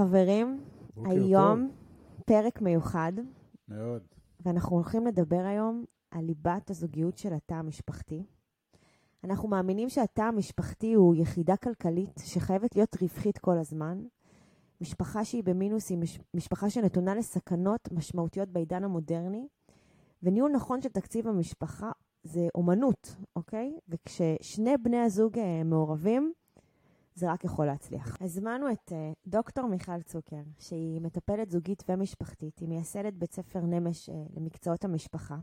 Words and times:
חברים, 0.00 0.60
היום 1.04 1.70
פרק 2.26 2.60
מיוחד, 2.62 3.12
מאוד. 3.68 4.02
ואנחנו 4.40 4.76
הולכים 4.76 5.06
לדבר 5.06 5.40
היום 5.46 5.84
על 6.10 6.24
ליבת 6.24 6.70
הזוגיות 6.70 7.18
של 7.18 7.32
התא 7.32 7.54
המשפחתי. 7.54 8.24
אנחנו 9.24 9.48
מאמינים 9.48 9.88
שהתא 9.88 10.22
המשפחתי 10.22 10.94
הוא 10.94 11.14
יחידה 11.16 11.56
כלכלית 11.56 12.10
שחייבת 12.24 12.76
להיות 12.76 12.96
רווחית 13.02 13.38
כל 13.38 13.58
הזמן. 13.58 14.02
משפחה 14.80 15.24
שהיא 15.24 15.44
במינוס 15.44 15.90
היא 15.90 15.98
מש- 15.98 16.18
משפחה 16.34 16.70
שנתונה 16.70 17.14
לסכנות 17.14 17.92
משמעותיות 17.92 18.48
בעידן 18.48 18.84
המודרני, 18.84 19.48
וניהול 20.22 20.50
נכון 20.52 20.82
של 20.82 20.88
תקציב 20.88 21.28
המשפחה 21.28 21.90
זה 22.22 22.48
אומנות, 22.54 23.16
אוקיי? 23.36 23.78
וכששני 23.88 24.76
בני 24.82 24.98
הזוג 25.00 25.38
אה, 25.38 25.64
מעורבים, 25.64 26.32
זה 27.20 27.32
רק 27.32 27.44
יכול 27.44 27.66
להצליח. 27.66 28.16
הזמנו 28.20 28.72
את 28.72 28.92
אה, 28.92 29.12
דוקטור 29.26 29.66
מיכל 29.66 30.02
צוקר, 30.02 30.42
שהיא 30.58 31.00
מטפלת 31.00 31.50
זוגית 31.50 31.82
ומשפחתית, 31.88 32.58
היא 32.58 32.68
מייסדת 32.68 33.12
בית 33.12 33.32
ספר 33.32 33.60
נמש 33.60 34.08
אה, 34.08 34.14
למקצועות 34.36 34.84
המשפחה, 34.84 35.36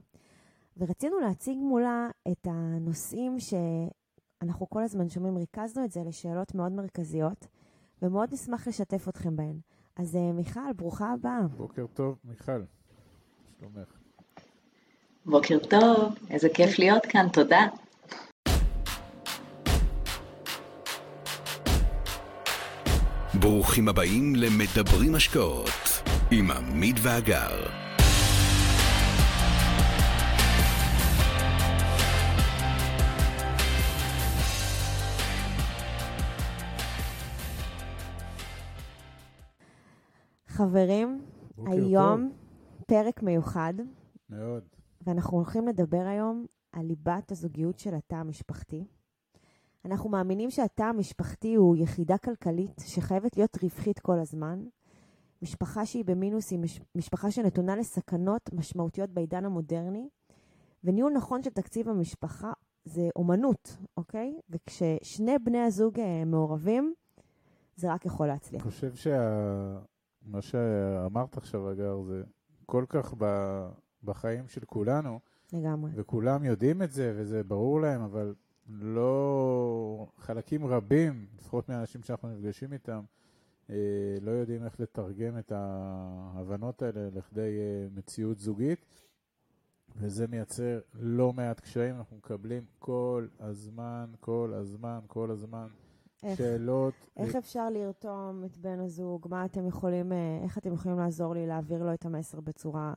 ורצינו 0.78 1.20
להציג 1.20 1.58
מולה 1.58 2.10
את 2.32 2.48
הנושאים 2.50 3.38
שאנחנו 3.40 4.70
כל 4.70 4.84
הזמן 4.84 5.10
שומעים, 5.10 5.38
ריכזנו 5.38 5.86
את 5.86 5.92
זה 5.92 6.04
לשאלות 6.04 6.56
מאוד 6.56 6.72
מרכזיות, 6.72 7.48
ומאוד 8.02 8.34
נשמח 8.34 8.68
לשתף 8.68 9.10
אתכם 9.10 9.36
בהן. 9.36 9.60
אז 9.96 10.16
אה, 10.16 10.32
מיכל, 10.32 10.74
ברוכה 10.76 11.12
הבאה. 11.12 11.48
בוקר 11.58 11.86
טוב, 11.94 12.18
מיכל. 12.24 12.62
שלומך. 13.60 13.98
בוקר 15.26 15.58
טוב, 15.70 16.16
איזה 16.30 16.50
כיף 16.54 16.80
להיות 16.80 17.06
כאן, 17.06 17.28
תודה. 17.34 17.62
ברוכים 23.40 23.88
הבאים 23.88 24.36
למדברים 24.36 25.16
השקעות 25.16 25.70
עם 26.32 26.52
עמית 26.52 26.96
ואגר. 27.04 27.66
חברים, 40.48 41.22
היום 41.66 42.32
פרק 42.88 43.24
מיוחד, 43.24 43.74
מאוד. 44.30 44.64
ואנחנו 45.02 45.38
הולכים 45.38 45.68
לדבר 45.68 46.06
היום 46.08 46.46
על 46.72 46.86
ליבת 46.86 47.32
הזוגיות 47.32 47.80
של 47.80 47.96
התא 47.96 48.16
המשפחתי. 48.16 48.86
אנחנו 49.86 50.10
מאמינים 50.10 50.50
שהתא 50.52 50.84
המשפחתי 50.84 51.56
הוא 51.56 51.76
יחידה 51.78 52.18
כלכלית 52.18 52.82
שחייבת 52.86 53.38
להיות 53.38 53.58
רווחית 53.64 54.00
כל 54.00 54.20
הזמן. 54.20 54.64
משפחה 55.42 55.86
שהיא 55.86 56.06
במינוס 56.06 56.52
היא 56.52 56.60
מש- 56.60 56.82
משפחה 56.96 57.32
שנתונה 57.32 57.76
לסכנות 57.76 58.54
משמעותיות 58.54 59.10
בעידן 59.10 59.46
המודרני, 59.46 60.10
וניהול 60.84 61.14
נכון 61.14 61.44
של 61.44 61.50
תקציב 61.50 61.90
המשפחה 61.90 62.52
זה 62.86 63.10
אומנות, 63.16 63.78
אוקיי? 63.98 64.40
וכששני 64.50 65.40
בני 65.44 65.60
הזוג 65.60 66.00
אה, 66.00 66.26
מעורבים, 66.26 66.94
זה 67.76 67.94
רק 67.94 68.06
יכול 68.06 68.26
אני 68.26 68.34
להצליח. 68.34 68.64
חושב 68.64 68.96
שמה 68.96 70.42
שאמרת 70.42 71.38
עכשיו, 71.38 71.72
אגר, 71.72 72.02
זה 72.02 72.24
כל 72.66 72.86
כך 72.90 73.14
ב... 73.18 73.26
בחיים 74.04 74.48
של 74.48 74.62
כולנו, 74.66 75.20
לגמרי. 75.54 75.92
וכולם 75.96 76.44
יודעים 76.44 76.82
את 76.82 76.92
זה, 76.92 77.14
וזה 77.16 77.44
ברור 77.44 77.82
להם, 77.82 78.02
אבל 78.02 78.34
לא... 78.70 80.08
חלקים 80.18 80.66
רבים, 80.66 81.26
לפחות 81.40 81.70
מהאנשים 81.70 82.04
שאנחנו 82.04 82.30
נפגשים 82.30 82.74
איתם, 82.74 83.02
אה, 83.70 83.76
לא 84.22 84.32
יודעים 84.32 84.66
איך 84.66 84.80
לתרגם 84.80 85.38
את 85.38 85.52
ההבנות 85.56 86.82
האלה 86.82 87.10
לכדי 87.14 87.58
אה, 87.60 87.88
מציאות 87.96 88.38
זוגית, 88.38 88.86
וזה 89.96 90.28
מייצר 90.28 90.80
לא 90.94 91.34
מעט 91.34 91.60
קשיים. 91.60 91.96
אנחנו 91.96 92.18
מקבלים 92.18 92.66
כל 92.80 93.28
הזמן, 93.40 94.12
כל 94.20 94.54
הזמן, 94.56 95.00
כל 95.08 95.32
הזמן 95.32 95.68
איך, 96.24 96.38
שאלות. 96.38 96.94
איך 97.18 97.36
אפשר 97.36 97.70
לרתום 97.70 98.44
את 98.46 98.58
בן 98.58 98.80
הזוג? 98.80 99.28
מה 99.30 99.46
אתם 99.46 99.68
יכולים, 99.68 100.12
אה, 100.12 100.40
איך 100.44 100.58
אתם 100.58 100.74
יכולים 100.74 100.98
לעזור 100.98 101.34
לי 101.34 101.48
להעביר 101.48 101.84
לו 101.84 101.94
את 101.94 102.06
המסר 102.06 102.40
בצורה 102.40 102.94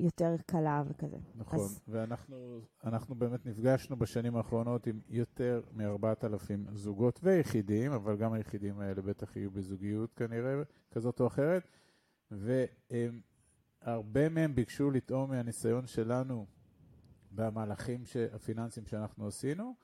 יותר 0.00 0.36
קלה 0.46 0.82
וכזה? 0.88 1.16
נכון, 1.34 1.58
אז- 1.58 1.80
ואנחנו 1.88 2.60
אנחנו 2.84 3.14
באמת 3.14 3.46
נפגשנו 3.46 3.96
בשנים 3.96 4.36
האחרונות 4.36 4.86
עם 4.86 5.00
יותר 5.08 5.62
מ-4,000 5.72 6.36
זוגות 6.74 7.20
ויחידים, 7.22 7.92
אבל 7.92 8.16
גם 8.16 8.32
היחידים 8.32 8.80
האלה 8.80 9.02
בטח 9.02 9.36
יהיו 9.36 9.50
בזוגיות 9.50 10.14
כנראה, 10.14 10.62
כזאת 10.90 11.20
או 11.20 11.26
אחרת, 11.26 11.62
והרבה 12.30 14.28
מהם 14.28 14.54
ביקשו 14.54 14.90
לטעום 14.90 15.30
מהניסיון 15.30 15.86
שלנו 15.86 16.46
במהלכים 17.30 18.02
הפיננסיים 18.32 18.86
שאנחנו 18.86 19.26
עשינו, 19.26 19.74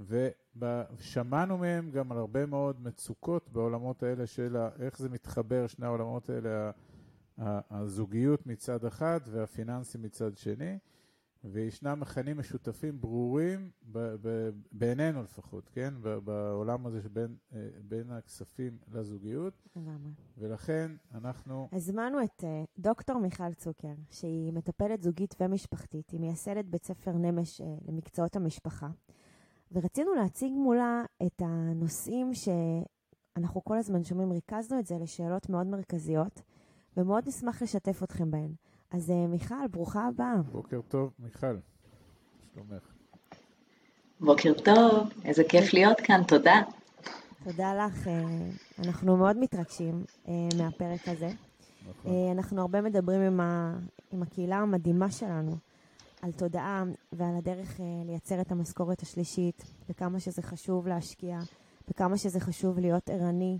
ושמענו 0.00 1.58
מהם 1.58 1.90
גם 1.90 2.12
על 2.12 2.18
הרבה 2.18 2.46
מאוד 2.46 2.80
מצוקות 2.80 3.48
בעולמות 3.52 4.02
האלה 4.02 4.26
של 4.26 4.56
איך 4.78 4.98
זה 4.98 5.08
מתחבר, 5.08 5.66
שני 5.66 5.86
העולמות 5.86 6.30
האלה, 6.30 6.70
הזוגיות 7.70 8.46
מצד 8.46 8.84
אחד 8.84 9.20
והפיננסים 9.30 10.02
מצד 10.02 10.36
שני, 10.36 10.78
וישנם 11.44 12.00
מכנים 12.00 12.38
משותפים 12.38 13.00
ברורים, 13.00 13.70
ב- 13.92 14.14
ב- 14.22 14.50
בעינינו 14.72 15.22
לפחות, 15.22 15.68
כן? 15.68 15.94
ב- 16.02 16.18
בעולם 16.18 16.86
הזה 16.86 17.02
שבין 17.02 17.36
אה, 17.52 17.68
בין 17.88 18.10
הכספים 18.10 18.78
לזוגיות, 18.92 19.68
לגמרי. 19.76 20.12
ולכן 20.38 20.92
אנחנו... 21.14 21.68
הזמנו 21.72 22.22
את 22.24 22.44
אה, 22.44 22.64
דוקטור 22.78 23.18
מיכל 23.18 23.54
צוקר, 23.54 23.94
שהיא 24.10 24.52
מטפלת 24.52 25.02
זוגית 25.02 25.34
ומשפחתית, 25.40 26.10
היא 26.10 26.20
מייסדת 26.20 26.64
בית 26.64 26.84
ספר 26.84 27.12
נמש 27.12 27.60
אה, 27.60 27.66
למקצועות 27.88 28.36
המשפחה, 28.36 28.88
ורצינו 29.72 30.14
להציג 30.14 30.52
מולה 30.52 31.04
את 31.26 31.42
הנושאים 31.44 32.30
שאנחנו 32.34 33.64
כל 33.64 33.78
הזמן 33.78 34.04
שומעים, 34.04 34.32
ריכזנו 34.32 34.78
את 34.78 34.86
זה 34.86 34.98
לשאלות 34.98 35.48
מאוד 35.48 35.66
מרכזיות, 35.66 36.42
ומאוד 36.96 37.28
נשמח 37.28 37.62
לשתף 37.62 38.02
אתכם 38.02 38.30
בהן. 38.30 38.50
אז 38.90 39.10
אה, 39.10 39.26
מיכל, 39.26 39.66
ברוכה 39.70 40.06
הבאה. 40.06 40.42
בוקר 40.52 40.80
טוב, 40.88 41.10
מיכל. 41.18 41.56
שלומך. 42.54 42.82
בוקר 44.20 44.52
טוב, 44.64 45.08
איזה 45.24 45.42
כיף 45.48 45.74
להיות 45.74 46.00
כאן, 46.00 46.22
תודה. 46.28 46.60
תודה 47.44 47.74
לך, 47.74 48.08
אה, 48.08 48.22
אנחנו 48.78 49.16
מאוד 49.16 49.36
מתרגשים 49.36 50.04
אה, 50.28 50.32
מהפרק 50.58 51.08
הזה. 51.08 51.30
נכון. 51.88 52.12
אנחנו 52.32 52.60
הרבה 52.60 52.80
מדברים 52.80 53.20
עם, 53.20 53.40
ה, 53.40 53.74
עם 54.12 54.22
הקהילה 54.22 54.56
המדהימה 54.56 55.10
שלנו 55.10 55.56
על 56.22 56.32
תודעה 56.32 56.84
ועל 57.12 57.36
הדרך 57.36 57.80
לייצר 58.04 58.40
את 58.40 58.52
המשכורת 58.52 59.02
השלישית, 59.02 59.64
וכמה 59.88 60.20
שזה 60.20 60.42
חשוב 60.42 60.88
להשקיע, 60.88 61.38
וכמה 61.88 62.18
שזה 62.18 62.40
חשוב 62.40 62.78
להיות 62.78 63.10
ערני 63.10 63.58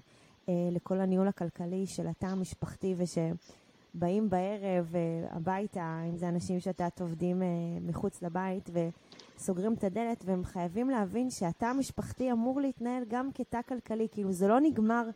לכל 0.71 1.01
הניהול 1.01 1.29
הכלכלי 1.29 1.87
של 1.87 2.07
התא 2.07 2.27
המשפחתי, 2.27 2.95
ושבאים 2.97 4.31
בערב 4.31 4.95
אה, 4.95 5.37
הביתה, 5.37 6.03
אם 6.09 6.17
זה 6.17 6.29
אנשים 6.29 6.61
שאת 6.61 6.81
יודעת 6.81 7.01
עובדים 7.01 7.43
אה, 7.43 7.49
מחוץ 7.81 8.23
לבית, 8.23 8.71
וסוגרים 8.73 9.75
את 9.75 9.85
הדלת, 9.85 10.23
והם 10.25 10.45
חייבים 10.45 10.91
להבין 10.91 11.31
שהתא 11.31 11.65
המשפחתי 11.65 12.33
אמור 12.33 12.61
להתנהל 12.61 13.05
גם 13.09 13.33
כתא 13.35 13.61
כלכלי, 13.69 14.09
כאילו 14.13 14.33
זה 14.33 14.49
לא 14.49 14.61
נגמר 14.61 15.11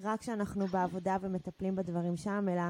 רק 0.00 0.20
כשאנחנו 0.20 0.66
בעבודה 0.66 1.16
ומטפלים 1.20 1.76
בדברים 1.76 2.16
שם, 2.16 2.46
אלא 2.52 2.62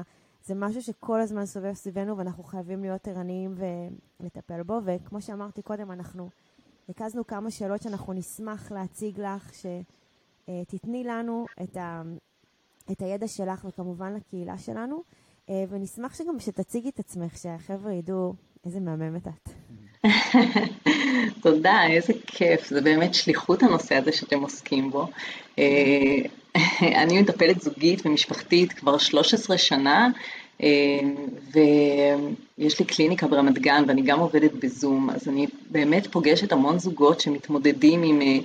זה 0.45 0.55
משהו 0.55 0.81
שכל 0.81 1.21
הזמן 1.21 1.45
סובב 1.45 1.73
סביבנו 1.73 2.17
ואנחנו 2.17 2.43
חייבים 2.43 2.81
להיות 2.81 3.07
ערניים 3.07 3.55
ולטפל 4.19 4.63
בו. 4.63 4.79
וכמו 4.85 5.21
שאמרתי 5.21 5.61
קודם, 5.61 5.91
אנחנו 5.91 6.29
ריכזנו 6.89 7.27
כמה 7.27 7.51
שאלות 7.51 7.81
שאנחנו 7.81 8.13
נשמח 8.13 8.71
להציג 8.71 9.19
לך, 9.19 9.51
שתתני 10.47 11.03
לנו 11.03 11.45
את, 11.63 11.77
ה, 11.77 12.01
את 12.91 13.01
הידע 13.01 13.27
שלך 13.27 13.65
וכמובן 13.65 14.13
לקהילה 14.13 14.57
שלנו, 14.57 15.03
אה, 15.49 15.63
ונשמח 15.69 16.15
שגם 16.15 16.39
שתציגי 16.39 16.89
את 16.89 16.99
עצמך, 16.99 17.37
שהחבר'ה 17.37 17.93
ידעו 17.93 18.33
איזה 18.65 18.79
מהממת 18.79 19.27
את. 19.27 19.49
תודה, 21.43 21.87
איזה 21.89 22.13
כיף, 22.27 22.67
זה 22.67 22.81
באמת 22.81 23.13
שליחות 23.13 23.63
הנושא 23.63 23.95
הזה 23.95 24.11
שאתם 24.11 24.39
עוסקים 24.41 24.91
בו. 24.91 25.07
אה, 25.59 26.17
אני 27.03 27.21
מטפלת 27.21 27.61
זוגית 27.61 28.05
ומשפחתית 28.05 28.73
כבר 28.73 28.97
13 28.97 29.57
שנה, 29.57 30.09
אה, 30.63 30.99
ויש 32.57 32.79
לי 32.79 32.85
קליניקה 32.85 33.27
ברמת 33.27 33.59
גן 33.59 33.83
ואני 33.87 34.01
גם 34.01 34.19
עובדת 34.19 34.53
בזום, 34.53 35.09
אז 35.09 35.27
אני 35.27 35.47
באמת 35.69 36.07
פוגשת 36.07 36.51
המון 36.51 36.79
זוגות 36.79 37.19
שמתמודדים 37.19 38.03
עם, 38.03 38.21
אה, 38.21 38.37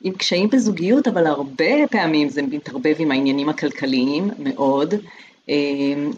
עם 0.00 0.12
קשיים 0.12 0.50
בזוגיות, 0.50 1.08
אבל 1.08 1.26
הרבה 1.26 1.88
פעמים 1.90 2.28
זה 2.28 2.42
מתערבב 2.42 2.94
עם 2.98 3.10
העניינים 3.10 3.48
הכלכליים 3.48 4.30
מאוד. 4.38 4.94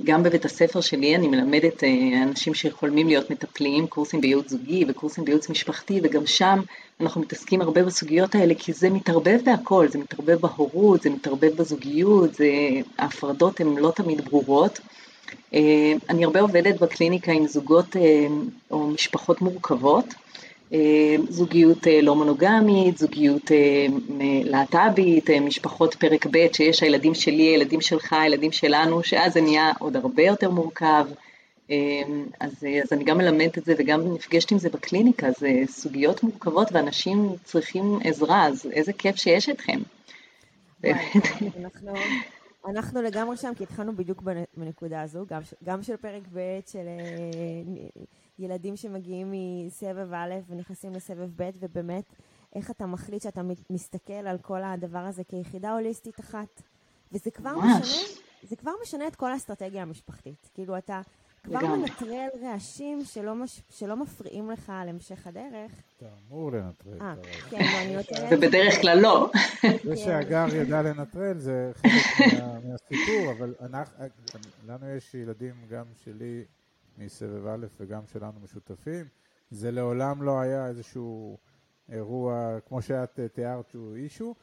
גם 0.05 0.23
בבית 0.23 0.45
הספר 0.45 0.81
שלי 0.81 1.17
אני 1.17 1.29
מלמדת 1.29 1.85
אנשים 2.23 2.55
שחולמים 2.55 3.07
להיות 3.07 3.31
מטפלים, 3.31 3.87
קורסים 3.87 4.21
בייעוץ 4.21 4.51
זוגי 4.51 4.85
וקורסים 4.89 5.25
בייעוץ 5.25 5.49
משפחתי, 5.49 6.01
וגם 6.03 6.27
שם 6.27 6.61
אנחנו 7.01 7.21
מתעסקים 7.21 7.61
הרבה 7.61 7.83
בסוגיות 7.83 8.35
האלה, 8.35 8.55
כי 8.59 8.73
זה 8.73 8.91
מתערבב 8.91 9.39
בהכל, 9.45 9.89
זה 9.89 9.99
מתערבב 9.99 10.35
בהורות, 10.41 11.03
זה 11.03 11.11
מתערבב 11.11 11.57
בזוגיות, 11.57 12.35
זה, 12.35 12.51
ההפרדות 12.99 13.61
הן 13.61 13.77
לא 13.77 13.93
תמיד 13.97 14.25
ברורות. 14.25 14.81
אני 16.09 16.25
הרבה 16.25 16.41
עובדת 16.41 16.81
בקליניקה 16.81 17.33
עם 17.33 17.47
זוגות 17.47 17.97
או 18.71 18.87
משפחות 18.87 19.41
מורכבות. 19.41 20.05
אה, 20.73 21.17
זוגיות 21.29 21.87
אה, 21.87 22.01
לא 22.03 22.17
מונוגמית, 22.17 22.99
זוגיות 22.99 23.53
אה, 23.53 23.87
להט"בית, 24.45 25.31
משפחות 25.31 25.95
פרק 25.95 26.27
ב' 26.31 26.47
שיש 26.53 26.83
הילדים 26.83 27.15
שלי, 27.15 27.43
הילדים 27.43 27.81
שלך, 27.81 28.13
הילדים 28.13 28.53
שלנו, 28.53 29.03
שאז 29.03 29.33
זה 29.33 29.41
נהיה 29.41 29.73
עוד 29.79 29.97
הרבה 29.97 30.23
יותר 30.23 30.51
מורכב. 30.51 31.07
אז, 32.41 32.67
אז 32.83 32.93
אני 32.93 33.05
גם 33.05 33.19
מלמדת 33.19 33.59
את 33.59 33.65
זה 33.65 33.75
וגם 33.79 34.15
נפגשת 34.15 34.51
עם 34.51 34.59
זה 34.59 34.69
בקליניקה, 34.69 35.27
זה 35.39 35.51
סוגיות 35.67 36.23
מורכבות 36.23 36.69
ואנשים 36.73 37.35
צריכים 37.45 37.99
עזרה, 38.05 38.47
אז 38.47 38.67
איזה 38.73 38.93
כיף 38.93 39.17
שיש 39.17 39.49
אתכם. 39.49 39.79
אנחנו, 40.85 41.93
אנחנו 42.69 43.03
לגמרי 43.03 43.37
שם, 43.37 43.53
כי 43.57 43.63
התחלנו 43.63 43.97
בדיוק 43.97 44.23
בנקודה 44.57 45.03
הזו, 45.03 45.25
גם, 45.31 45.41
גם 45.65 45.83
של 45.83 45.97
פרק 45.97 46.23
ב' 46.35 46.59
של 46.67 46.87
ילדים 48.39 48.77
שמגיעים 48.77 49.33
מסבב 49.33 50.13
א' 50.13 50.35
ונכנסים 50.49 50.95
לסבב 50.95 51.31
ב', 51.37 51.51
ובאמת, 51.61 52.05
איך 52.55 52.71
אתה 52.71 52.87
מחליט 52.87 53.23
שאתה 53.23 53.41
מסתכל 53.71 54.13
על 54.13 54.39
כל 54.39 54.63
הדבר 54.65 54.99
הזה 54.99 55.25
כיחידה 55.25 55.73
הוליסטית 55.73 56.21
אחת. 56.21 56.63
וזה 57.13 57.31
כבר 57.31 57.55
ממש. 57.55 57.83
משנה, 57.83 58.19
זה 58.43 58.57
כבר 58.57 58.73
משנה 58.83 59.07
את 59.07 59.17
כל 59.17 59.33
האסטרטגיה 59.33 59.83
המשפחתית. 59.83 60.51
כאילו, 60.55 60.79
אתה 60.79 61.01
כבר 61.43 61.61
מנטרל 61.61 62.29
רעשים 62.43 63.05
שלא, 63.05 63.35
מש... 63.35 63.63
שלא 63.71 63.97
מפריעים 63.97 64.51
לך 64.51 64.73
על 64.75 64.89
המשך 64.89 65.27
הדרך. 65.27 65.73
אתה 65.97 66.07
אמור 66.29 66.53
לנטרל 66.53 66.97
הרעשים. 67.01 67.33
כן, 67.51 67.59
לא, 67.59 67.83
אני 67.83 67.97
נותנת... 67.97 68.33
ובדרך 68.33 68.81
כלל 68.81 68.99
לא. 69.01 69.31
זה 69.85 69.97
שהגר 69.97 70.47
ידע 70.55 70.83
לנטרל 70.83 71.39
זה 71.39 71.73
חלק 71.75 71.93
מה, 72.43 72.59
מהסיפור, 72.61 73.33
אבל 73.39 73.55
אנחנו, 73.61 74.05
לנו 74.67 74.89
יש 74.97 75.15
ילדים, 75.15 75.55
גם 75.71 75.85
שלי, 76.05 76.45
מסבב 76.99 77.47
א' 77.47 77.67
וגם 77.81 78.07
שלנו 78.07 78.41
משותפים. 78.41 79.07
זה 79.51 79.71
לעולם 79.71 80.23
לא 80.23 80.41
היה 80.41 80.67
איזשהו 80.67 81.39
אירוע, 81.89 82.59
כמו 82.69 82.83
שאת 82.83 83.21
אה, 83.21 83.29
תיארת, 83.29 83.69
שהוא 83.69 83.97
אישו, 83.97 84.35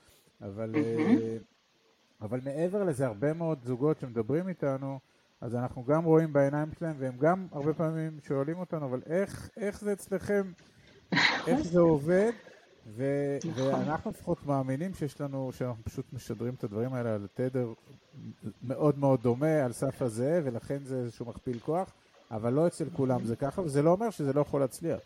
אבל, 0.41 0.75
mm-hmm. 0.75 1.43
אבל 2.21 2.39
מעבר 2.43 2.83
לזה, 2.83 3.05
הרבה 3.05 3.33
מאוד 3.33 3.59
זוגות 3.63 3.99
שמדברים 3.99 4.47
איתנו, 4.47 4.99
אז 5.41 5.55
אנחנו 5.55 5.83
גם 5.83 6.03
רואים 6.03 6.33
בעיניים 6.33 6.71
שלהם, 6.79 6.95
והם 6.99 7.17
גם 7.17 7.47
הרבה 7.51 7.73
פעמים 7.73 8.19
שואלים 8.23 8.59
אותנו, 8.59 8.85
אבל 8.85 9.01
איך, 9.05 9.49
איך 9.57 9.81
זה 9.81 9.93
אצלכם, 9.93 10.51
איך 11.47 11.59
זה 11.61 11.79
עובד? 11.79 12.31
ו- 12.87 13.37
נכון. 13.45 13.73
ואנחנו 13.73 14.11
לפחות 14.11 14.45
מאמינים 14.45 14.93
שיש 14.93 15.21
לנו, 15.21 15.51
שאנחנו 15.53 15.83
פשוט 15.83 16.13
משדרים 16.13 16.53
את 16.53 16.63
הדברים 16.63 16.93
האלה 16.93 17.15
על 17.15 17.27
תדר 17.33 17.73
מאוד 18.63 18.99
מאוד 18.99 19.21
דומה, 19.21 19.65
על 19.65 19.71
סף 19.71 20.01
הזה, 20.01 20.41
ולכן 20.43 20.83
זה 20.83 20.95
איזשהו 20.95 21.25
מכפיל 21.25 21.59
כוח. 21.59 21.93
אבל 22.31 22.53
לא 22.53 22.67
אצל 22.67 22.89
כולם 22.89 23.25
זה 23.25 23.35
ככה, 23.35 23.61
וזה 23.61 23.81
לא 23.81 23.91
אומר 23.91 24.09
שזה 24.09 24.33
לא 24.33 24.41
יכול 24.41 24.61
להצליח. 24.61 24.99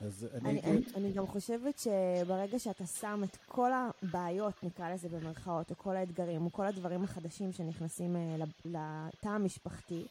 אז 0.00 0.26
אני, 0.34 0.50
אני, 0.50 0.60
אני, 0.60 0.82
אני 0.96 1.12
גם 1.12 1.26
חושבת 1.26 1.78
שברגע 1.78 2.58
שאתה 2.58 2.86
שם 2.86 3.20
את 3.24 3.36
כל 3.48 3.70
הבעיות, 3.72 4.54
נקרא 4.62 4.94
לזה 4.94 5.08
במרכאות, 5.08 5.70
או 5.70 5.76
כל 5.76 5.96
האתגרים, 5.96 6.44
או 6.44 6.52
כל 6.52 6.66
הדברים 6.66 7.04
החדשים 7.04 7.52
שנכנסים 7.52 8.16
uh, 8.16 8.44
לתא 8.64 9.28
המשפחתי, 9.28 10.06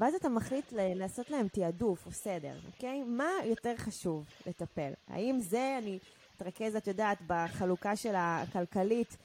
ואז 0.00 0.14
אתה 0.14 0.28
מחליט 0.28 0.72
לעשות 0.72 1.30
להם 1.30 1.48
תעדוף 1.48 2.06
או 2.06 2.12
סדר, 2.12 2.54
אוקיי? 2.66 3.02
מה 3.02 3.28
יותר 3.44 3.74
חשוב 3.76 4.24
לטפל? 4.46 4.92
האם 5.08 5.40
זה, 5.40 5.78
אני 5.82 5.98
אתרכז, 6.36 6.76
את 6.76 6.86
יודעת, 6.86 7.18
בחלוקה 7.26 7.96
של 7.96 8.14
הכלכלית, 8.16 9.16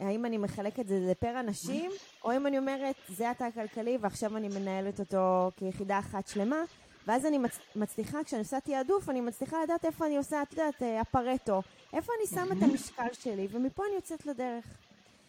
האם 0.00 0.26
אני 0.26 0.38
מחלקת 0.38 0.80
את 0.80 0.88
זה 0.88 1.08
לפר 1.10 1.40
אנשים, 1.40 1.90
או 2.24 2.36
אם 2.36 2.46
אני 2.46 2.58
אומרת, 2.58 2.94
זה 3.08 3.30
התא 3.30 3.44
הכלכלי 3.44 3.98
ועכשיו 4.00 4.36
אני 4.36 4.48
מנהלת 4.48 5.00
אותו 5.00 5.50
כיחידה 5.56 5.98
אחת 5.98 6.28
שלמה, 6.28 6.62
ואז 7.06 7.26
אני 7.26 7.38
מצ... 7.38 7.58
מצליחה, 7.76 8.18
כשאני 8.24 8.40
עושה 8.40 8.60
תעדוף, 8.60 9.10
אני 9.10 9.20
מצליחה 9.20 9.56
לדעת 9.62 9.84
איפה 9.84 10.06
אני 10.06 10.16
עושה, 10.16 10.42
את 10.42 10.52
יודעת, 10.52 10.82
אה, 10.82 11.00
הפרטו, 11.00 11.62
איפה 11.92 12.12
אני 12.18 12.26
שמה 12.26 12.54
את 12.58 12.62
המשקל 12.62 13.08
שלי, 13.22 13.48
ומפה 13.50 13.82
אני 13.88 13.94
יוצאת 13.94 14.26
לדרך. 14.26 14.64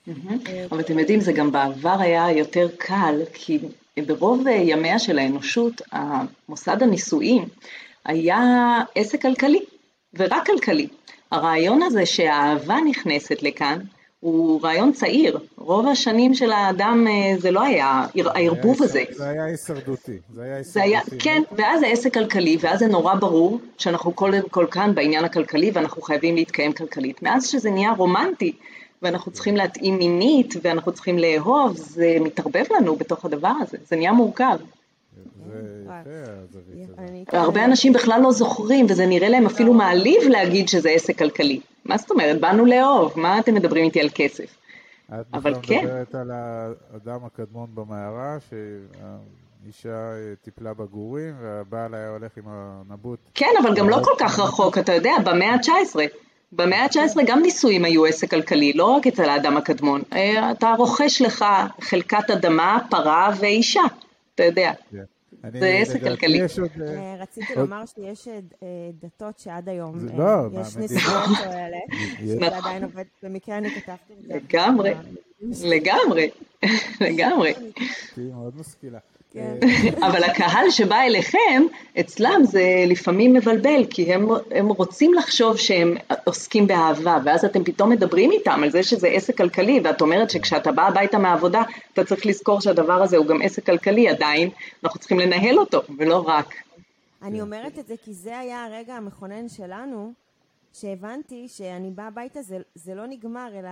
אה, 0.07 0.65
אבל 0.69 0.79
אתם 0.79 0.99
יודעים, 0.99 1.19
זה 1.21 1.31
גם 1.31 1.51
בעבר 1.51 1.97
היה 1.99 2.31
יותר 2.31 2.67
קל, 2.77 3.21
כי 3.33 3.59
ברוב 4.07 4.47
ימיה 4.47 4.99
של 4.99 5.19
האנושות, 5.19 5.81
המוסד 5.91 6.83
הנישואים 6.83 7.45
היה 8.05 8.39
עסק 8.95 9.21
כלכלי, 9.21 9.59
ורק 10.13 10.45
כלכלי. 10.45 10.87
הרעיון 11.31 11.81
הזה 11.81 12.05
שהאהבה 12.05 12.77
נכנסת 12.89 13.43
לכאן, 13.43 13.79
הוא 14.19 14.61
רעיון 14.63 14.91
צעיר. 14.91 15.39
רוב 15.57 15.87
השנים 15.87 16.33
של 16.33 16.51
האדם 16.51 17.07
אה, 17.07 17.39
זה 17.39 17.51
לא 17.51 17.63
היה 17.63 18.05
הערבוב 18.15 18.83
הזה. 18.83 19.03
זה 19.11 19.29
היה 19.29 19.45
הישרדותי. 19.45 20.17
זה 20.33 20.43
היה 20.43 20.57
הישרדותי. 20.57 21.17
כן, 21.19 21.41
ואז 21.51 21.79
זה 21.79 21.87
עסק 21.87 22.13
כלכלי, 22.13 22.57
ואז 22.61 22.79
זה 22.79 22.87
נורא 22.87 23.15
ברור 23.15 23.59
שאנחנו 23.77 24.11
קודם 24.11 24.49
כל 24.49 24.65
כאן 24.71 24.95
בעניין 24.95 25.25
הכלכלי 25.25 25.71
ואנחנו 25.73 26.01
חייבים 26.01 26.35
להתקיים 26.35 26.73
כלכלית. 26.73 27.23
מאז 27.23 27.47
שזה 27.47 27.71
נהיה 27.71 27.91
רומנטי, 27.91 28.53
ואנחנו 29.01 29.31
צריכים 29.31 29.57
להתאים 29.57 29.97
מינית, 29.97 30.53
ואנחנו 30.61 30.91
צריכים 30.91 31.19
לאהוב, 31.19 31.77
זה 31.77 32.17
מתערבב 32.21 32.63
לנו 32.77 32.95
בתוך 32.95 33.25
הדבר 33.25 33.53
הזה, 33.61 33.77
זה 33.89 33.95
נהיה 33.95 34.11
מורכב. 34.11 34.57
הרבה 37.27 37.65
אנשים 37.65 37.93
בכלל 37.93 38.19
לא 38.23 38.31
זוכרים, 38.31 38.85
וזה 38.89 39.05
נראה 39.05 39.29
להם 39.29 39.45
אפילו 39.45 39.73
מעליב 39.73 40.21
להגיד 40.29 40.69
שזה 40.69 40.89
עסק 40.89 41.17
כלכלי. 41.17 41.59
מה 41.85 41.97
זאת 41.97 42.11
אומרת? 42.11 42.41
באנו 42.41 42.65
לאהוב, 42.65 43.13
מה 43.15 43.39
אתם 43.39 43.53
מדברים 43.53 43.83
איתי 43.83 44.01
על 44.01 44.09
כסף? 44.15 44.57
אבל 45.33 45.53
כן. 45.61 45.77
את 45.77 45.83
מדברת 45.83 46.15
על 46.15 46.31
האדם 46.31 47.25
הקדמון 47.25 47.69
במערה, 47.73 48.37
שהאישה 48.49 50.11
טיפלה 50.43 50.73
בגורים, 50.73 51.33
והבעל 51.41 51.93
היה 51.93 52.09
הולך 52.09 52.37
עם 52.37 52.43
הנבוט. 52.47 53.19
כן, 53.33 53.51
אבל 53.61 53.75
גם 53.75 53.89
לא 53.89 53.99
כל 54.03 54.13
כך 54.19 54.39
רחוק, 54.39 54.77
אתה 54.77 54.93
יודע, 54.93 55.13
במאה 55.25 55.53
ה-19. 55.53 55.99
במאה 56.51 56.83
ה-19 56.83 57.23
גם 57.25 57.41
נישואים 57.41 57.85
היו 57.85 58.05
עסק 58.05 58.29
כלכלי, 58.29 58.73
לא 58.73 58.85
רק 58.85 59.07
אצל 59.07 59.29
האדם 59.29 59.57
הקדמון. 59.57 60.01
אה, 60.13 60.51
אתה 60.51 60.73
רוכש 60.77 61.21
לך 61.21 61.45
חלקת 61.81 62.29
אדמה, 62.31 62.79
פרה 62.89 63.31
ואישה, 63.39 63.81
אתה 64.37 64.45
יודע. 64.45 64.71
כן. 64.91 65.03
זה 65.59 65.67
עסק 65.67 65.99
כלכלי. 66.03 66.41
אה, 66.41 66.45
אה, 66.87 67.15
רציתי 67.19 67.55
לומר 67.55 67.83
שיש 67.85 68.27
אה, 68.27 68.37
דתות 69.01 69.39
שעד 69.39 69.69
היום 69.69 70.07
לא, 70.17 70.61
יש 70.61 70.77
נסיעות 70.77 71.29
כאלה, 71.43 71.77
זה 72.25 72.57
עדיין 72.57 72.83
עובד, 72.83 73.03
במקרה 73.23 73.57
אני 73.57 73.69
כתבתי 73.69 74.13
את 74.13 74.23
זה. 74.27 74.33
לגמרי, 74.33 74.93
לגמרי, 75.41 76.29
לגמרי. 77.07 77.53
תהיי 78.15 78.27
מאוד 78.31 78.53
משכילה. 78.59 78.99
כן. 79.33 79.55
אבל 80.07 80.23
הקהל 80.23 80.69
שבא 80.69 81.01
אליכם, 81.01 81.63
אצלם 81.99 82.41
זה 82.43 82.63
לפעמים 82.87 83.33
מבלבל, 83.33 83.85
כי 83.89 84.13
הם, 84.13 84.27
הם 84.51 84.67
רוצים 84.67 85.13
לחשוב 85.13 85.57
שהם 85.57 85.95
עוסקים 86.23 86.67
באהבה, 86.67 87.17
ואז 87.25 87.45
אתם 87.45 87.63
פתאום 87.63 87.89
מדברים 87.89 88.31
איתם 88.31 88.63
על 88.63 88.69
זה 88.71 88.83
שזה 88.83 89.07
עסק 89.07 89.37
כלכלי, 89.37 89.79
ואת 89.83 90.01
אומרת 90.01 90.29
שכשאתה 90.29 90.71
בא 90.71 90.87
הביתה 90.87 91.17
מהעבודה, 91.17 91.63
אתה 91.93 92.03
צריך 92.03 92.25
לזכור 92.25 92.61
שהדבר 92.61 93.03
הזה 93.03 93.17
הוא 93.17 93.25
גם 93.25 93.41
עסק 93.41 93.65
כלכלי 93.65 94.09
עדיין, 94.09 94.49
אנחנו 94.83 94.99
צריכים 94.99 95.19
לנהל 95.19 95.59
אותו, 95.59 95.81
ולא 95.97 96.27
רק. 96.27 96.53
אני 97.21 97.41
אומרת 97.41 97.79
את 97.79 97.87
זה 97.87 97.95
כי 98.05 98.13
זה 98.13 98.39
היה 98.39 98.65
הרגע 98.65 98.93
המכונן 98.93 99.49
שלנו, 99.49 100.11
שהבנתי 100.73 101.47
שאני 101.47 101.89
באה 101.89 102.07
הביתה, 102.07 102.41
זה, 102.41 102.57
זה 102.75 102.95
לא 102.95 103.07
נגמר, 103.07 103.47
אלא... 103.59 103.69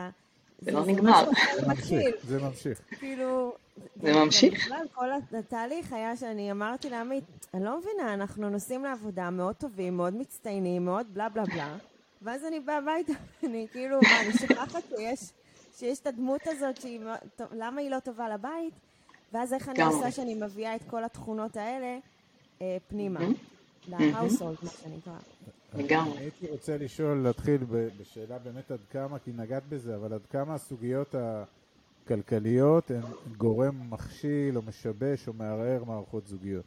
זה 0.61 0.71
לא 0.71 0.85
נגמר. 0.85 1.25
זה 1.55 1.67
ממשיך, 1.67 2.15
זה 2.23 2.39
ממשיך. 2.39 2.81
כאילו... 2.99 3.53
זה 4.01 4.13
ממשיך. 4.13 4.69
כל 4.93 5.09
התהליך 5.39 5.93
היה 5.93 6.15
שאני 6.15 6.51
אמרתי 6.51 6.89
לעמית, 6.89 7.23
אני 7.53 7.65
לא 7.65 7.79
מבינה, 7.79 8.13
אנחנו 8.13 8.49
נוסעים 8.49 8.83
לעבודה 8.83 9.29
מאוד 9.29 9.55
טובים, 9.55 9.97
מאוד 9.97 10.15
מצטיינים, 10.15 10.85
מאוד 10.85 11.07
בלה 11.13 11.29
בלה 11.29 11.43
בלה, 11.45 11.77
ואז 12.21 12.45
אני 12.45 12.59
באה 12.59 12.77
הביתה, 12.77 13.13
אני 13.45 13.67
כאילו, 13.71 13.99
מה, 14.01 14.21
אני 14.21 14.33
שוכחת 14.33 14.83
שיש, 14.89 15.19
שיש 15.77 15.99
את 15.99 16.07
הדמות 16.07 16.41
הזאת, 16.45 16.81
שהיא, 16.81 16.99
למה 17.51 17.81
היא 17.81 17.89
לא 17.89 17.99
טובה 17.99 18.29
לבית? 18.29 18.73
ואז 19.33 19.53
איך 19.53 19.69
אני 19.69 19.83
עושה 19.83 20.11
שאני 20.11 20.35
מביאה 20.35 20.75
את 20.75 20.81
כל 20.89 21.03
התכונות 21.03 21.57
האלה 21.57 21.97
אה, 22.61 22.77
פנימה, 22.87 23.19
להאוסולד, 23.87 24.57
מה 24.63 24.69
שנקרא. 24.69 25.13
לגמרי. 25.77 26.19
הייתי 26.19 26.47
רוצה 26.49 26.77
לשאול, 26.77 27.17
להתחיל 27.17 27.63
בשאלה 27.99 28.39
באמת 28.39 28.71
עד 28.71 28.79
כמה, 28.91 29.19
כי 29.19 29.31
נגעת 29.35 29.63
בזה, 29.69 29.95
אבל 29.95 30.13
עד 30.13 30.25
כמה 30.29 30.53
הסוגיות 30.53 31.15
הכלכליות 32.05 32.91
הן 32.91 33.01
גורם 33.37 33.89
מכשיל 33.89 34.57
או 34.57 34.61
משבש 34.61 35.27
או 35.27 35.33
מערער 35.33 35.83
מערכות 35.83 36.27
זוגיות. 36.27 36.65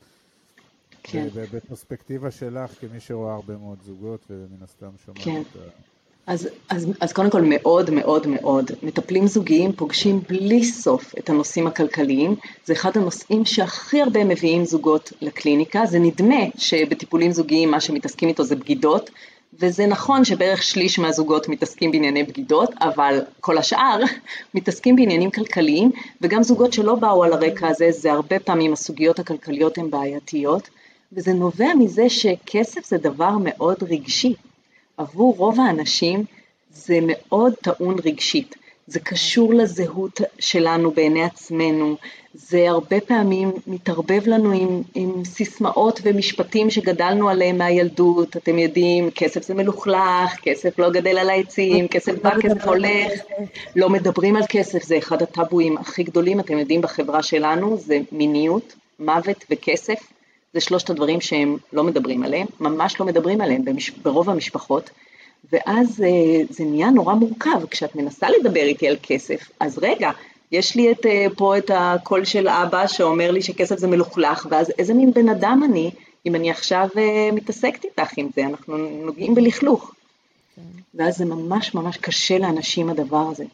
כן. 1.03 1.29
בפרספקטיבה 1.53 2.31
שלך, 2.31 2.81
כמי 2.81 3.01
שרואה 3.01 3.35
הרבה 3.35 3.57
מאוד 3.57 3.79
זוגות 3.83 4.27
ומן 4.31 4.63
הסתם 4.63 4.91
שומעת 5.05 5.25
כן. 5.25 5.41
את 5.41 5.57
ה... 5.57 5.98
אז, 6.29 6.49
אז, 6.69 6.87
אז 7.01 7.13
קודם 7.13 7.31
כל 7.31 7.43
מאוד 7.43 7.91
מאוד 7.91 8.27
מאוד, 8.27 8.71
מטפלים 8.83 9.27
זוגיים 9.27 9.73
פוגשים 9.73 10.21
בלי 10.29 10.65
סוף 10.65 11.15
את 11.19 11.31
הנושאים 11.31 11.67
הכלכליים, 11.67 12.35
זה 12.65 12.73
אחד 12.73 12.97
הנושאים 12.97 13.45
שהכי 13.45 14.03
הרבה 14.03 14.25
מביאים 14.25 14.65
זוגות 14.65 15.13
לקליניקה, 15.21 15.87
זה 15.87 15.99
נדמה 15.99 16.45
שבטיפולים 16.59 17.33
זוגיים 17.33 17.71
מה 17.71 17.81
שמתעסקים 17.81 18.29
איתו 18.29 18.45
זה 18.45 18.57
בגידות, 18.57 19.11
וזה 19.59 19.87
נכון 19.87 20.25
שבערך 20.25 20.63
שליש 20.63 20.99
מהזוגות 20.99 21.49
מתעסקים 21.49 21.91
בענייני 21.91 22.23
בגידות, 22.23 22.71
אבל 22.81 23.21
כל 23.41 23.59
השאר 23.59 24.01
מתעסקים 24.55 24.97
בעניינים 24.97 25.31
כלכליים, 25.31 25.91
וגם 26.21 26.43
זוגות 26.43 26.73
שלא 26.73 26.95
באו 26.95 27.25
על 27.25 27.33
הרקע 27.33 27.69
הזה, 27.69 27.91
זה 27.91 28.13
הרבה 28.13 28.39
פעמים 28.39 28.73
הסוגיות 28.73 29.19
הכלכליות 29.19 29.79
הן 29.79 29.91
בעייתיות, 29.91 30.69
וזה 31.13 31.33
נובע 31.33 31.75
מזה 31.79 32.09
שכסף 32.09 32.87
זה 32.87 32.99
דבר 32.99 33.33
מאוד 33.41 33.77
רגשי. 33.83 34.35
עבור 34.99 35.35
רוב 35.37 35.61
האנשים 35.61 36.25
זה 36.73 36.99
מאוד 37.03 37.55
טעון 37.55 37.97
רגשית. 38.05 38.55
זה 38.87 39.01
קשור 39.01 39.55
לזהות 39.55 40.21
שלנו 40.39 40.91
בעיני 40.91 41.25
עצמנו, 41.25 41.97
זה 42.35 42.71
הרבה 42.71 43.01
פעמים 43.01 43.53
מתערבב 43.67 44.23
לנו 44.27 44.53
עם, 44.53 44.83
עם 44.95 45.25
סיסמאות 45.25 46.01
ומשפטים 46.05 46.71
שגדלנו 46.71 47.29
עליהם 47.29 47.59
מהילדות, 47.59 48.37
אתם 48.37 48.59
יודעים, 48.59 49.11
כסף 49.11 49.43
זה 49.43 49.55
מלוכלך, 49.55 50.37
כסף 50.43 50.79
לא 50.79 50.91
גדל 50.91 51.19
על 51.19 51.31
העצים, 51.31 51.89
כסף 51.89 52.23
בא, 52.23 52.31
כסף 52.41 52.65
הולך, 52.65 53.13
לא 53.77 53.89
מדברים 53.89 54.37
על 54.37 54.43
כסף, 54.49 54.83
זה 54.83 54.99
אחד 54.99 55.23
הטאבואים 55.23 55.79
הכי 55.79 56.03
גדולים, 56.03 56.41
אתם 56.41 56.59
יודעים, 56.59 56.81
בחברה 56.81 57.23
שלנו, 57.23 57.77
זה 57.77 58.01
מיניות, 58.13 58.75
מוות 58.99 59.45
וכסף, 59.51 59.99
זה 60.53 60.61
שלושת 60.61 60.91
הדברים 60.91 61.21
שהם 61.21 61.57
לא 61.73 61.85
מדברים 61.85 62.23
עליהם, 62.23 62.47
ממש 62.61 63.01
לא 63.01 63.07
מדברים 63.07 63.41
עליהם 63.41 63.65
במש... 63.65 63.91
ברוב 63.91 64.31
המשפחות, 64.31 64.91
ואז 65.53 66.03
אה, 66.03 66.45
זה 66.51 66.65
נהיה 66.65 66.91
נורא 66.91 67.15
מורכב, 67.15 67.67
כשאת 67.71 67.97
מנסה 67.97 68.27
לדבר 68.31 68.63
איתי 68.63 68.89
על 68.89 68.97
כסף, 69.03 69.51
אז 69.61 69.79
רגע, 69.79 70.11
יש 70.53 70.77
לי 70.77 70.93
את, 70.93 71.07
אה, 71.07 71.27
פה 71.37 71.59
את 71.59 71.71
הקול 71.75 72.25
של 72.25 72.49
אבא 72.49 72.87
שאומר 72.87 73.31
לי 73.31 73.43
שכסף 73.43 73.79
זה 73.79 73.87
מלוכלך, 73.87 74.47
ואז 74.51 74.73
איזה 74.79 74.95
מין 74.95 75.13
בן 75.13 75.29
אדם 75.29 75.63
אני, 75.65 75.91
אם 76.27 76.35
אני 76.35 76.51
עכשיו 76.51 76.89
אה, 76.97 77.31
מתעסקת 77.33 77.85
איתך 77.85 78.13
עם 78.17 78.29
זה, 78.35 78.47
אנחנו 78.47 78.77
נוגעים 78.77 79.35
בלכלוך. 79.35 79.95
כן. 80.57 80.63
ואז 80.95 81.17
זה 81.17 81.25
ממש 81.25 81.75
ממש 81.75 81.97
קשה 81.97 82.39
לאנשים 82.39 82.91
הדבר 82.91 83.29
הזה. 83.31 83.45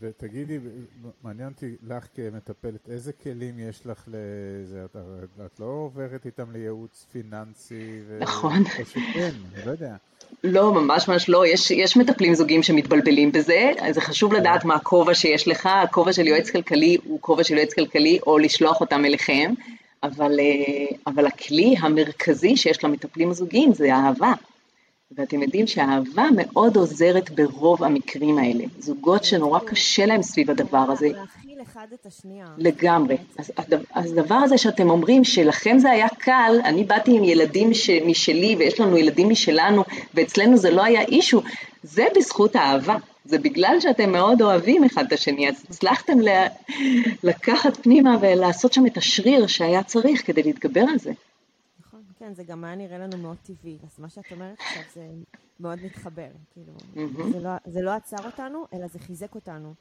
ותגידי, 0.00 0.58
מעניין 1.22 1.48
אותי 1.48 1.76
לך 1.88 2.06
כמטפלת, 2.14 2.88
איזה 2.90 3.12
כלים 3.12 3.58
יש 3.58 3.86
לך 3.86 4.08
לזה? 4.08 4.84
את, 4.84 4.96
את 5.46 5.60
לא 5.60 5.64
עוברת 5.64 6.26
איתם 6.26 6.52
לייעוץ 6.52 7.06
פיננסי? 7.12 8.00
ו... 8.06 8.18
נכון. 8.20 8.62
או 8.78 8.84
שכן, 8.84 9.30
אני 9.54 9.66
לא 9.66 9.70
יודע. 9.70 9.96
לא, 10.44 10.74
ממש 10.74 11.08
ממש 11.08 11.28
לא. 11.28 11.46
יש, 11.46 11.70
יש 11.70 11.96
מטפלים 11.96 12.34
זוגיים 12.34 12.62
שמתבלבלים 12.62 13.32
בזה, 13.32 13.70
זה 13.90 14.00
חשוב 14.00 14.32
לדעת 14.32 14.64
מה 14.64 14.74
הכובע 14.74 15.14
שיש 15.14 15.48
לך. 15.48 15.66
הכובע 15.66 16.12
של 16.12 16.26
יועץ 16.26 16.50
כלכלי 16.50 16.96
הוא 17.04 17.20
כובע 17.20 17.44
של 17.44 17.56
יועץ 17.56 17.74
כלכלי, 17.74 18.18
או 18.26 18.38
לשלוח 18.38 18.80
אותם 18.80 19.04
אליכם, 19.04 19.54
אבל, 20.02 20.40
אה, 20.40 20.96
אבל 21.06 21.26
הכלי 21.26 21.74
המרכזי 21.80 22.56
שיש 22.56 22.84
למטפלים 22.84 23.30
הזוגיים 23.30 23.74
זה 23.74 23.94
אהבה. 23.94 24.32
ואתם 25.16 25.42
יודעים 25.42 25.66
שהאהבה 25.66 26.26
מאוד 26.36 26.76
עוזרת 26.76 27.30
ברוב 27.30 27.84
המקרים 27.84 28.38
האלה. 28.38 28.64
זוגות 28.78 29.24
שנורא 29.24 29.58
קשה 29.66 30.06
להם 30.06 30.22
סביב 30.22 30.50
הדבר 30.50 30.86
הזה. 30.90 31.08
להכיל 31.08 31.62
אחד 31.62 31.86
את 31.94 32.06
השנייה. 32.06 32.46
לגמרי. 32.58 33.16
אז, 33.38 33.52
אז 33.94 34.12
הדבר 34.12 34.34
הזה 34.34 34.58
שאתם 34.58 34.90
אומרים 34.90 35.24
שלכם 35.24 35.78
זה 35.78 35.90
היה 35.90 36.08
קל, 36.08 36.60
אני 36.64 36.84
באתי 36.84 37.16
עם 37.16 37.24
ילדים 37.24 37.70
משלי 38.06 38.56
ויש 38.58 38.80
לנו 38.80 38.96
ילדים 38.96 39.28
משלנו 39.28 39.84
ואצלנו 40.14 40.56
זה 40.56 40.70
לא 40.70 40.84
היה 40.84 41.00
אישו, 41.00 41.42
זה 41.82 42.06
בזכות 42.16 42.56
האהבה. 42.56 42.96
זה 43.24 43.38
בגלל 43.38 43.76
שאתם 43.80 44.12
מאוד 44.12 44.42
אוהבים 44.42 44.84
אחד 44.84 45.04
את 45.06 45.12
השני, 45.12 45.48
אז 45.48 45.64
הצלחתם 45.70 46.18
לקחת 47.22 47.76
פנימה 47.76 48.16
ולעשות 48.20 48.72
שם 48.72 48.86
את 48.86 48.96
השריר 48.96 49.46
שהיה 49.46 49.82
צריך 49.82 50.26
כדי 50.26 50.42
להתגבר 50.42 50.84
על 50.90 50.98
זה. 50.98 51.12
כן, 52.24 52.34
זה 52.34 52.44
גם 52.44 52.64
היה 52.64 52.74
נראה 52.74 52.98
לנו 52.98 53.18
מאוד 53.18 53.36
טבעי. 53.42 53.78
אז 53.82 53.98
מה 53.98 54.08
שאת 54.08 54.32
אומרת 54.32 54.58
עכשיו 54.60 54.82
זה 54.94 55.08
מאוד 55.60 55.78
מתחבר. 55.84 56.28
כאילו, 56.52 56.72
mm-hmm. 56.76 57.32
זה, 57.32 57.40
לא, 57.40 57.50
זה 57.66 57.82
לא 57.82 57.90
עצר 57.90 58.26
אותנו, 58.26 58.64
אלא 58.72 58.86
זה 58.86 58.98
חיזק 58.98 59.34
אותנו. 59.34 59.74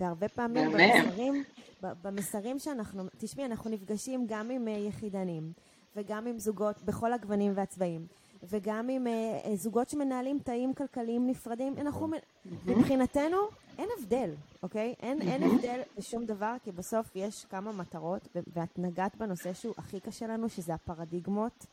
והרבה 0.00 0.28
פעמים 0.28 0.70
במסרים, 0.72 1.44
במסרים 1.82 2.58
שאנחנו, 2.58 3.02
תשמעי, 3.18 3.46
אנחנו 3.46 3.70
נפגשים 3.70 4.26
גם 4.28 4.50
עם 4.50 4.68
uh, 4.68 4.70
יחידנים, 4.70 5.52
וגם 5.96 6.26
עם 6.26 6.38
זוגות 6.38 6.82
בכל 6.82 7.12
הגוונים 7.12 7.52
והצבעים, 7.54 8.06
וגם 8.42 8.88
עם 8.88 9.06
uh, 9.06 9.54
זוגות 9.54 9.88
שמנהלים 9.88 10.38
תאים 10.38 10.74
כלכליים 10.74 11.26
נפרדים. 11.26 11.74
אנחנו, 11.78 12.08
mm-hmm. 12.08 12.48
מבחינתנו, 12.66 13.36
אין 13.78 13.88
הבדל, 13.98 14.30
אוקיי? 14.62 14.94
אין, 15.00 15.20
mm-hmm. 15.20 15.24
אין 15.24 15.42
הבדל 15.42 15.80
בשום 15.98 16.24
דבר, 16.24 16.56
כי 16.64 16.72
בסוף 16.72 17.16
יש 17.16 17.44
כמה 17.44 17.72
מטרות, 17.72 18.28
ואת 18.34 18.78
נגעת 18.78 19.16
בנושא 19.16 19.52
שהוא 19.52 19.74
הכי 19.78 20.00
קשה 20.00 20.26
לנו, 20.26 20.48
שזה 20.48 20.74
הפרדיגמות. 20.74 21.66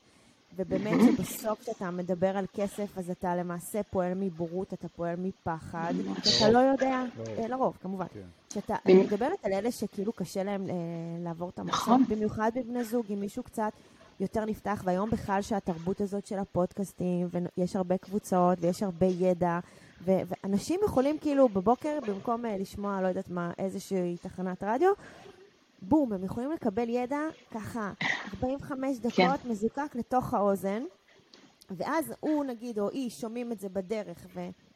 ובאמת 0.56 1.00
שבסוף 1.08 1.62
כשאתה 1.62 1.92
מדבר 1.92 2.38
על 2.38 2.46
כסף, 2.54 2.98
אז 2.98 3.10
אתה 3.10 3.36
למעשה 3.36 3.84
פועל 3.84 4.14
מבורות, 4.16 4.74
אתה 4.74 4.88
פועל 4.88 5.16
מפחד, 5.18 5.94
אתה 6.38 6.50
לא 6.50 6.60
יודע, 6.60 7.04
אה, 7.38 7.48
לרוב, 7.48 7.78
כמובן. 7.82 8.06
כשאתה, 8.50 8.76
כן. 8.84 8.94
אני 8.94 9.04
מדברת 9.04 9.46
על 9.46 9.54
אלה 9.54 9.72
שכאילו 9.72 10.14
קשה 10.14 10.44
להם 10.44 10.70
אה, 10.70 10.76
לעבור 11.24 11.50
את 11.50 11.60
המחסום, 11.60 12.02
נכון. 12.02 12.16
במיוחד 12.16 12.52
בבני 12.56 12.84
זוג, 12.84 13.06
אם 13.10 13.20
מישהו 13.20 13.44
קצת 13.44 13.72
יותר 14.20 14.46
נפתח, 14.46 14.82
והיום 14.86 15.10
בכלל 15.10 15.42
שהתרבות 15.42 16.02
הזאת 16.02 16.26
של 16.26 16.40
הפודקאסטים, 16.40 17.28
ויש 17.58 17.76
הרבה 17.76 17.98
קבוצות, 17.98 18.58
ויש 18.62 18.84
הרבה 18.84 19.06
ידע, 19.06 19.60
ואנשים 20.06 20.80
יכולים 20.86 21.18
כאילו 21.18 21.50
בבוקר, 21.50 22.00
במקום 22.08 22.46
אה, 22.46 22.58
לשמוע, 22.58 23.02
לא 23.02 23.08
יודעת 23.08 23.30
מה, 23.30 23.52
איזושהי 23.58 24.18
תחנת 24.22 24.64
רדיו, 24.64 24.92
בום, 25.82 26.14
הם 26.14 26.24
יכולים 26.24 26.52
לקבל 26.52 26.90
ידע 26.90 27.20
ככה 27.52 27.94
45 28.34 28.98
דקות 28.98 29.40
כן. 29.44 29.50
מזוקק 29.50 29.96
לתוך 29.96 30.34
האוזן, 30.34 30.84
ואז 31.70 32.14
הוא 32.20 32.44
נגיד 32.46 32.80
או 32.80 32.90
היא 32.90 33.10
שומעים 33.10 33.52
את 33.52 33.60
זה 33.60 33.70
בדרך 33.70 34.28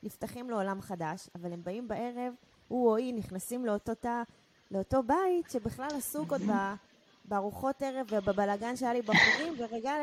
ונפתחים 0.03 0.49
לעולם 0.49 0.81
חדש, 0.81 1.29
אבל 1.35 1.53
הם 1.53 1.63
באים 1.63 1.87
בערב, 1.87 2.33
הוא 2.67 2.89
או 2.89 2.95
היא 2.95 3.13
נכנסים 3.13 3.65
לאותו 3.65 3.95
תא, 3.95 4.23
לאותו 4.71 5.03
בית 5.03 5.49
שבכלל 5.49 5.89
עסוק 5.97 6.31
עוד 6.31 6.41
בארוחות 7.25 7.81
ערב 7.81 8.07
ובבלגן 8.11 8.75
שהיה 8.75 8.93
לי 8.93 9.01
בחורים, 9.01 9.53
ורגע 9.57 9.93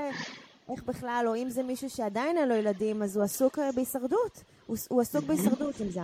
איך 0.68 0.82
בכלל, 0.82 1.24
או 1.28 1.36
אם 1.36 1.50
זה 1.50 1.62
מישהו 1.62 1.90
שעדיין 1.90 2.36
אין 2.36 2.48
לו 2.48 2.54
ילדים, 2.54 3.02
אז 3.02 3.16
הוא 3.16 3.24
עסוק 3.24 3.58
אה, 3.58 3.72
בהישרדות. 3.72 4.42
הוא, 4.66 4.76
הוא 4.88 5.00
עסוק 5.00 5.24
בהישרדות, 5.24 5.80
אם 5.80 5.90
זה 5.90 6.00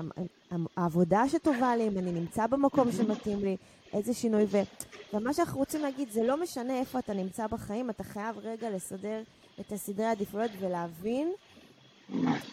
העבודה 0.76 1.28
שטובה 1.28 1.76
לי, 1.76 1.88
אם 1.88 1.99
אני 1.99 2.12
נמצא 2.12 2.47
במקום 2.47 2.93
שמתאים 2.93 3.38
לי, 3.40 3.57
איזה 3.92 4.14
שינוי. 4.14 4.45
ו, 4.49 4.59
ומה 5.12 5.35
שאנחנו 5.35 5.59
רוצים 5.59 5.83
להגיד, 5.83 6.11
זה 6.11 6.23
לא 6.23 6.42
משנה 6.42 6.80
איפה 6.80 6.99
אתה 6.99 7.14
נמצא 7.14 7.47
בחיים, 7.47 7.90
אתה 7.90 8.04
חייב 8.04 8.38
רגע 8.38 8.71
לסדר 8.71 9.23
את 9.61 9.73
הסדרי 9.73 10.07
העדיפויות 10.07 10.50
ולהבין 10.59 11.33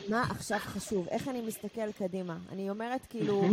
מה 0.10 0.24
עכשיו 0.30 0.60
חשוב, 0.60 1.08
איך 1.08 1.28
אני 1.28 1.42
מסתכל 1.42 1.92
קדימה. 1.92 2.38
אני 2.52 2.70
אומרת, 2.70 3.06
כאילו, 3.10 3.44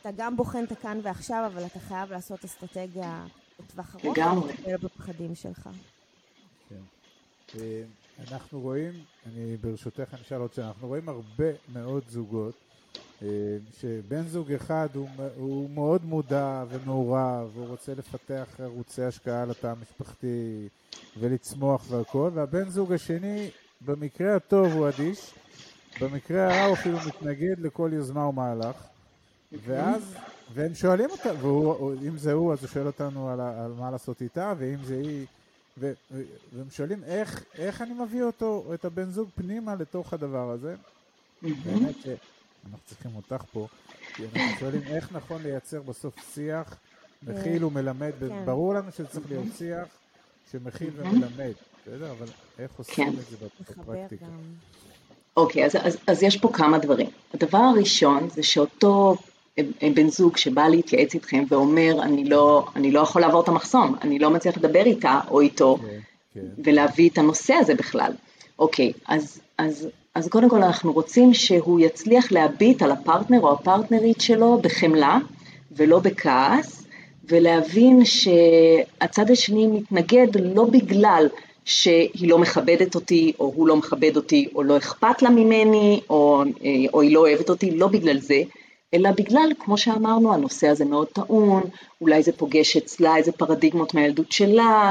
אתה 0.00 0.10
גם 0.16 0.36
בוחן 0.36 0.64
את 0.64 0.72
הכאן 0.72 1.00
ועכשיו, 1.02 1.44
אבל 1.46 1.66
אתה 1.66 1.80
חייב 1.80 2.12
לעשות 2.12 2.44
אסטרטגיה 2.44 3.26
לטווח 3.60 3.96
ארוך, 4.04 4.18
ולטפל 4.18 4.76
בפחדים 4.76 5.34
שלך. 5.34 5.68
כן. 6.68 6.80
אה, 7.58 7.82
אנחנו 8.30 8.60
רואים, 8.60 8.92
אני 9.26 9.56
ברשותך 9.56 10.14
אני 10.14 10.22
אשאל 10.22 10.40
עוד 10.40 10.54
שאלה, 10.54 10.68
אנחנו 10.68 10.88
רואים 10.88 11.08
הרבה 11.08 11.50
מאוד 11.72 12.02
זוגות 12.08 12.54
שבן 13.80 14.22
זוג 14.28 14.52
אחד 14.52 14.88
הוא, 14.94 15.08
הוא 15.36 15.70
מאוד 15.70 16.04
מודע 16.04 16.64
ומעורב, 16.68 17.50
הוא 17.54 17.66
רוצה 17.68 17.94
לפתח 17.94 18.46
ערוצי 18.58 19.02
השקעה 19.02 19.44
לתא 19.44 19.66
המשפחתי 19.66 20.68
ולצמוח 21.18 21.84
והכל, 21.90 22.30
והבן 22.34 22.68
זוג 22.68 22.92
השני 22.92 23.50
במקרה 23.86 24.36
הטוב 24.36 24.72
הוא 24.72 24.88
אדיש, 24.88 25.34
במקרה 26.00 26.46
הרע 26.46 26.64
הוא 26.64 26.74
אפילו 26.74 26.98
מתנגד 27.06 27.60
לכל 27.60 27.90
יוזמה 27.92 28.26
ומהלך, 28.26 28.76
ואז, 29.64 30.14
והם 30.54 30.74
שואלים 30.74 31.10
אותה, 31.10 31.44
ואם 31.44 32.18
זה 32.18 32.32
הוא 32.32 32.52
אז 32.52 32.58
הוא 32.60 32.68
שואל 32.68 32.86
אותנו 32.86 33.28
על, 33.28 33.40
על 33.40 33.72
מה 33.78 33.90
לעשות 33.90 34.22
איתה, 34.22 34.54
ואם 34.58 34.84
זה 34.84 34.94
היא, 34.94 35.26
ו, 35.78 35.92
והם 36.52 36.70
שואלים 36.70 37.04
איך, 37.04 37.44
איך 37.54 37.82
אני 37.82 37.94
מביא 37.94 38.22
אותו, 38.22 38.64
את 38.74 38.84
הבן 38.84 39.10
זוג 39.10 39.28
פנימה 39.34 39.74
לתוך 39.74 40.12
הדבר 40.12 40.50
הזה. 40.50 40.74
באמת. 41.42 41.96
אנחנו 42.72 42.86
צריכים 42.86 43.10
אותך 43.16 43.44
פה, 43.52 43.66
כי 44.14 44.22
אנחנו 44.22 44.58
שואלים 44.60 44.82
איך 44.86 45.12
נכון 45.12 45.42
לייצר 45.42 45.82
בסוף 45.82 46.34
שיח 46.34 46.76
מכיל 47.22 47.64
ומלמד, 47.64 48.12
כן. 48.20 48.44
ברור 48.44 48.74
לנו 48.74 48.92
שזה 48.92 49.06
צריך 49.06 49.26
להיות 49.30 49.46
שיח 49.58 49.88
שמכיל 50.52 50.90
ומלמד, 50.96 51.52
בסדר? 51.82 52.10
אבל 52.10 52.26
איך 52.58 52.70
עושים 52.78 53.12
כן. 53.12 53.18
את 53.18 53.24
זה 53.30 53.36
בפרקטיקה? 53.76 54.26
אוקיי, 55.36 55.64
אז, 55.64 55.76
אז, 55.82 55.98
אז 56.06 56.22
יש 56.22 56.36
פה 56.36 56.50
כמה 56.52 56.78
דברים. 56.78 57.10
הדבר 57.34 57.58
הראשון 57.58 58.28
זה 58.30 58.42
שאותו 58.42 59.16
אה, 59.58 59.62
אה, 59.82 59.88
בן 59.94 60.08
זוג 60.08 60.36
שבא 60.36 60.68
להתייעץ 60.68 61.14
איתכם 61.14 61.44
ואומר, 61.48 62.02
אני 62.02 62.24
לא, 62.24 62.66
אני 62.76 62.90
לא 62.92 63.00
יכול 63.00 63.22
לעבור 63.22 63.42
את 63.42 63.48
המחסום, 63.48 63.94
אני 64.02 64.18
לא 64.18 64.30
מצליח 64.30 64.56
לדבר 64.56 64.82
איתה 64.86 65.20
או 65.28 65.40
איתו, 65.40 65.76
כן, 65.76 65.98
כן. 66.34 66.46
ולהביא 66.64 67.10
את 67.10 67.18
הנושא 67.18 67.54
הזה 67.54 67.74
בכלל. 67.74 68.12
אוקיי, 68.58 68.92
אז, 69.06 69.40
אז 69.58 69.88
אז 70.18 70.28
קודם 70.28 70.48
כל 70.48 70.62
אנחנו 70.62 70.92
רוצים 70.92 71.34
שהוא 71.34 71.80
יצליח 71.80 72.32
להביט 72.32 72.82
על 72.82 72.90
הפרטנר 72.90 73.40
או 73.40 73.52
הפרטנרית 73.52 74.20
שלו 74.20 74.58
בחמלה 74.62 75.18
ולא 75.72 75.98
בכעס, 75.98 76.86
ולהבין 77.28 78.04
שהצד 78.04 79.30
השני 79.30 79.66
מתנגד 79.66 80.26
לא 80.40 80.64
בגלל 80.64 81.28
שהיא 81.64 82.28
לא 82.28 82.38
מכבדת 82.38 82.94
אותי, 82.94 83.32
או 83.40 83.52
הוא 83.56 83.68
לא 83.68 83.76
מכבד 83.76 84.16
אותי, 84.16 84.48
או 84.54 84.62
לא 84.62 84.76
אכפת 84.76 85.22
לה 85.22 85.30
ממני, 85.30 86.00
או, 86.10 86.42
אה, 86.64 86.70
או 86.92 87.00
היא 87.00 87.14
לא 87.14 87.20
אוהבת 87.20 87.50
אותי, 87.50 87.70
לא 87.70 87.86
בגלל 87.86 88.18
זה, 88.18 88.42
אלא 88.94 89.10
בגלל, 89.10 89.52
כמו 89.58 89.78
שאמרנו, 89.78 90.34
הנושא 90.34 90.68
הזה 90.68 90.84
מאוד 90.84 91.06
טעון, 91.06 91.62
אולי 92.00 92.22
זה 92.22 92.32
פוגש 92.32 92.76
אצלה 92.76 93.16
איזה 93.16 93.32
פרדיגמות 93.32 93.94
מהילדות 93.94 94.32
שלה, 94.32 94.90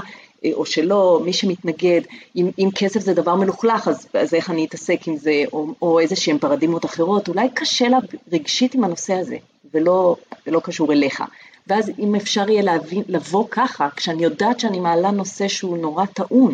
או 0.53 0.65
שלא, 0.65 1.21
מי 1.25 1.33
שמתנגד, 1.33 2.01
אם, 2.35 2.49
אם 2.59 2.69
כסף 2.75 2.99
זה 2.99 3.13
דבר 3.13 3.35
מלוכלך, 3.35 3.87
אז, 3.87 4.07
אז 4.13 4.33
איך 4.33 4.49
אני 4.49 4.65
אתעסק 4.65 5.07
עם 5.07 5.17
זה, 5.17 5.43
או, 5.53 5.67
או 5.81 5.99
איזה 5.99 6.15
שהן 6.15 6.37
פרדיגמות 6.37 6.85
אחרות, 6.85 7.27
אולי 7.27 7.47
קשה 7.53 7.87
לה 7.87 7.97
רגשית 8.31 8.75
עם 8.75 8.83
הנושא 8.83 9.13
הזה, 9.13 9.37
ולא, 9.73 10.15
ולא 10.47 10.59
קשור 10.59 10.93
אליך. 10.93 11.23
ואז 11.67 11.91
אם 11.99 12.15
אפשר 12.15 12.49
יהיה 12.49 12.61
להבין, 12.61 13.03
לבוא 13.07 13.45
ככה, 13.49 13.89
כשאני 13.95 14.23
יודעת 14.23 14.59
שאני 14.59 14.79
מעלה 14.79 15.11
נושא 15.11 15.47
שהוא 15.47 15.77
נורא 15.77 16.05
טעון, 16.05 16.53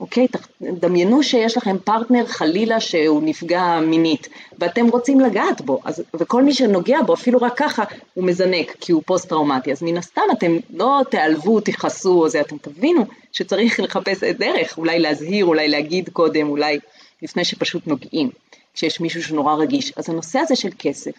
אוקיי? 0.00 0.26
דמיינו 0.60 1.22
שיש 1.22 1.56
לכם 1.56 1.76
פרטנר 1.84 2.26
חלילה 2.26 2.80
שהוא 2.80 3.22
נפגע 3.22 3.80
מינית, 3.80 4.28
ואתם 4.58 4.88
רוצים 4.88 5.20
לגעת 5.20 5.60
בו, 5.60 5.80
אז, 5.84 6.02
וכל 6.14 6.42
מי 6.42 6.54
שנוגע 6.54 7.02
בו, 7.06 7.14
אפילו 7.14 7.38
רק 7.42 7.52
ככה, 7.56 7.84
הוא 8.14 8.24
מזנק, 8.24 8.76
כי 8.80 8.92
הוא 8.92 9.02
פוסט-טראומטי. 9.06 9.72
אז 9.72 9.82
מן 9.82 9.96
הסתם 9.96 10.22
אתם 10.32 10.56
לא 10.70 11.00
תיעלבו, 11.10 11.60
תכעסו, 11.60 12.22
או 12.22 12.28
זה, 12.28 12.40
אתם 12.40 12.56
תבינו 12.58 13.04
שצריך 13.32 13.80
לחפש 13.84 14.24
דרך, 14.24 14.78
אולי 14.78 14.98
להזהיר, 14.98 15.46
אולי 15.46 15.68
להגיד 15.68 16.08
קודם, 16.12 16.48
אולי 16.48 16.78
לפני 17.22 17.44
שפשוט 17.44 17.86
נוגעים, 17.86 18.30
כשיש 18.74 19.00
מישהו 19.00 19.22
שנורא 19.22 19.54
רגיש. 19.54 19.92
אז 19.96 20.10
הנושא 20.10 20.38
הזה 20.38 20.56
של 20.56 20.70
כסף, 20.78 21.12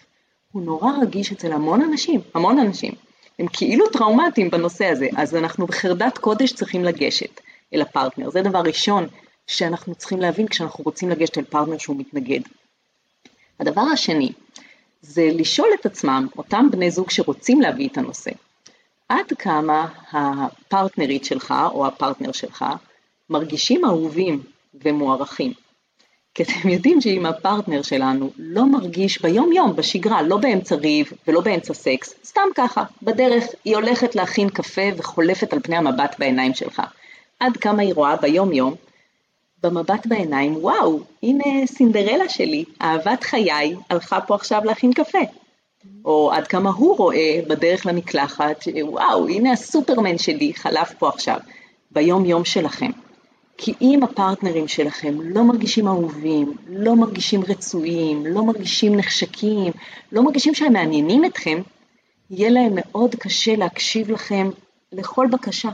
הוא 0.52 0.62
נורא 0.62 0.92
רגיש 1.02 1.32
אצל 1.32 1.52
המון 1.52 1.82
אנשים, 1.82 2.20
המון 2.34 2.58
אנשים. 2.58 2.92
הם 3.38 3.46
כאילו 3.52 3.88
טראומטיים 3.88 4.50
בנושא 4.50 4.86
הזה, 4.86 5.08
אז 5.16 5.36
אנחנו 5.36 5.66
בחרדת 5.66 6.18
קודש 6.18 6.52
צריכים 6.52 6.84
לגשת 6.84 7.40
אל 7.74 7.82
הפרטנר. 7.82 8.30
זה 8.30 8.42
דבר 8.42 8.60
ראשון 8.60 9.06
שאנחנו 9.46 9.94
צריכים 9.94 10.20
להבין 10.20 10.48
כשאנחנו 10.48 10.84
רוצים 10.84 11.10
לגשת 11.10 11.38
אל 11.38 11.44
פרטנר 11.44 11.78
שהוא 11.78 11.96
מתנגד. 11.96 12.40
הדבר 13.60 13.80
השני, 13.92 14.32
זה 15.02 15.28
לשאול 15.32 15.68
את 15.80 15.86
עצמם, 15.86 16.26
אותם 16.38 16.66
בני 16.70 16.90
זוג 16.90 17.10
שרוצים 17.10 17.60
להביא 17.60 17.88
את 17.88 17.98
הנושא, 17.98 18.30
עד 19.08 19.32
כמה 19.38 19.88
הפרטנרית 20.12 21.24
שלך 21.24 21.54
או 21.72 21.86
הפרטנר 21.86 22.32
שלך 22.32 22.64
מרגישים 23.30 23.84
אהובים 23.84 24.42
ומוערכים. 24.74 25.52
כי 26.34 26.42
אתם 26.42 26.68
יודעים 26.68 27.00
שאם 27.00 27.26
הפרטנר 27.26 27.82
שלנו 27.82 28.30
לא 28.38 28.66
מרגיש 28.66 29.22
ביום 29.22 29.52
יום, 29.52 29.76
בשגרה, 29.76 30.22
לא 30.22 30.36
באמצע 30.36 30.74
ריב 30.74 31.12
ולא 31.28 31.40
באמצע 31.40 31.74
סקס, 31.74 32.14
סתם 32.24 32.48
ככה, 32.54 32.84
בדרך 33.02 33.44
היא 33.64 33.76
הולכת 33.76 34.14
להכין 34.14 34.48
קפה 34.48 34.82
וחולפת 34.96 35.52
על 35.52 35.60
פני 35.62 35.76
המבט 35.76 36.16
בעיניים 36.18 36.54
שלך. 36.54 36.82
עד 37.40 37.56
כמה 37.56 37.82
היא 37.82 37.94
רואה 37.94 38.16
ביום 38.16 38.52
יום, 38.52 38.74
במבט 39.62 40.06
בעיניים, 40.06 40.56
וואו, 40.56 41.00
הנה 41.22 41.66
סינדרלה 41.66 42.28
שלי, 42.28 42.64
אהבת 42.82 43.22
חיי, 43.22 43.74
הלכה 43.90 44.20
פה 44.20 44.34
עכשיו 44.34 44.60
להכין 44.64 44.92
קפה. 44.92 45.18
או 46.04 46.32
עד 46.32 46.46
כמה 46.46 46.70
הוא 46.70 46.96
רואה 46.96 47.40
בדרך 47.48 47.86
למקלחת, 47.86 48.64
וואו, 48.82 49.28
הנה 49.28 49.52
הסופרמן 49.52 50.18
שלי, 50.18 50.54
חלף 50.54 50.94
פה 50.98 51.08
עכשיו, 51.08 51.38
ביום 51.90 52.24
יום 52.24 52.44
שלכם. 52.44 52.90
כי 53.56 53.74
אם 53.80 54.00
הפרטנרים 54.02 54.68
שלכם 54.68 55.20
לא 55.20 55.42
מרגישים 55.42 55.88
אהובים, 55.88 56.52
לא 56.68 56.96
מרגישים 56.96 57.42
רצויים, 57.48 58.26
לא 58.26 58.44
מרגישים 58.44 58.96
נחשקים, 58.96 59.72
לא 60.12 60.22
מרגישים 60.22 60.54
שהם 60.54 60.72
מעניינים 60.72 61.24
אתכם, 61.24 61.60
יהיה 62.30 62.50
להם 62.50 62.72
מאוד 62.74 63.14
קשה 63.14 63.56
להקשיב 63.56 64.10
לכם 64.10 64.50
לכל 64.92 65.26
בקשה, 65.32 65.68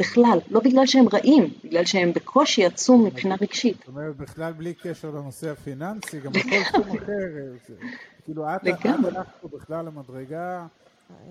בכלל, 0.00 0.38
לא 0.50 0.60
בגלל 0.60 0.86
שהם 0.86 1.06
רעים, 1.12 1.50
בגלל 1.64 1.84
שהם 1.84 2.12
בקושי 2.12 2.66
עצום 2.66 3.04
מבחינה 3.04 3.34
רגשית. 3.40 3.76
זאת 3.78 3.88
אומרת, 3.88 4.16
בכלל 4.16 4.52
בלי 4.52 4.74
קשר 4.74 5.10
לנושא 5.10 5.50
הפיננסי, 5.50 6.20
גם 6.20 6.32
בכל 6.32 6.62
תחום 6.64 6.96
אחר, 6.98 7.72
כאילו 8.24 8.44
את 8.54 8.60
הלכת 8.84 9.32
פה 9.40 9.48
בכלל 9.52 9.84
למדרגה 9.86 10.66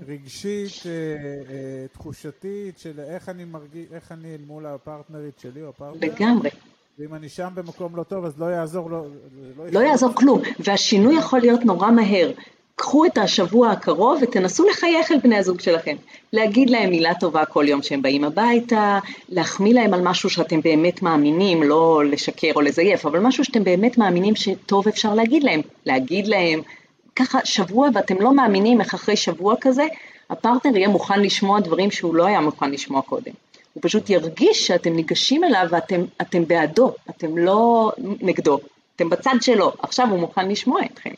רגשית, 0.08 0.72
אה, 0.86 0.92
אה, 0.92 1.86
תחושתית, 1.94 2.80
של 2.80 3.00
איך 3.00 3.30
אני 3.30 3.46
מרגיש, 3.46 3.88
איך 3.92 4.12
אני 4.12 4.36
אל 4.36 4.42
מול 4.48 4.66
הפרטנרית 4.66 5.39
שלי 5.39 5.63
או 5.63 5.70
הפרטנר. 5.70 6.08
לגמרי. 6.08 6.50
ואם 7.00 7.13
אני 7.13 7.30
שם 7.30 7.50
במקום 7.56 7.96
לא 7.96 8.04
טוב, 8.04 8.26
אז 8.26 8.39
לא 8.39 8.46
יעזור, 8.46 8.89
לא... 8.89 9.06
לא, 9.58 9.65
לא 9.72 9.80
יעזור 9.80 10.13
כלום, 10.15 10.41
והשינוי 10.60 11.17
יכול 11.17 11.39
להיות 11.39 11.62
נורא 11.62 11.91
מהר. 11.91 12.32
קחו 12.80 13.06
את 13.06 13.18
השבוע 13.18 13.72
הקרוב 13.72 14.20
ותנסו 14.22 14.68
לחייך 14.70 15.12
אל 15.12 15.18
בני 15.24 15.38
הזוג 15.38 15.60
שלכם. 15.60 15.96
להגיד 16.34 16.70
להם 16.70 16.89
מילה 16.89 17.13
טובה 17.13 17.46
כל 17.46 17.65
יום 17.68 17.82
שהם 17.82 18.02
באים 18.02 18.24
הביתה, 18.24 19.00
להחמיא 19.30 19.74
להם 19.74 19.94
על 19.94 20.02
משהו 20.02 20.30
שאתם 20.30 20.62
באמת 20.62 21.02
מאמינים, 21.02 21.63
לא 21.63 22.06
לשקר 22.06 22.52
או 22.56 22.62
לזייף, 22.62 23.06
אבל 23.06 23.20
משהו 23.20 23.44
שאתם 23.44 23.63
באמת 23.63 23.98
מאמינים 23.98 24.36
שטוב 24.36 24.88
אפשר 24.88 25.13
להגיד 25.13 25.44
להם. 25.44 25.62
להגיד 25.86 26.28
להם, 26.28 26.62
ככה 27.15 27.39
שבוע 27.44 27.89
ואתם 27.94 28.22
לא 28.22 28.34
מאמינים 28.34 28.82
איך 28.82 28.94
אחרי 28.94 29.15
שבוע 29.15 29.56
כזה, 29.62 29.84
הפרטנר 30.30 30.78
יהיה 30.78 30.88
מוכן 30.88 31.22
לשמוע 31.22 31.60
דברים 31.60 31.92
שהוא 31.92 32.15
לא 32.15 32.26
היה 32.26 32.42
מוכן 32.42 32.72
לשמוע 32.72 33.02
קודם. 33.02 33.32
הוא 33.74 33.82
פשוט 33.84 34.10
ירגיש 34.10 34.68
שאתם 34.68 34.94
ניגשים 34.94 35.44
אליו 35.44 35.68
ואתם 35.70 36.48
בעדו, 36.48 36.92
אתם 37.10 37.38
לא 37.38 37.92
נגדו, 38.22 38.60
אתם 38.96 39.10
בצד 39.10 39.36
שלו, 39.42 39.72
עכשיו 39.82 40.08
הוא 40.10 40.20
מוכן 40.20 40.50
לשמוע 40.50 40.82
אתכם. 40.86 41.12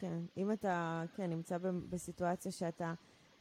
כן, 0.00 0.18
אם 0.36 0.52
אתה, 0.52 1.02
כן, 1.16 1.30
נמצא 1.30 1.56
בסיטואציה 1.90 2.52
שאתה 2.52 2.92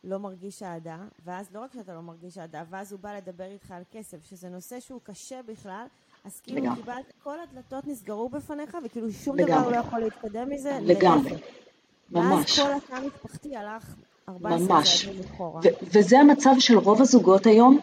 לא 0.03 0.17
מרגיש 0.17 0.63
אהדה, 0.63 0.97
ואז 1.25 1.47
לא 1.53 1.59
רק 1.59 1.73
שאתה 1.73 1.93
לא 1.93 2.01
מרגיש 2.01 2.37
אהדה, 2.37 2.63
ואז 2.69 2.91
הוא 2.91 2.99
בא 2.99 3.17
לדבר 3.17 3.43
איתך 3.43 3.71
על 3.71 3.83
כסף, 3.91 4.17
שזה 4.23 4.49
נושא 4.49 4.79
שהוא 4.79 5.01
קשה 5.03 5.41
בכלל, 5.45 5.85
אז 6.25 6.39
כאילו 6.39 6.61
לגמרי. 6.61 6.75
קיבלת, 6.75 7.13
כל 7.23 7.39
הדלתות 7.39 7.87
נסגרו 7.87 8.29
בפניך, 8.29 8.77
וכאילו 8.85 9.11
שום 9.11 9.37
לגמרי. 9.37 9.61
דבר 9.61 9.69
לא 9.69 9.77
יכול 9.77 9.99
להתקדם 9.99 10.49
מזה. 10.49 10.79
לגמרי. 10.81 11.31
ממש. 12.11 12.59
ואז 12.59 12.67
כל 12.67 12.73
התא 12.73 12.93
המשפחתי 12.93 13.55
הלך 13.55 13.95
14 14.29 14.83
צעדים 14.83 15.21
אחורה. 15.25 15.61
וזה 15.81 16.19
המצב 16.19 16.53
של 16.59 16.77
רוב 16.77 17.01
הזוגות 17.01 17.45
היום, 17.45 17.79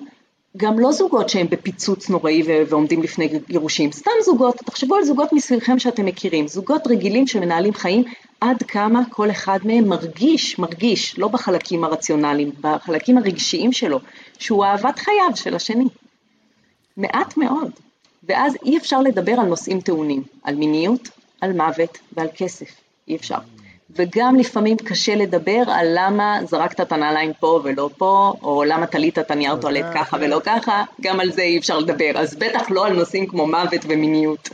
גם 0.57 0.79
לא 0.79 0.93
זוגות 0.93 1.29
שהם 1.29 1.47
בפיצוץ 1.51 2.09
נוראי 2.11 2.43
ועומדים 2.69 3.03
לפני 3.03 3.29
גירושים, 3.49 3.93
סתם 3.93 4.11
זוגות, 4.25 4.57
תחשבו 4.57 4.95
על 4.95 5.05
זוגות 5.05 5.33
מסביבכם 5.33 5.79
שאתם 5.79 6.07
מכירים, 6.07 6.49
זוגות 6.49 6.87
רגילים 6.87 7.27
שמנהלים 7.27 7.75
חיים, 7.75 8.05
עד 8.41 8.63
כמה 8.63 9.01
כל 9.11 9.31
אחד 9.31 9.59
מהם 9.65 9.89
מרגיש, 9.89 10.59
מרגיש, 10.59 11.19
לא 11.19 11.29
בחלקים 11.29 11.85
הרציונליים, 11.85 12.51
בחלקים 12.61 13.19
הרגשיים 13.19 13.73
שלו, 13.73 14.01
שהוא 14.39 14.65
אהבת 14.65 14.99
חייו 14.99 15.31
של 15.35 15.55
השני. 15.55 15.89
מעט 16.97 17.37
מאוד. 17.37 17.71
ואז 18.29 18.57
אי 18.65 18.77
אפשר 18.77 19.01
לדבר 19.01 19.33
על 19.33 19.47
נושאים 19.47 19.81
טעונים, 19.81 20.23
על 20.43 20.55
מיניות, 20.55 21.09
על 21.41 21.53
מוות 21.53 21.99
ועל 22.13 22.29
כסף, 22.37 22.69
אי 23.09 23.17
אפשר. 23.17 23.39
וגם 23.97 24.37
לפעמים 24.37 24.77
קשה 24.77 25.15
לדבר 25.15 25.63
על 25.67 25.87
למה 25.95 26.39
זרקת 26.45 26.81
את 26.81 26.93
הנעליים 26.93 27.33
פה 27.41 27.61
ולא 27.65 27.91
פה, 27.97 28.33
או 28.43 28.65
למה 28.65 28.87
תלית 28.87 29.19
את 29.19 29.31
הנייר 29.31 29.57
טואלט 29.57 29.85
ככה 29.95 30.17
ולא 30.21 30.41
ככה, 30.45 30.85
גם 31.01 31.21
על 31.21 31.33
זה 31.33 31.43
אי 31.43 31.59
אפשר 31.59 31.79
לדבר, 31.79 32.13
אז 32.15 32.37
בטח 32.37 32.71
לא 32.71 32.87
על 32.87 32.97
נושאים 32.97 33.27
כמו 33.27 33.47
מוות 33.47 33.81
ומיניות 33.89 34.49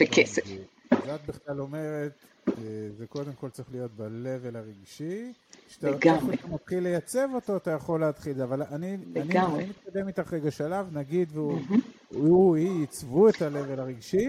וכסף. 0.00 0.42
אז 0.90 0.98
את 1.14 1.20
בכלל 1.28 1.60
אומרת, 1.60 2.12
אה, 2.48 2.52
זה 2.98 3.06
קודם 3.06 3.32
כל 3.40 3.50
צריך 3.50 3.68
להיות 3.72 3.90
ב-level 3.96 4.56
הרגשי, 4.58 5.32
כשאתה 5.68 6.14
מתחיל 6.48 6.82
לייצב 6.82 7.28
אותו, 7.34 7.56
אתה 7.56 7.70
יכול 7.70 8.00
להתחיל, 8.00 8.42
אבל 8.42 8.62
אני, 8.62 8.96
אני, 9.16 9.38
אני 9.38 9.64
מתקדם 9.64 10.08
איתך 10.08 10.32
רגע 10.32 10.50
שלב, 10.50 10.86
נגיד, 10.92 11.28
והוא, 11.32 11.58
הוא, 12.08 12.56
היא 12.56 12.80
ייצבו 12.80 13.28
את 13.28 13.42
ה-level 13.42 13.80
הרגשי, 13.80 14.28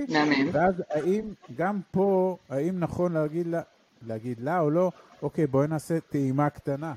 ואז 0.51 0.83
האם, 0.89 1.21
גם 1.57 1.79
פה, 1.91 2.37
האם 2.49 2.79
נכון 2.79 3.13
להגיד 3.13 3.47
לה, 3.47 3.61
להגיד 4.07 4.39
לה 4.39 4.59
או 4.59 4.69
לא, 4.69 4.91
אוקיי, 5.21 5.47
בואי 5.47 5.67
נעשה 5.67 5.99
טעימה 5.99 6.49
קטנה. 6.49 6.93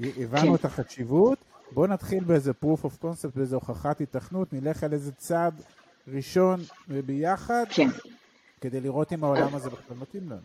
הבנו 0.00 0.40
כן. 0.40 0.54
את 0.54 0.64
החשיבות, 0.64 1.38
בואו 1.72 1.86
נתחיל 1.86 2.24
באיזה 2.24 2.52
proof 2.64 2.84
of 2.84 3.04
concept, 3.04 3.28
באיזה 3.34 3.54
הוכחת 3.54 4.00
התכנות, 4.00 4.52
נלך 4.52 4.84
על 4.84 4.92
איזה 4.92 5.12
צעד 5.12 5.62
ראשון 6.14 6.60
ביחד, 6.88 7.64
כן. 7.70 7.88
כדי 8.60 8.80
לראות 8.80 9.12
אם 9.12 9.24
העולם 9.24 9.54
הזה 9.54 9.70
בכלל 9.70 9.96
מתאים 10.00 10.22
לנו. 10.26 10.40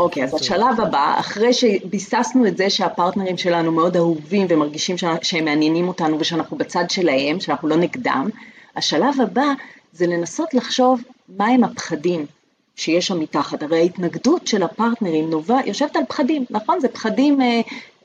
אוקיי, 0.00 0.24
אז 0.24 0.34
השלב 0.34 0.80
הבא, 0.80 1.16
אחרי 1.20 1.52
שביססנו 1.52 2.46
את 2.46 2.56
זה 2.56 2.70
שהפרטנרים 2.70 3.36
שלנו 3.36 3.72
מאוד 3.72 3.96
אהובים 3.96 4.46
ומרגישים 4.50 4.96
שהם 5.22 5.44
מעניינים 5.44 5.88
אותנו 5.88 6.20
ושאנחנו 6.20 6.56
בצד 6.58 6.84
שלהם, 6.88 7.40
שאנחנו 7.40 7.68
לא 7.68 7.76
נגדם, 7.76 8.28
השלב 8.76 9.20
הבא 9.22 9.46
זה 9.92 10.06
לנסות 10.06 10.54
לחשוב 10.54 11.02
מהם 11.28 11.64
הפחדים 11.64 12.26
שיש 12.76 13.06
שם 13.06 13.20
מתחת. 13.20 13.62
הרי 13.62 13.78
ההתנגדות 13.78 14.46
של 14.46 14.62
הפרטנרים 14.62 15.30
נובע, 15.30 15.58
יושבת 15.66 15.96
על 15.96 16.02
פחדים, 16.08 16.44
נכון? 16.50 16.80
זה 16.80 16.88
פחדים 16.88 17.40
אה, 17.40 17.60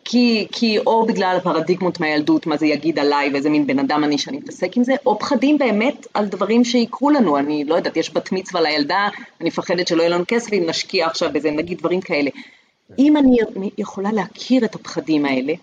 כי, 0.10 0.47
כי 0.51 0.80
או 0.80 1.06
בגלל 1.06 1.38
הפרדיגמות 1.38 1.99
מהילדות, 1.99 2.47
מה 2.47 2.58
זה 2.58 2.65
יגיד 2.65 2.99
עליי 2.99 3.30
ואיזה 3.34 3.49
מין 3.49 3.67
בן 3.67 3.80
אדם 3.80 4.03
אני 4.03 4.17
שאני 4.17 4.38
מתעסק 4.38 4.77
עם 4.77 4.84
זה, 4.84 4.93
או 5.06 5.19
פחדים 5.19 5.58
באמת 5.58 6.08
על 6.13 6.25
דברים 6.25 6.63
שיקרו 6.63 7.10
לנו, 7.10 7.38
אני 7.38 7.63
לא 7.63 7.75
יודעת, 7.75 7.97
יש 7.97 8.13
בת 8.13 8.32
מצווה 8.32 8.62
לילדה, 8.62 9.10
אני 9.41 9.49
מפחדת 9.49 9.88
שלא 9.88 10.01
יהיה 10.01 10.10
לנו 10.10 10.23
כסף 10.27 10.53
אם 10.53 10.63
נשקיע 10.67 11.08
עכשיו 11.08 11.30
בזה, 11.34 11.51
נגיד 11.51 11.77
דברים 11.77 12.01
כאלה. 12.01 12.30
אם 12.99 13.17
אני 13.17 13.38
יכולה 13.77 14.12
להכיר 14.12 14.65
את 14.65 14.75
הפחדים 14.75 15.25
האלה, 15.25 15.53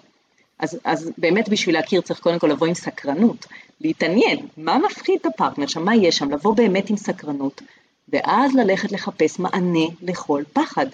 אז, 0.58 0.78
אז 0.84 1.12
באמת 1.18 1.48
בשביל 1.48 1.74
להכיר 1.74 2.00
צריך 2.00 2.20
קודם 2.20 2.38
כל 2.38 2.46
לבוא 2.46 2.66
עם 2.66 2.74
סקרנות, 2.74 3.46
להתעניין, 3.80 4.46
מה 4.56 4.78
מפחיד 4.78 5.18
את 5.20 5.26
הפרטנר 5.26 5.66
שם, 5.66 5.84
מה 5.84 5.96
יש 5.96 6.16
שם, 6.16 6.30
לבוא 6.30 6.54
באמת 6.56 6.90
עם 6.90 6.96
סקרנות, 6.96 7.62
ואז 8.08 8.54
ללכת 8.54 8.92
לחפש 8.92 9.38
מענה 9.38 9.86
לכל 10.02 10.42
פחד. 10.52 10.86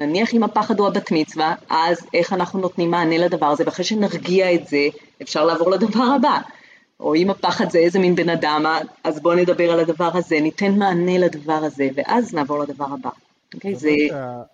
נניח 0.00 0.34
אם 0.34 0.42
הפחד 0.42 0.78
הוא 0.78 0.86
הבת 0.86 1.12
מצווה, 1.12 1.54
אז 1.68 1.98
איך 2.14 2.32
אנחנו 2.32 2.60
נותנים 2.60 2.90
מענה 2.90 3.18
לדבר 3.18 3.46
הזה, 3.46 3.64
ואחרי 3.66 3.84
שנרגיע 3.84 4.54
את 4.54 4.68
זה, 4.68 4.88
אפשר 5.22 5.44
לעבור 5.44 5.70
לדבר 5.70 6.04
הבא. 6.16 6.40
או 7.00 7.14
אם 7.14 7.30
הפחד 7.30 7.70
זה 7.70 7.78
איזה 7.78 7.98
מין 7.98 8.14
בן 8.14 8.28
אדם, 8.28 8.64
אז 9.04 9.20
בואו 9.20 9.34
נדבר 9.34 9.72
על 9.72 9.80
הדבר 9.80 10.10
הזה, 10.16 10.40
ניתן 10.40 10.78
מענה 10.78 11.18
לדבר 11.18 11.52
הזה, 11.52 11.88
ואז 11.94 12.34
נעבור 12.34 12.58
לדבר 12.58 12.84
הבא. 12.84 13.10
אוקיי, 13.54 13.74
זה... 13.74 13.90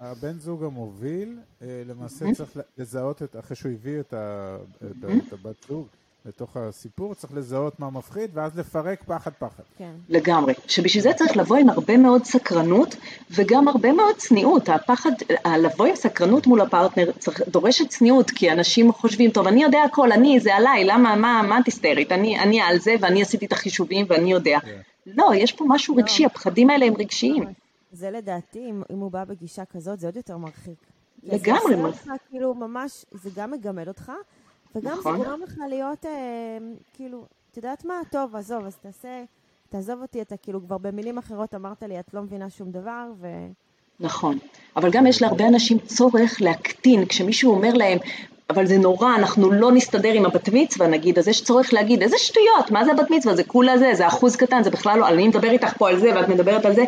הבן 0.01 0.39
זוג 0.39 0.65
המוביל, 0.65 1.39
אה, 1.63 1.83
למעשה 1.87 2.35
צריך 2.35 2.59
לזהות, 2.79 3.23
את, 3.23 3.37
אחרי 3.41 3.57
שהוא 3.57 3.73
הביא 3.73 4.01
את 4.01 4.15
הבת 5.33 5.65
זוג, 5.69 5.87
לתוך 6.27 6.57
הסיפור, 6.57 7.15
צריך 7.15 7.33
לזהות 7.33 7.81
מה 7.81 7.91
מפחיד, 7.91 8.31
ואז 8.35 8.59
לפרק 8.59 9.03
פחד 9.07 9.31
פחד. 9.39 9.63
כן. 9.79 9.93
לגמרי. 10.09 10.55
שבשביל 10.67 11.03
זה 11.03 11.13
צריך 11.13 11.37
לבוא 11.37 11.57
עם 11.57 11.71
הרבה 11.71 11.97
מאוד 11.97 12.25
סקרנות, 12.25 12.97
וגם 13.31 13.69
הרבה 13.69 13.93
מאוד 13.93 14.17
צניעות. 14.17 14.69
הפחד, 14.69 15.11
לבוא 15.59 15.87
עם 15.87 15.97
סקרנות 15.97 16.47
מול 16.47 16.61
הפרטנר 16.61 17.11
צריך, 17.19 17.49
דורשת 17.49 17.89
צניעות, 17.89 18.31
כי 18.31 18.53
אנשים 18.53 18.93
חושבים, 18.93 19.31
טוב, 19.31 19.47
אני 19.47 19.63
יודע 19.63 19.83
הכל, 19.83 20.13
אני, 20.13 20.41
זה 20.41 20.55
עליי, 20.55 20.85
למה, 20.85 21.17
מה, 21.17 21.43
מה 21.49 21.59
את 21.59 21.67
היסטרית? 21.67 22.13
אני, 22.13 22.41
אני 22.41 22.61
על 22.61 22.79
זה, 22.79 22.95
ואני 23.01 23.23
עשיתי 23.23 23.47
את 23.47 23.53
החישובים, 23.53 24.07
ואני 24.09 24.33
יודע. 24.33 24.59
כן. 24.61 24.81
לא, 25.07 25.31
יש 25.35 25.53
פה 25.53 25.65
משהו 25.69 25.97
לא. 25.97 26.03
רגשי, 26.03 26.25
הפחדים 26.25 26.71
האלה 26.71 26.87
הם 26.87 26.95
רגשיים. 26.99 27.45
זה 27.93 28.11
לדעתי, 28.11 28.71
אם, 28.71 28.83
אם 28.93 28.99
הוא 28.99 29.11
בא 29.11 29.25
בגישה 29.25 29.65
כזאת, 29.65 30.01
זה 30.01 30.07
עוד 30.07 30.17
יותר 30.17 30.37
מרחיק. 30.37 30.93
לגמרי. 31.23 31.77
זה 31.77 31.83
עושה 31.83 32.15
לך, 32.15 32.21
כאילו, 32.31 32.55
ממש, 32.55 33.05
זה 33.13 33.31
גם 33.37 33.51
מגמד 33.51 33.89
אותך, 33.89 34.13
וגם 34.75 34.99
נכון. 34.99 35.19
זה 35.19 35.25
גורם 35.25 35.41
לך 35.43 35.55
להיות, 35.69 36.07
אה, 36.07 36.59
כאילו, 36.95 37.25
את 37.51 37.57
יודעת 37.57 37.85
מה? 37.85 37.95
טוב, 38.11 38.37
עזוב, 38.37 38.67
אז 38.67 38.77
תעשה, 38.77 39.25
תעזוב 39.69 40.03
אותי, 40.03 40.23
אתה 40.23 40.37
כאילו 40.37 40.61
כבר 40.61 40.79
במילים 40.79 41.19
אחרות 41.19 41.55
אמרת 41.55 41.83
לי, 41.83 42.01
את 42.01 42.15
לא 42.15 42.23
מבינה 42.23 42.51
שום 42.51 42.71
דבר, 42.71 43.07
ו... 43.21 43.27
נכון, 44.01 44.39
אבל 44.77 44.91
גם 44.91 45.07
יש 45.07 45.23
להרבה 45.23 45.49
אנשים 45.49 45.79
צורך 45.79 46.37
להקטין, 46.41 47.07
כשמישהו 47.07 47.53
אומר 47.53 47.75
להם, 47.75 47.99
אבל 48.51 48.67
זה 48.67 48.79
נורא, 48.79 49.15
אנחנו 49.15 49.53
לא 49.53 49.73
נסתדר 49.73 50.13
עם 50.13 50.27
הבת 50.27 50.49
מצווה 50.53 50.87
נגיד, 50.87 51.19
אז 51.19 51.29
יש 51.29 51.45
צורך 51.45 51.73
להגיד, 51.73 52.03
איזה 52.03 52.19
שטויות, 52.19 52.71
מה 52.71 52.85
זה 52.85 52.93
הבת 52.93 53.11
מצווה, 53.11 53.37
זה 53.37 53.45
כולה 53.45 53.79
זה, 53.79 53.91
זה 53.95 54.07
אחוז 54.07 54.37
קטן, 54.37 54.63
זה 54.63 54.71
בכלל 54.71 54.99
לא, 54.99 55.09
אני 55.09 55.29
מדבר 55.29 55.51
איתך 55.51 55.77
פה 55.79 55.89
על 55.89 56.01
זה 56.01 56.11
ואת 56.15 56.29
מדברת 56.29 56.65
על 56.65 56.75
זה, 56.75 56.85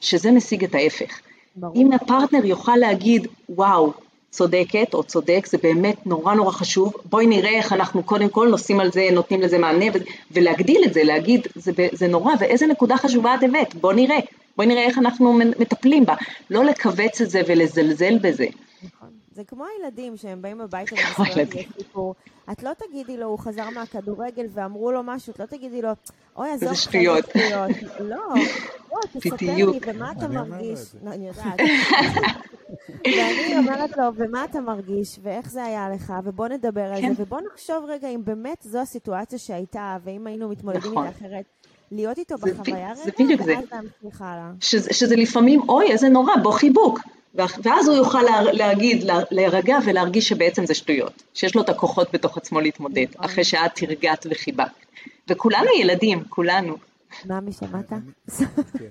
שזה 0.00 0.30
משיג 0.30 0.64
את 0.64 0.74
ההפך. 0.74 1.20
ברור. 1.56 1.76
אם 1.76 1.92
הפרטנר 1.92 2.44
יוכל 2.44 2.76
להגיד, 2.76 3.26
וואו, 3.48 3.92
צודקת 4.30 4.94
או 4.94 5.02
צודק, 5.02 5.46
זה 5.46 5.58
באמת 5.62 6.06
נורא 6.06 6.34
נורא 6.34 6.52
חשוב, 6.52 6.92
בואי 7.04 7.26
נראה 7.26 7.50
איך 7.50 7.72
אנחנו 7.72 8.02
קודם 8.02 8.28
כל 8.28 8.48
נושאים 8.48 8.80
על 8.80 8.92
זה, 8.92 9.08
נותנים 9.12 9.40
לזה 9.40 9.58
מענה 9.58 9.86
ולהגדיל 10.30 10.84
את 10.86 10.94
זה, 10.94 11.04
להגיד 11.04 11.46
זה, 11.54 11.72
זה 11.92 12.08
נורא 12.08 12.32
ואיזה 12.40 12.66
נקודה 12.66 12.96
חשובה 12.96 13.34
את 13.34 13.42
הבאת, 13.42 13.74
בואי 13.74 13.96
נראה, 13.96 14.18
בואי 14.56 14.68
נראה 14.68 14.84
איך 14.84 14.98
אנחנו 14.98 15.32
מטפלים 15.32 16.04
בה, 16.04 16.14
לא 16.50 16.64
לכווץ 16.64 17.20
את 17.20 17.30
זה 17.30 17.40
ולזלזל 17.46 18.18
בזה. 18.18 18.46
זה 19.38 19.44
כמו 19.44 19.64
הילדים 19.66 20.16
שהם 20.16 20.42
באים 20.42 20.60
הביתה 20.60 20.94
ומספרים 20.94 21.48
לי 21.54 21.66
סיפור. 21.78 22.14
את 22.52 22.62
לא 22.62 22.70
תגידי 22.78 23.16
לו, 23.16 23.26
הוא 23.26 23.38
חזר 23.38 23.70
מהכדורגל 23.70 24.46
ואמרו 24.50 24.92
לו 24.92 25.02
משהו, 25.04 25.32
את 25.32 25.38
לא 25.38 25.46
תגידי 25.46 25.82
לו, 25.82 25.88
אוי, 26.36 26.50
עזוב, 26.50 26.68
איזה 26.68 26.74
שטויות. 26.80 27.24
לא, 28.00 28.16
בוא, 28.90 29.00
תספר 29.12 29.54
לי, 29.54 29.78
ומה 29.86 30.12
אתה 30.12 30.28
מרגיש? 30.28 30.80
לא, 31.04 31.10
אני 31.10 31.28
יודעת. 31.28 31.60
ואני 33.16 33.58
אומרת 33.58 33.96
לו, 33.96 34.04
ומה 34.14 34.44
אתה 34.44 34.60
מרגיש, 34.60 35.18
ואיך 35.22 35.50
זה 35.50 35.64
היה 35.64 35.88
לך, 35.94 36.12
ובוא 36.24 36.48
נדבר 36.48 36.84
על 36.84 36.96
זה, 36.96 37.02
כן. 37.02 37.12
ובוא 37.16 37.40
נחשוב 37.52 37.84
רגע 37.88 38.08
אם 38.08 38.20
באמת 38.24 38.62
זו 38.62 38.78
הסיטואציה 38.78 39.38
שהייתה, 39.38 39.96
ואם 40.04 40.26
היינו 40.26 40.48
מתמודדים 40.48 40.90
איתה 40.90 41.00
נכון. 41.00 41.06
אחרת. 41.06 41.44
להיות 41.90 42.18
איתו 42.18 42.34
בחוויה 42.38 42.92
רגע, 43.18 43.44
ואז 43.46 43.64
להמשיך 43.72 44.22
הלאה. 44.22 44.50
שזה 44.60 45.16
לפעמים, 45.16 45.60
אוי, 45.68 45.92
איזה 45.92 46.08
נורא, 46.08 46.32
בוא 46.42 46.52
חיבוק. 46.52 47.00
ואז 47.34 47.88
הוא 47.88 47.96
יוכל 47.96 48.22
להגיד, 48.52 49.04
להירגע 49.30 49.78
ולהרגיש 49.86 50.28
שבעצם 50.28 50.66
זה 50.66 50.74
שטויות, 50.74 51.22
שיש 51.34 51.54
לו 51.54 51.62
את 51.62 51.68
הכוחות 51.68 52.08
בתוך 52.12 52.36
עצמו 52.36 52.60
להתמודד, 52.60 53.06
נכון. 53.10 53.24
אחרי 53.24 53.44
שאת 53.44 53.70
תרגעת 53.74 54.26
וחיבקת. 54.30 54.72
וכולנו 55.30 55.66
ילדים, 55.80 56.24
כולנו. 56.28 56.76
ממי, 57.26 57.52
שמעת? 57.52 57.92
כן. 58.78 58.88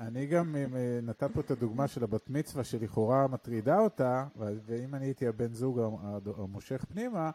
אני 0.00 0.26
גם 0.26 0.56
אה, 0.56 0.98
נתת 1.02 1.30
פה 1.34 1.40
את 1.40 1.50
הדוגמה 1.50 1.88
של 1.88 2.04
הבת 2.04 2.30
מצווה 2.30 2.64
שלכאורה 2.64 3.26
מטרידה 3.26 3.78
אותה, 3.78 4.24
ואם 4.36 4.94
אני 4.94 5.04
הייתי 5.04 5.26
הבן 5.26 5.52
זוג 5.52 5.80
המושך 6.38 6.84
פנימה, 6.92 7.30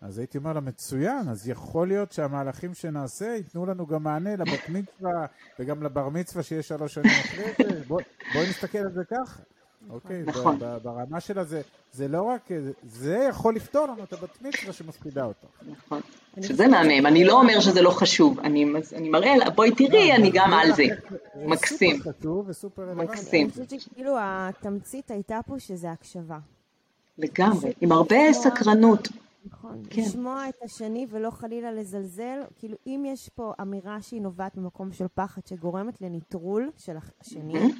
אז 0.00 0.18
הייתי 0.18 0.38
אומר 0.38 0.52
לה, 0.52 0.60
מצוין, 0.60 1.28
אז 1.28 1.48
יכול 1.48 1.88
להיות 1.88 2.12
שהמהלכים 2.12 2.74
שנעשה 2.74 3.26
ייתנו 3.26 3.66
לנו 3.66 3.86
גם 3.86 4.02
מענה 4.02 4.36
לבת 4.36 4.68
מצווה 4.68 5.26
וגם 5.58 5.82
לבר 5.82 6.08
מצווה 6.08 6.42
שיש 6.42 6.68
שלוש 6.68 6.94
שנים 6.94 7.12
אחרי 7.24 7.52
זה, 7.58 7.84
בואי 7.88 8.48
נסתכל 8.48 8.78
על 8.78 8.92
זה 8.92 9.02
ככה. 9.04 9.42
אוקיי, 9.90 10.22
נכון. 10.26 10.58
ברמה 10.82 11.20
שלה 11.20 11.44
זה, 11.44 11.62
זה 11.92 12.08
לא 12.08 12.22
רק, 12.22 12.48
זה 12.82 13.26
יכול 13.30 13.56
לפתור 13.56 13.86
לנו 13.86 14.04
את 14.04 14.12
הבת 14.12 14.42
מצווה 14.42 14.72
שמפחידה 14.72 15.24
אותה. 15.24 15.46
נכון, 15.70 16.00
שזה 16.42 16.68
מהמם, 16.68 17.06
אני 17.06 17.24
לא 17.24 17.40
אומר 17.40 17.60
שזה 17.60 17.82
לא 17.82 17.90
חשוב, 17.90 18.40
אני, 18.40 18.66
אני 18.94 19.08
מראה 19.08 19.36
לה, 19.36 19.50
בואי 19.50 19.74
תראי, 19.74 20.12
אני 20.12 20.30
גם 20.34 20.52
על 20.52 20.72
זה. 20.72 20.84
מקסים. 21.46 21.96
סופר 21.96 22.12
חשוב 22.20 22.48
וסופר 22.48 22.82
רלוונטי. 22.82 23.12
מקסים. 23.12 23.46
אני 23.46 23.66
חושבת 23.66 23.80
שכאילו 23.80 24.16
התמצית 24.20 25.10
הייתה 25.10 25.40
פה 25.46 25.58
שזה 25.58 25.90
הקשבה. 25.90 26.38
לגמרי, 27.18 27.72
עם 27.80 27.92
הרבה 27.92 28.32
סקרנות. 28.32 29.08
נכון, 29.52 29.82
כן. 29.90 30.02
לשמוע 30.02 30.48
את 30.48 30.54
השני 30.64 31.06
ולא 31.10 31.30
חלילה 31.30 31.72
לזלזל, 31.72 32.38
כאילו 32.58 32.76
אם 32.86 33.04
יש 33.06 33.28
פה 33.34 33.52
אמירה 33.62 34.02
שהיא 34.02 34.22
נובעת 34.22 34.56
ממקום 34.56 34.92
של 34.92 35.06
פחד 35.14 35.46
שגורמת 35.46 36.00
לניטרול 36.00 36.70
של 36.78 36.96
השני, 37.20 37.72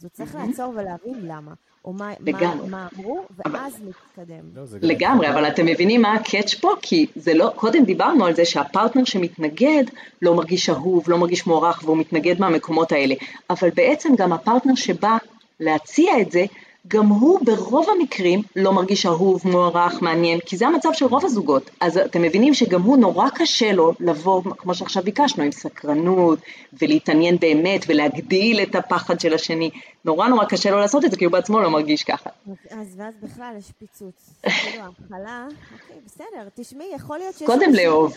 אז 0.00 0.04
הוא 0.04 0.10
צריך 0.10 0.34
לעצור 0.34 0.72
ולהבין 0.76 1.26
למה, 1.26 1.52
או 1.84 1.92
מה, 1.92 2.12
מה, 2.20 2.54
מה 2.70 2.88
אמרו, 2.98 3.20
ואז 3.46 3.80
להתקדם. 3.84 4.44
לא, 4.54 4.62
לגמרי, 4.82 5.28
אבל 5.28 5.48
אתם 5.48 5.66
מבינים 5.66 6.02
מה 6.02 6.14
ה 6.14 6.21
catch 6.21 6.54
פה? 6.54 6.70
כי 6.82 7.06
זה 7.16 7.34
לא, 7.34 7.52
קודם 7.56 7.84
דיברנו 7.84 8.26
על 8.26 8.34
זה 8.34 8.44
שהפרטנר 8.44 9.04
שמתנגד 9.04 9.84
לא 10.22 10.34
מרגיש 10.34 10.70
אהוב, 10.70 11.10
לא 11.10 11.18
מרגיש 11.18 11.46
מוערך, 11.46 11.82
והוא 11.84 11.96
מתנגד 11.96 12.40
מהמקומות 12.40 12.92
האלה. 12.92 13.14
אבל 13.50 13.68
בעצם 13.74 14.16
גם 14.16 14.32
הפרטנר 14.32 14.74
שבא 14.74 15.16
להציע 15.60 16.20
את 16.20 16.32
זה, 16.32 16.44
גם 16.88 17.06
הוא 17.06 17.40
ברוב 17.44 17.86
המקרים 17.90 18.42
לא 18.56 18.72
מרגיש 18.72 19.06
אהוב, 19.06 19.42
מוערך, 19.44 20.02
מעניין, 20.02 20.40
כי 20.40 20.56
זה 20.56 20.66
המצב 20.66 20.88
של 20.92 21.04
רוב 21.04 21.24
הזוגות. 21.24 21.70
אז 21.80 21.98
אתם 21.98 22.22
מבינים 22.22 22.54
שגם 22.54 22.82
הוא 22.82 22.96
נורא 22.96 23.28
קשה 23.34 23.72
לו 23.72 23.92
לבוא, 24.00 24.42
כמו 24.58 24.74
שעכשיו 24.74 25.02
ביקשנו, 25.02 25.44
עם 25.44 25.52
סקרנות, 25.52 26.38
ולהתעניין 26.72 27.36
באמת, 27.40 27.84
ולהגדיל 27.88 28.60
את 28.62 28.74
הפחד 28.74 29.20
של 29.20 29.34
השני. 29.34 29.70
נורא 30.04 30.28
נורא 30.28 30.44
קשה 30.44 30.70
לו 30.70 30.78
לעשות 30.78 31.04
את 31.04 31.10
זה, 31.10 31.16
כי 31.16 31.24
הוא 31.24 31.32
בעצמו 31.32 31.60
לא 31.60 31.70
מרגיש 31.70 32.02
ככה. 32.02 32.30
אז 32.70 32.94
ואז 32.96 33.14
בכלל 33.22 33.54
יש 33.58 33.72
פיצוץ. 33.78 34.30
כאילו 34.42 34.84
ההתחלה, 34.84 35.46
אוקיי, 35.72 35.96
בסדר, 36.06 36.48
תשמעי, 36.54 36.86
יכול 36.94 37.18
להיות 37.18 37.34
שיש... 37.34 37.46
קודם 37.46 37.74
לאהוב. 37.74 38.16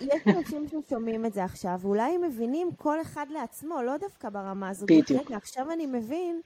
יש 0.00 0.22
אנשים 0.26 0.66
ששומעים 0.68 1.26
את 1.26 1.34
זה 1.34 1.44
עכשיו, 1.44 1.78
ואולי 1.80 2.14
הם 2.14 2.20
מבינים 2.22 2.70
כל 2.76 3.00
אחד 3.00 3.26
לעצמו, 3.30 3.82
לא 3.82 3.96
דווקא 3.96 4.28
ברמה 4.28 4.68
הזאת. 4.68 4.90
בדיוק. 4.90 5.30
עכשיו 5.30 5.70
אני 5.72 5.86
מבין... 5.86 6.40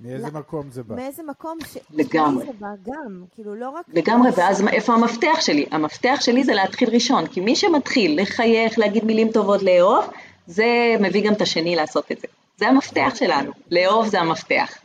מאיזה 0.00 0.26
לא, 0.26 0.40
מקום 0.40 0.70
זה 0.70 0.82
בא? 0.82 0.94
מאיזה 0.94 1.22
מקום 1.22 1.58
ש... 1.66 1.76
לגמרי. 2.00 2.46
זה 2.46 2.52
בא 2.58 2.74
גם, 2.84 3.24
כאילו 3.34 3.54
לא 3.54 3.70
רק... 3.70 3.86
לגמרי, 3.88 4.30
ואז 4.36 4.62
איפה 4.68 4.94
המפתח 4.94 5.40
שלי? 5.40 5.66
המפתח 5.70 6.16
שלי 6.20 6.44
זה 6.44 6.54
להתחיל 6.54 6.90
ראשון, 6.90 7.26
כי 7.26 7.40
מי 7.40 7.56
שמתחיל 7.56 8.22
לחייך, 8.22 8.78
להגיד 8.78 9.04
מילים 9.04 9.32
טובות, 9.32 9.62
לאהוב, 9.62 10.04
זה 10.46 10.96
מביא 11.00 11.26
גם 11.26 11.32
את 11.32 11.40
השני 11.40 11.76
לעשות 11.76 12.12
את 12.12 12.20
זה. 12.20 12.28
זה 12.56 12.68
המפתח 12.68 13.12
שלנו, 13.14 13.52
לאהוב 13.70 14.08
זה 14.08 14.20
המפתח. 14.20 14.78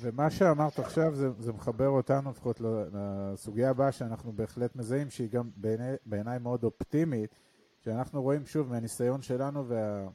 ומה 0.00 0.30
שאמרת 0.30 0.78
עכשיו 0.78 1.14
זה, 1.14 1.28
זה 1.38 1.52
מחבר 1.52 1.88
אותנו 1.88 2.30
לפחות 2.30 2.60
לסוגיה 2.92 3.70
הבאה 3.70 3.92
שאנחנו 3.92 4.32
בהחלט 4.32 4.76
מזהים, 4.76 5.10
שהיא 5.10 5.28
גם 5.30 5.50
בעיניי 5.56 5.96
בעיני 6.06 6.38
מאוד 6.40 6.64
אופטימית, 6.64 7.34
שאנחנו 7.84 8.22
רואים 8.22 8.46
שוב 8.46 8.68
מהניסיון 8.68 9.22
שלנו 9.22 9.68
וה, 9.68 10.06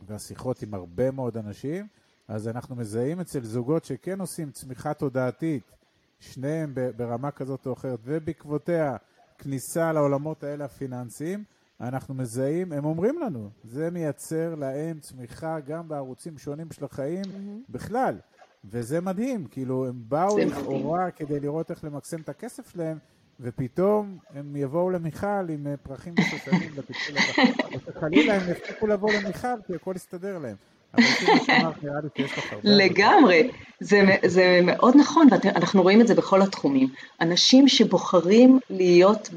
והשיחות 0.00 0.62
עם 0.62 0.74
הרבה 0.74 1.10
מאוד 1.10 1.36
אנשים, 1.36 1.86
אז 2.28 2.48
אנחנו 2.48 2.76
מזהים 2.76 3.20
אצל 3.20 3.44
זוגות 3.44 3.84
שכן 3.84 4.20
עושים 4.20 4.50
צמיחה 4.50 4.94
תודעתית, 4.94 5.72
שניהם 6.20 6.74
ברמה 6.96 7.30
כזאת 7.30 7.66
או 7.66 7.72
אחרת, 7.72 7.98
ובעקבותיה 8.04 8.96
כניסה 9.38 9.92
לעולמות 9.92 10.44
האלה 10.44 10.64
הפיננסיים, 10.64 11.44
אנחנו 11.80 12.14
מזהים, 12.14 12.72
הם 12.72 12.84
אומרים 12.84 13.18
לנו, 13.18 13.50
זה 13.64 13.90
מייצר 13.90 14.54
להם 14.54 15.00
צמיחה 15.00 15.60
גם 15.60 15.88
בערוצים 15.88 16.38
שונים 16.38 16.72
של 16.72 16.84
החיים 16.84 17.24
mm-hmm. 17.24 17.70
בכלל. 17.70 18.18
וזה 18.64 19.00
מדהים, 19.00 19.46
כאילו 19.46 19.86
הם 19.86 20.02
באו 20.08 20.38
לכאורה 20.38 21.10
כדי 21.10 21.40
לראות 21.40 21.70
איך 21.70 21.84
למקסם 21.84 22.20
את 22.20 22.28
הכסף 22.28 22.72
שלהם, 22.72 22.98
ופתאום 23.40 24.18
הם 24.30 24.56
יבואו 24.56 24.90
למיכל 24.90 25.48
עם 25.48 25.66
אה, 25.66 25.76
פרחים 25.76 26.14
ושושנים 26.18 26.70
לפיצול 26.76 27.16
הבא. 27.16 27.50
וחלילה 27.86 28.34
הם 28.34 28.50
יפסיקו 28.50 28.86
לבוא 28.86 29.12
למיכל 29.12 29.62
כי 29.66 29.74
הכל 29.74 29.92
יסתדר 29.96 30.38
להם. 30.38 30.56
לגמרי, 32.64 33.48
זה, 34.26 34.60
מאוד 34.62 34.96
נכון, 34.96 35.28
ואנחנו 35.30 35.82
רואים 35.82 36.00
את 36.00 36.06
זה 36.06 36.14
בכל 36.14 36.42
התחומים. 36.42 36.88
אנשים 37.20 37.68
שבוחרים 37.68 38.58
להיות 38.70 39.28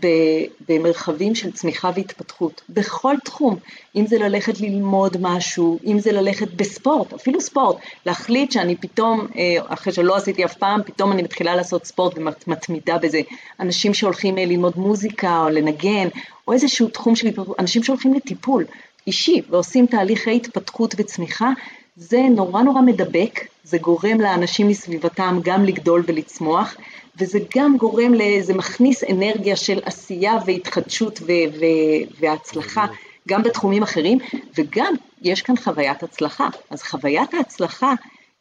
במרחבים 0.69 1.35
של 1.35 1.51
צמיחה 1.51 1.91
והתפתחות, 1.95 2.61
בכל 2.69 3.15
תחום, 3.23 3.55
אם 3.95 4.07
זה 4.07 4.17
ללכת 4.19 4.59
ללמוד 4.59 5.17
משהו, 5.19 5.79
אם 5.85 5.99
זה 5.99 6.11
ללכת 6.11 6.47
בספורט, 6.55 7.13
אפילו 7.13 7.41
ספורט, 7.41 7.77
להחליט 8.05 8.51
שאני 8.51 8.75
פתאום, 8.75 9.27
אה, 9.37 9.55
אחרי 9.67 9.93
שלא 9.93 10.15
עשיתי 10.15 10.45
אף 10.45 10.53
פעם, 10.53 10.81
פתאום 10.85 11.11
אני 11.11 11.23
מתחילה 11.23 11.55
לעשות 11.55 11.85
ספורט 11.85 12.13
ומתמידה 12.47 12.97
בזה. 12.97 13.21
אנשים 13.59 13.93
שהולכים 13.93 14.37
אה, 14.37 14.45
ללמוד 14.45 14.73
מוזיקה 14.77 15.39
או 15.39 15.49
לנגן, 15.49 16.07
או 16.47 16.53
איזשהו 16.53 16.87
תחום 16.87 17.15
של 17.15 17.27
אנשים 17.59 17.83
שהולכים 17.83 18.13
לטיפול. 18.13 18.65
אישי 19.07 19.41
ועושים 19.49 19.85
תהליכי 19.85 20.35
התפתחות 20.35 20.95
וצמיחה, 20.97 21.49
זה 21.95 22.21
נורא 22.31 22.61
נורא 22.61 22.81
מדבק, 22.81 23.39
זה 23.63 23.77
גורם 23.77 24.21
לאנשים 24.21 24.67
מסביבתם 24.67 25.39
גם 25.43 25.65
לגדול 25.65 26.03
ולצמוח, 26.07 26.75
וזה 27.19 27.39
גם 27.57 27.77
גורם, 27.77 28.11
זה 28.41 28.53
מכניס 28.53 29.03
אנרגיה 29.03 29.55
של 29.55 29.79
עשייה 29.83 30.37
והתחדשות 30.45 31.19
ו- 31.21 31.59
ו- 31.59 32.19
והצלחה 32.19 32.85
גם 33.27 33.43
בתחומים 33.43 33.83
אחרים, 33.83 34.17
וגם 34.57 34.93
יש 35.21 35.41
כאן 35.41 35.57
חוויית 35.57 36.03
הצלחה. 36.03 36.47
אז 36.69 36.83
חוויית 36.83 37.33
ההצלחה 37.33 37.93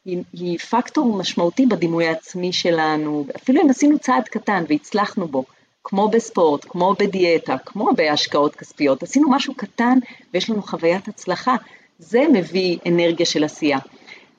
היא, 0.05 0.23
היא 0.33 0.59
פקטור 0.59 1.17
משמעותי 1.17 1.67
בדימוי 1.67 2.07
העצמי 2.07 2.53
שלנו, 2.53 3.27
אפילו 3.37 3.63
אם 3.63 3.71
עשינו 3.71 3.99
צעד 3.99 4.29
קטן 4.29 4.65
והצלחנו 4.69 5.29
בו, 5.29 5.45
כמו 5.85 6.09
בספורט, 6.09 6.65
כמו 6.69 6.95
בדיאטה, 6.99 7.57
כמו 7.67 7.91
בהשקעות 7.97 8.57
כספיות, 8.57 9.03
עשינו 9.03 9.31
משהו 9.31 9.55
קטן 9.55 9.99
ויש 10.35 10.51
לנו 10.51 10.63
חוויית 10.63 11.09
הצלחה, 11.09 11.57
זה 11.99 12.25
מביא 12.33 12.79
אנרגיה 12.87 13.27
של 13.27 13.45
עשייה. 13.45 13.79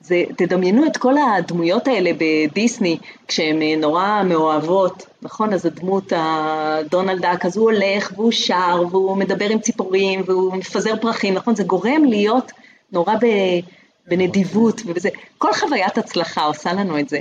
זה, 0.00 0.24
תדמיינו 0.36 0.86
את 0.86 0.96
כל 0.96 1.14
הדמויות 1.18 1.88
האלה 1.88 2.10
בדיסני, 2.18 2.98
כשהן 3.28 3.62
אה, 3.62 3.76
נורא 3.76 4.22
מאוהבות, 4.24 5.06
נכון? 5.22 5.52
אז 5.52 5.66
הדמות 5.66 6.12
הדונלד 6.16 7.22
דאק, 7.22 7.46
אז 7.46 7.56
הוא 7.56 7.70
הולך 7.70 8.12
והוא 8.16 8.32
שר 8.32 8.82
והוא 8.90 9.16
מדבר 9.16 9.48
עם 9.50 9.58
ציפורים 9.58 10.22
והוא 10.26 10.56
מפזר 10.56 10.96
פרחים, 11.00 11.34
נכון? 11.34 11.54
זה 11.54 11.64
גורם 11.64 12.04
להיות 12.04 12.52
נורא 12.92 13.14
בנדיבות 14.06 14.80
ובזה. 14.86 15.08
כל 15.38 15.52
חוויית 15.52 15.98
הצלחה 15.98 16.44
עושה 16.44 16.72
לנו 16.72 16.98
את 16.98 17.08
זה. 17.08 17.18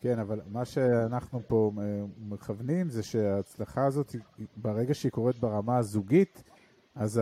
כן, 0.00 0.18
אבל 0.18 0.40
מה 0.52 0.64
שאנחנו 0.64 1.40
פה 1.46 1.72
אה, 1.78 1.84
מכוונים 2.28 2.88
זה 2.88 3.02
שההצלחה 3.02 3.86
הזאת, 3.86 4.16
ברגע 4.56 4.94
שהיא 4.94 5.12
קורית 5.12 5.36
ברמה 5.36 5.78
הזוגית, 5.78 6.42
אז 6.94 7.20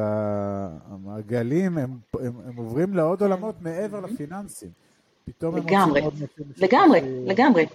המעגלים 0.89 1.79
הם, 1.79 1.99
הם, 2.21 2.33
הם 2.47 2.57
עוברים 2.57 2.95
לעוד 2.95 3.23
עולמות 3.23 3.55
מעבר 3.61 4.01
לפיננסים. 4.01 4.71
פתאום 5.25 5.57
לגמרי, 5.57 6.01
הם 6.01 6.11
לגמרי, 6.57 7.01
לגמרי. 7.27 7.67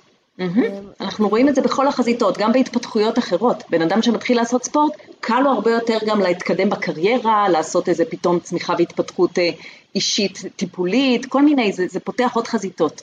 אנחנו 1.01 1.29
רואים 1.29 1.49
את 1.49 1.55
זה 1.55 1.61
בכל 1.61 1.87
החזיתות, 1.87 2.37
גם 2.37 2.51
בהתפתחויות 2.51 3.19
אחרות. 3.19 3.63
בן 3.69 3.81
אדם 3.81 4.01
שמתחיל 4.01 4.37
לעשות 4.37 4.63
ספורט, 4.63 4.93
קל 5.19 5.39
לו 5.43 5.49
הרבה 5.49 5.71
יותר 5.71 5.97
גם 6.05 6.19
להתקדם 6.19 6.69
בקריירה, 6.69 7.49
לעשות 7.49 7.89
איזה 7.89 8.05
פתאום 8.05 8.39
צמיחה 8.39 8.73
והתפתחות 8.77 9.39
אה, 9.39 9.49
אישית 9.95 10.41
טיפולית, 10.55 11.25
כל 11.25 11.41
מיני, 11.41 11.73
זה, 11.73 11.87
זה 11.87 11.99
פותח 11.99 12.31
עוד 12.33 12.47
חזיתות. 12.47 13.01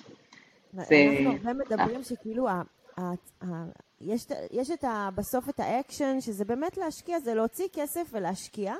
אנחנו 0.78 1.30
הרבה 1.30 1.52
מדברים 1.52 2.02
שכאילו, 2.02 2.46
יש, 4.00 4.26
יש 4.50 4.70
את 4.70 4.84
ה, 4.84 5.08
בסוף 5.14 5.48
את 5.48 5.60
האקשן, 5.60 6.20
שזה 6.20 6.44
באמת 6.44 6.76
להשקיע, 6.76 7.20
זה 7.20 7.34
להוציא 7.34 7.68
כסף 7.72 8.08
ולהשקיע, 8.12 8.74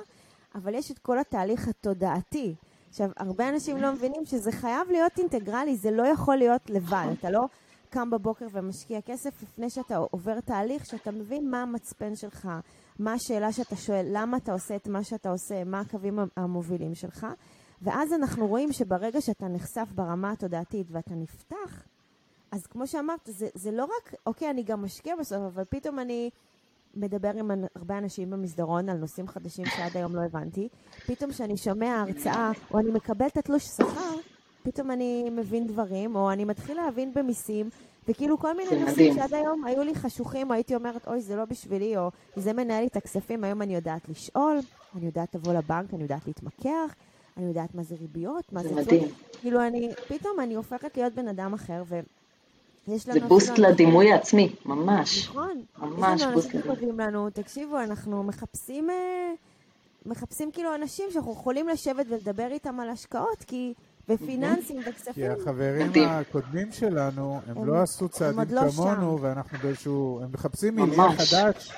אבל 0.55 0.75
יש 0.75 0.91
את 0.91 0.99
כל 0.99 1.19
התהליך 1.19 1.67
התודעתי. 1.67 2.55
עכשיו, 2.89 3.09
הרבה 3.17 3.49
אנשים 3.49 3.77
לא 3.77 3.91
מבינים 3.91 4.25
שזה 4.25 4.51
חייב 4.51 4.89
להיות 4.91 5.19
אינטגרלי, 5.19 5.75
זה 5.75 5.91
לא 5.91 6.07
יכול 6.07 6.35
להיות 6.35 6.69
לבד. 6.69 7.05
אתה 7.19 7.29
לא 7.29 7.41
קם 7.89 8.09
בבוקר 8.09 8.45
ומשקיע 8.51 9.01
כסף 9.01 9.43
לפני 9.43 9.69
שאתה 9.69 9.97
עובר 9.97 10.39
תהליך, 10.39 10.85
שאתה 10.85 11.11
מבין 11.11 11.49
מה 11.49 11.61
המצפן 11.61 12.15
שלך, 12.15 12.49
מה 12.99 13.13
השאלה 13.13 13.51
שאתה 13.51 13.75
שואל, 13.75 14.05
למה 14.11 14.37
אתה 14.37 14.53
עושה 14.53 14.75
את 14.75 14.87
מה 14.87 15.03
שאתה 15.03 15.29
עושה, 15.29 15.63
מה 15.63 15.79
הקווים 15.79 16.19
המובילים 16.37 16.95
שלך. 16.95 17.27
ואז 17.81 18.13
אנחנו 18.13 18.47
רואים 18.47 18.71
שברגע 18.71 19.21
שאתה 19.21 19.47
נחשף 19.47 19.91
ברמה 19.95 20.31
התודעתית 20.31 20.87
ואתה 20.91 21.15
נפתח, 21.15 21.87
אז 22.51 22.67
כמו 22.67 22.87
שאמרת, 22.87 23.19
זה, 23.25 23.47
זה 23.53 23.71
לא 23.71 23.83
רק, 23.83 24.13
אוקיי, 24.25 24.49
אני 24.49 24.63
גם 24.63 24.81
משקיע 24.81 25.15
בסוף, 25.15 25.37
אבל 25.37 25.63
פתאום 25.69 25.99
אני 25.99 26.29
מדבר 26.95 27.31
עם 27.37 27.51
הרבה 27.75 27.97
אנשים 27.97 28.29
במסדרון 28.29 28.89
על 28.89 28.97
נושאים 28.97 29.27
חדשים 29.27 29.65
שעד 29.65 29.97
היום 29.97 30.15
לא 30.15 30.21
הבנתי. 30.21 30.67
פתאום 31.07 31.31
כשאני 31.31 31.57
שומע 31.57 32.01
הרצאה, 32.01 32.51
או 32.73 32.79
אני 32.79 32.91
מקבל 32.91 33.27
את 33.27 33.37
התלוש 33.37 33.63
שכר, 33.63 34.15
פתאום 34.63 34.91
אני 34.91 35.29
מבין 35.29 35.67
דברים, 35.67 36.15
או 36.15 36.31
אני 36.31 36.45
מתחיל 36.45 36.77
להבין 36.77 37.13
במיסים, 37.13 37.69
וכאילו 38.07 38.37
כל 38.37 38.57
מיני 38.57 38.85
נושאים 38.85 39.13
שעד 39.13 39.33
היום 39.33 39.65
היו 39.65 39.83
לי 39.83 39.95
חשוכים, 39.95 40.49
או 40.49 40.53
הייתי 40.53 40.75
אומרת, 40.75 41.07
אוי, 41.07 41.21
זה 41.21 41.35
לא 41.35 41.45
בשבילי, 41.45 41.97
או 41.97 42.11
זה 42.35 42.53
מנהל 42.53 42.81
לי 42.81 42.87
את 42.87 42.95
הכספים, 42.95 43.43
היום 43.43 43.61
אני 43.61 43.75
יודעת 43.75 44.09
לשאול, 44.09 44.59
אני 44.95 45.05
יודעת 45.05 45.35
לבוא 45.35 45.53
לבנק, 45.53 45.93
אני 45.93 46.03
יודעת 46.03 46.27
להתמקח, 46.27 46.95
אני 47.37 47.47
יודעת 47.47 47.75
מה 47.75 47.83
זה 47.83 47.95
ריביות, 47.99 48.53
מה 48.53 48.63
זה... 48.63 48.69
זה 48.69 48.75
מדהים. 48.75 49.07
כאילו, 49.31 49.67
אני, 49.67 49.89
פתאום 50.07 50.39
אני 50.39 50.55
הופכת 50.55 50.97
להיות 50.97 51.13
בן 51.13 51.27
אדם 51.27 51.53
אחר, 51.53 51.83
ו... 51.87 51.99
זה 52.97 53.19
בוסט 53.27 53.57
לדימוי 53.57 54.11
העצמי, 54.13 54.55
ממש. 54.65 55.29
נכון. 55.29 55.63
ממש 55.77 56.23
בוסט 56.33 56.53
לדימוי. 56.53 56.77
יש 56.77 56.83
לנו 56.83 56.97
לנו, 56.97 57.29
תקשיבו, 57.29 57.79
אנחנו 57.79 58.23
מחפשים, 58.23 58.89
אה, 58.89 59.31
מחפשים 60.05 60.51
כאילו 60.51 60.75
אנשים 60.75 61.05
שאנחנו 61.11 61.31
יכולים 61.31 61.67
לשבת 61.67 62.05
ולדבר 62.09 62.47
איתם 62.51 62.79
על 62.79 62.89
השקעות, 62.89 63.43
כי... 63.47 63.73
בפיננסים, 64.09 64.81
בכספים. 64.87 65.13
כי 65.13 65.27
החברים 65.27 65.91
הקודמים 65.95 66.71
שלנו, 66.71 67.41
הם, 67.47 67.67
לא 67.67 67.81
עשו 67.81 68.09
צעדים 68.09 68.55
לא 68.55 68.61
כמונו, 68.71 69.21
ואנחנו 69.21 69.57
באיזשהו, 69.63 70.19
הם 70.23 70.29
מחפשים 70.33 70.75
מיליון 70.75 71.11
חדש 71.11 71.71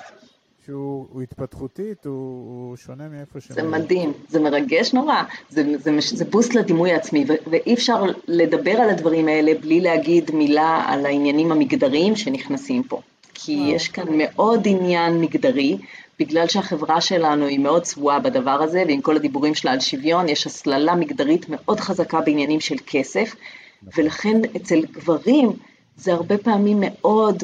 שהוא 0.66 1.22
התפתחותית, 1.22 2.06
הוא, 2.06 2.14
הוא 2.14 2.76
שונה 2.76 3.08
מאיפה 3.08 3.40
ש... 3.40 3.52
זה 3.52 3.62
מדהים, 3.62 4.12
זה 4.28 4.40
מרגש 4.40 4.94
נורא, 4.94 5.22
זה, 5.50 5.62
זה, 5.78 5.78
זה, 5.78 6.16
זה 6.16 6.24
בוסט 6.24 6.54
לדימוי 6.54 6.92
העצמי, 6.92 7.24
ו, 7.28 7.32
ואי 7.50 7.74
אפשר 7.74 8.04
לדבר 8.28 8.70
על 8.70 8.90
הדברים 8.90 9.28
האלה 9.28 9.52
בלי 9.60 9.80
להגיד 9.80 10.30
מילה 10.34 10.84
על 10.86 11.06
העניינים 11.06 11.52
המגדריים 11.52 12.16
שנכנסים 12.16 12.82
פה. 12.82 13.00
כי 13.34 13.56
וואו. 13.56 13.74
יש 13.74 13.88
כאן 13.88 14.04
מאוד 14.10 14.62
עניין 14.64 15.20
מגדרי, 15.20 15.78
בגלל 16.18 16.48
שהחברה 16.48 17.00
שלנו 17.00 17.46
היא 17.46 17.58
מאוד 17.58 17.82
צבועה 17.82 18.20
בדבר 18.20 18.62
הזה, 18.62 18.84
ועם 18.86 19.00
כל 19.00 19.16
הדיבורים 19.16 19.54
שלה 19.54 19.72
על 19.72 19.80
שוויון, 19.80 20.28
יש 20.28 20.46
הסללה 20.46 20.94
מגדרית 20.94 21.46
מאוד 21.48 21.80
חזקה 21.80 22.20
בעניינים 22.20 22.60
של 22.60 22.76
כסף, 22.86 23.34
נכון. 23.82 24.04
ולכן 24.04 24.40
אצל 24.56 24.80
גברים 24.92 25.52
זה 25.96 26.12
הרבה 26.12 26.38
פעמים 26.38 26.78
מאוד... 26.80 27.42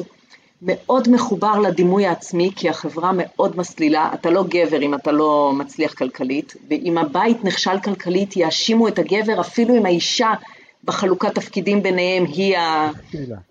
מאוד 0.61 1.09
מחובר 1.09 1.59
לדימוי 1.59 2.05
העצמי, 2.05 2.51
כי 2.55 2.69
החברה 2.69 3.11
מאוד 3.13 3.57
מסלילה, 3.57 4.09
אתה 4.13 4.29
לא 4.29 4.43
גבר 4.49 4.81
אם 4.81 4.93
אתה 4.93 5.11
לא 5.11 5.51
מצליח 5.55 5.93
כלכלית, 5.93 6.53
ואם 6.69 6.97
הבית 6.97 7.43
נכשל 7.43 7.79
כלכלית 7.79 8.37
יאשימו 8.37 8.87
את 8.87 8.99
הגבר, 8.99 9.41
אפילו 9.41 9.77
אם 9.77 9.85
האישה 9.85 10.33
בחלוקת 10.83 11.35
תפקידים 11.35 11.83
ביניהם 11.83 12.25
היא 12.25 12.57
ה... 12.57 12.91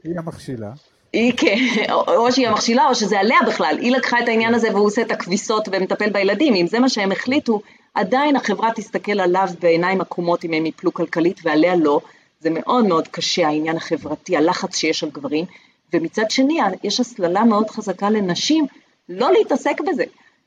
היא 0.05 0.19
המכשילה. 0.19 0.71
היא 1.13 1.33
כן, 1.37 1.59
או 1.93 2.33
שהיא 2.33 2.49
המכשילה 2.49 2.89
או 2.89 2.95
שזה 2.95 3.21
עליה 3.21 3.39
בכלל, 3.47 3.79
היא 3.81 3.93
לקחה 3.93 4.21
את 4.21 4.29
העניין 4.29 4.55
הזה 4.55 4.69
והוא 4.71 4.87
עושה 4.87 5.03
את 5.03 5.11
הכביסות 5.11 5.69
ומטפל 5.73 6.11
בילדים, 6.11 6.55
אם 6.55 6.67
זה 6.67 6.79
מה 6.79 6.89
שהם 6.89 7.13
החליטו, 7.13 7.61
עדיין 7.95 8.37
החברה 8.37 8.71
תסתכל 8.75 9.21
עליו 9.21 9.49
בעיניים 9.61 10.01
עקומות 10.01 10.45
אם 10.45 10.53
הם 10.53 10.67
יפלו 10.67 10.95
כלכלית 10.95 11.41
ועליה 11.45 11.77
לא, 11.77 12.01
זה 12.41 12.51
מאוד 12.51 12.85
מאוד 12.85 13.09
קשה 13.09 13.47
העניין 13.47 13.77
החברתי, 13.77 14.37
הלחץ 14.37 14.77
שיש 14.77 15.05
על 15.05 15.11
גברים, 15.11 15.45
ומצד 15.93 16.31
שני 16.31 16.59
יש 16.83 17.01
הסללה 17.01 17.45
מאוד 17.45 17.71
חזקה 17.71 18.11
לנשים 18.11 18.67
לא 19.09 19.33
להתעסק 19.33 19.81
בזה, 19.81 20.05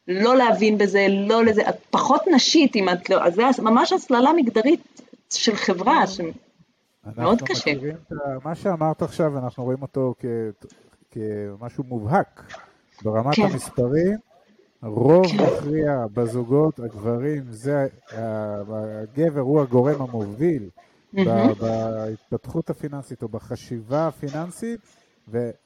לא 0.07 0.37
להבין 0.37 0.77
בזה, 0.77 1.05
לא 1.09 1.45
לזה, 1.45 1.69
את 1.69 1.75
פחות 1.89 2.21
נשית 2.35 2.75
אם 2.75 2.89
את 2.89 3.09
לא, 3.09 3.23
אז 3.23 3.33
זה 3.33 3.41
ממש 3.61 3.93
הסללה 3.93 4.33
מגדרית 4.33 5.01
של 5.29 5.55
חברה, 5.55 6.03
שמאוד 6.07 7.41
קשה. 7.41 7.71
את 7.71 8.13
מה 8.43 8.55
שאמרת 8.55 9.01
עכשיו, 9.01 9.37
אנחנו 9.37 9.63
רואים 9.63 9.81
אותו 9.81 10.13
כ... 10.19 10.25
כמשהו 11.11 11.83
מובהק 11.83 12.43
ברמת 13.03 13.35
כן. 13.35 13.41
המספרים. 13.41 14.17
רוב 14.83 15.27
כן. 15.27 15.43
מכריע 15.43 16.05
בזוגות, 16.13 16.79
הגברים, 16.79 17.43
זה, 17.49 17.87
הגבר 18.11 19.39
הוא 19.39 19.61
הגורם 19.61 20.01
המוביל 20.01 20.69
mm-hmm. 21.15 21.19
בהתפתחות 21.59 22.69
הפיננסית 22.69 23.23
או 23.23 23.27
בחשיבה 23.27 24.07
הפיננסית, 24.07 24.79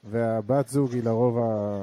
והבת 0.04 0.68
זוג 0.68 0.92
היא 0.92 1.02
לרוב 1.02 1.36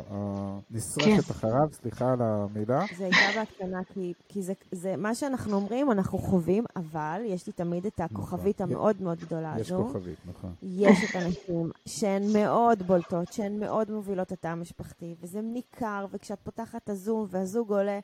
הנשרפת 0.10 1.26
כן. 1.26 1.32
אחריו, 1.32 1.67
סליחה 1.72 2.12
על 2.13 2.22
המילה. 2.22 2.82
זה 2.98 3.04
הייתה 3.04 3.39
בהקטנה, 3.39 3.84
כי, 3.93 4.13
כי 4.28 4.41
זה, 4.41 4.54
זה 4.72 4.96
מה 4.98 5.15
שאנחנו 5.15 5.56
אומרים, 5.56 5.91
אנחנו 5.91 6.17
חווים, 6.17 6.63
אבל 6.76 7.22
יש 7.26 7.48
לי 7.48 7.54
תמיד 7.54 7.86
את 7.86 8.00
הכוכבית 8.00 8.62
נכון, 8.62 8.76
המאוד 8.76 9.02
מאוד 9.02 9.19
גדולה 9.19 9.56
יש 9.60 9.72
הזו. 9.72 9.82
יש 9.82 9.93
כוכבית, 9.93 10.17
נכון. 10.26 10.54
יש 10.62 11.10
את 11.10 11.15
הנשים 11.15 11.72
שהן 11.86 12.24
מאוד 12.34 12.84
בולטות, 12.84 13.34
שהן 13.34 13.60
מאוד 13.60 13.91
מובילות 13.91 14.34
את 14.34 14.46
המשפחתי, 14.46 15.15
וזה 15.22 15.41
ניכר, 15.41 16.06
וכשאת 16.12 16.39
פותחת 16.43 16.84
את 16.84 16.89
הזום 16.89 17.26
והזוג 17.30 17.72
עולה, 17.72 18.00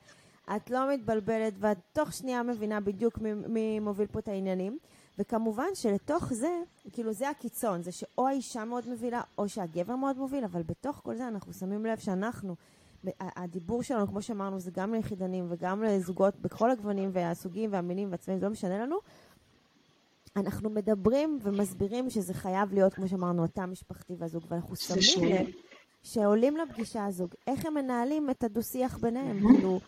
את 0.56 0.70
לא 0.70 0.94
מתבלבלת, 0.94 1.54
ואת 1.60 1.78
תוך 1.94 2.14
שנייה 2.14 2.44
מבינה 2.44 2.80
בדיוק 2.80 3.18
מי, 3.18 3.34
מי 3.34 3.80
מוביל 3.80 4.08
פה 4.08 4.20
את 4.20 4.28
העניינים. 4.28 4.78
וכמובן 5.20 5.68
שלתוך 5.74 6.34
זה, 6.34 6.62
כאילו 6.92 7.14
זה 7.14 7.30
הקיצון, 7.30 7.84
זה 7.84 7.92
שאו 7.92 8.28
האישה 8.28 8.66
מאוד 8.66 8.88
מובילה, 8.88 9.22
או 9.38 9.50
שהגבר 9.50 9.96
מאוד 9.96 10.18
מוביל, 10.18 10.44
אבל 10.44 10.64
בתוך 10.64 11.02
כל 11.04 11.16
זה 11.16 11.28
אנחנו 11.28 11.54
שמים 11.54 11.86
לב 11.86 11.98
שאנחנו, 11.98 12.56
הדיבור 13.20 13.84
שלנו, 13.84 14.08
כמו 14.08 14.22
שאמרנו, 14.22 14.60
זה 14.60 14.72
גם 14.72 14.94
ליחידנים 14.94 15.48
וגם 15.50 15.84
לזוגות 15.84 16.36
בכל 16.36 16.72
הגוונים 16.72 17.10
והסוגים 17.14 17.74
והמינים 17.74 18.12
והצבעים, 18.12 18.40
זה 18.40 18.46
לא 18.46 18.52
משנה 18.52 18.80
לנו. 18.80 18.98
אנחנו 20.36 20.70
מדברים 20.70 21.40
ומסבירים 21.42 22.10
שזה 22.10 22.34
חייב 22.34 22.74
להיות, 22.74 22.94
כמו 22.94 23.08
שאמרנו, 23.08 23.44
התא 23.44 23.62
המשפחתי 23.62 24.14
והזוג, 24.18 24.44
ואנחנו 24.48 24.76
שמים 24.76 25.32
לב 25.32 25.48
שעולים 26.04 26.58
לפגישה 26.58 27.06
הזוג, 27.06 27.30
איך 27.48 27.66
הם 27.66 27.74
מנהלים 27.74 28.30
את 28.30 28.44
הדו-שיח 28.44 28.98
ביניהם, 28.98 29.40
כאילו... 29.40 29.80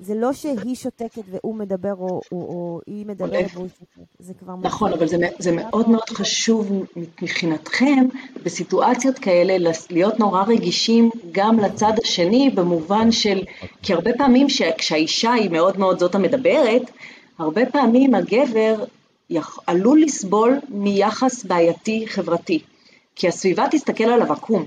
זה 0.00 0.14
לא 0.14 0.32
שהיא 0.32 0.74
שותקת 0.74 1.22
והוא 1.30 1.54
מדבר, 1.54 1.94
או, 1.98 2.06
או, 2.06 2.20
או 2.32 2.80
היא 2.86 3.06
מדברת 3.06 3.46
והוא 3.54 3.68
שותק. 3.78 4.10
זה 4.18 4.34
כבר... 4.34 4.54
נכון, 4.62 4.92
אבל 4.92 5.08
זה, 5.08 5.16
זה 5.38 5.52
מאוד 5.52 5.88
מאוד 5.88 6.08
חשוב 6.10 6.72
מבחינתכם, 6.96 8.06
בסיטואציות 8.44 9.18
כאלה, 9.18 9.70
להיות 9.90 10.18
נורא 10.18 10.44
רגישים 10.46 11.10
גם 11.32 11.58
לצד 11.58 11.92
השני, 12.02 12.50
במובן 12.50 13.12
של... 13.12 13.42
כי 13.82 13.92
הרבה 13.92 14.10
פעמים 14.18 14.46
כשהאישה 14.78 15.32
היא 15.32 15.50
מאוד 15.50 15.78
מאוד 15.78 15.98
זאת 15.98 16.14
המדברת, 16.14 16.90
הרבה 17.38 17.66
פעמים 17.66 18.14
הגבר 18.14 18.84
עלול 19.66 20.02
לסבול 20.02 20.58
מיחס 20.68 21.44
בעייתי 21.44 22.04
חברתי. 22.06 22.62
כי 23.16 23.28
הסביבה 23.28 23.64
תסתכל 23.70 24.04
עליו 24.04 24.32
עקום. 24.32 24.64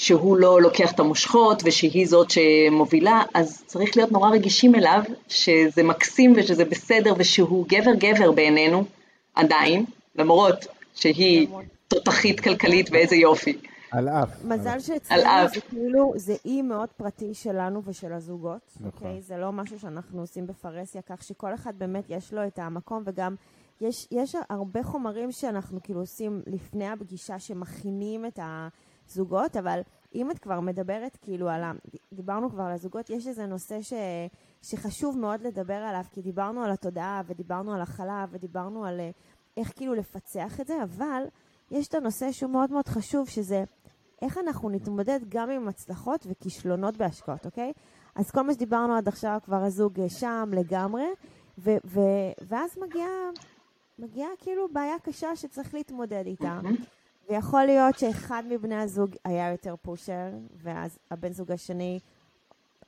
שהוא 0.00 0.36
לא 0.36 0.62
לוקח 0.62 0.92
את 0.92 1.00
המושכות 1.00 1.62
ושהיא 1.64 2.06
זאת 2.06 2.30
שמובילה, 2.30 3.22
אז 3.34 3.62
צריך 3.66 3.96
להיות 3.96 4.12
נורא 4.12 4.30
רגישים 4.30 4.74
אליו, 4.74 5.02
שזה 5.28 5.82
מקסים 5.82 6.32
ושזה 6.36 6.64
בסדר 6.64 7.14
ושהוא 7.18 7.66
גבר 7.68 7.94
גבר 7.94 8.32
בעינינו, 8.32 8.84
עדיין, 9.34 9.84
למרות 10.16 10.66
שהיא 10.94 11.48
תותחית 11.88 12.40
כלכלית 12.40 12.88
ואיזה 12.92 13.16
יופי. 13.16 13.58
על 13.90 14.08
אף. 14.08 14.44
מזל 14.44 14.80
שאצלנו 14.80 15.48
זה 15.54 15.60
כאילו, 15.60 16.12
זה 16.16 16.34
אי 16.44 16.62
מאוד 16.62 16.88
פרטי 16.96 17.34
שלנו 17.34 17.82
ושל 17.84 18.12
הזוגות, 18.12 18.60
נכון. 18.76 18.86
אוקיי? 18.86 19.22
זה 19.22 19.36
לא 19.36 19.52
משהו 19.52 19.78
שאנחנו 19.78 20.20
עושים 20.20 20.46
בפרהסיה, 20.46 21.02
כך 21.02 21.22
שכל 21.22 21.54
אחד 21.54 21.72
באמת 21.78 22.04
יש 22.08 22.32
לו 22.32 22.46
את 22.46 22.58
המקום, 22.58 23.02
וגם 23.06 23.34
יש, 23.80 24.08
יש 24.10 24.36
הרבה 24.50 24.82
חומרים 24.82 25.32
שאנחנו 25.32 25.78
כאילו 25.82 26.00
עושים 26.00 26.42
לפני 26.46 26.88
הפגישה, 26.88 27.38
שמכינים 27.38 28.26
את 28.26 28.38
ה... 28.38 28.68
זוגות, 29.10 29.56
אבל 29.56 29.80
אם 30.14 30.30
את 30.30 30.38
כבר 30.38 30.60
מדברת 30.60 31.16
כאילו 31.22 31.48
על 31.48 31.62
ה... 31.62 31.72
דיברנו 32.12 32.50
כבר 32.50 32.62
על 32.62 32.72
הזוגות, 32.72 33.10
יש 33.10 33.26
איזה 33.26 33.46
נושא 33.46 33.82
ש... 33.82 33.92
שחשוב 34.62 35.18
מאוד 35.18 35.42
לדבר 35.42 35.74
עליו, 35.74 36.04
כי 36.10 36.22
דיברנו 36.22 36.62
על 36.62 36.70
התודעה 36.70 37.22
ודיברנו 37.26 37.74
על 37.74 37.80
החלב 37.80 38.28
ודיברנו 38.30 38.84
על 38.84 39.00
אה, 39.00 39.10
איך 39.56 39.72
כאילו 39.76 39.94
לפצח 39.94 40.60
את 40.60 40.66
זה, 40.66 40.82
אבל 40.82 41.22
יש 41.70 41.88
את 41.88 41.94
הנושא 41.94 42.32
שהוא 42.32 42.50
מאוד 42.50 42.72
מאוד 42.72 42.88
חשוב, 42.88 43.28
שזה 43.28 43.64
איך 44.22 44.38
אנחנו 44.38 44.70
נתמודד 44.70 45.20
גם 45.28 45.50
עם 45.50 45.68
הצלחות 45.68 46.26
וכישלונות 46.30 46.96
בהשקעות, 46.96 47.46
אוקיי? 47.46 47.72
אז 48.14 48.30
כל 48.30 48.42
מה 48.42 48.52
שדיברנו 48.52 48.96
עד 48.96 49.08
עכשיו, 49.08 49.38
כבר 49.44 49.64
הזוג 49.64 49.98
שם 50.08 50.50
לגמרי, 50.52 51.06
ו- 51.58 51.78
ו- 51.84 52.32
ואז 52.48 52.78
מגיעה 52.78 53.30
מגיע 53.98 54.26
כאילו 54.38 54.68
בעיה 54.72 54.98
קשה 54.98 55.36
שצריך 55.36 55.74
להתמודד 55.74 56.22
איתה. 56.26 56.60
ויכול 57.28 57.64
להיות 57.64 57.98
שאחד 57.98 58.42
מבני 58.48 58.74
הזוג 58.74 59.10
היה 59.24 59.50
יותר 59.50 59.74
פושר, 59.82 60.28
ואז 60.62 60.98
הבן 61.10 61.32
זוג 61.32 61.52
השני 61.52 61.98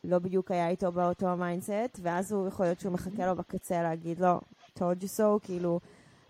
לא 0.05 0.19
בדיוק 0.19 0.51
היה 0.51 0.69
איתו 0.69 0.93
באותו 0.93 1.29
ה 1.29 1.37
mindset, 1.37 1.99
ואז 2.03 2.33
הוא 2.33 2.49
יכול 2.49 2.67
להיות 2.67 2.81
שהוא 2.81 2.93
מחכה 2.93 3.27
לו 3.27 3.37
בקצה 3.37 3.83
להגיד 3.83 4.21
לו, 4.21 4.41
told 4.79 5.03
you 5.03 5.19
so, 5.19 5.23
כאילו, 5.43 5.81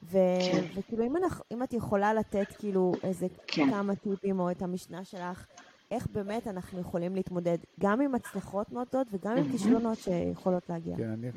ו- 0.03 0.19
כן. 0.53 0.65
וכאילו 0.75 1.07
אם, 1.07 1.17
אנחנו, 1.17 1.45
אם 1.53 1.63
את 1.63 1.73
יכולה 1.73 2.15
לתת 2.15 2.47
כאילו 2.59 2.93
איזה 3.03 3.27
כן. 3.47 3.71
כמה 3.71 3.97
טיפים 3.97 4.41
או 4.41 4.51
את 4.51 4.63
המשנה 4.63 5.05
שלך, 5.05 5.47
איך 5.93 6.07
באמת 6.13 6.47
אנחנו 6.47 6.81
יכולים 6.81 7.15
להתמודד 7.15 7.59
גם 7.81 8.01
עם 8.01 8.15
הצלחות 8.15 8.73
מאוד 8.73 8.87
טובות 8.87 9.07
וגם 9.13 9.37
עם 9.37 9.53
כישלונות 9.53 9.99
שיכולות 9.99 10.63
להגיע. 10.69 10.97
כן, 10.97 11.09
אני, 11.11 11.31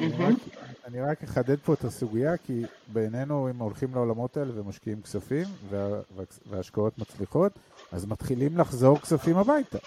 אני, 0.85 1.01
רק, 1.01 1.23
אחדד 1.23 1.59
פה 1.59 1.73
את 1.73 1.83
הסוגיה, 1.83 2.37
כי 2.37 2.63
בעינינו, 2.93 3.49
אם 3.49 3.59
הולכים 3.59 3.93
לעולמות 3.93 4.37
האלה 4.37 4.51
ומשקיעים 4.55 5.01
כספים 5.01 5.47
וה, 5.69 6.01
והשקעות 6.49 6.99
מצליחות, 6.99 7.51
אז 7.91 8.05
מתחילים 8.05 8.57
לחזור 8.57 8.99
כספים 8.99 9.37
הביתה. 9.37 9.77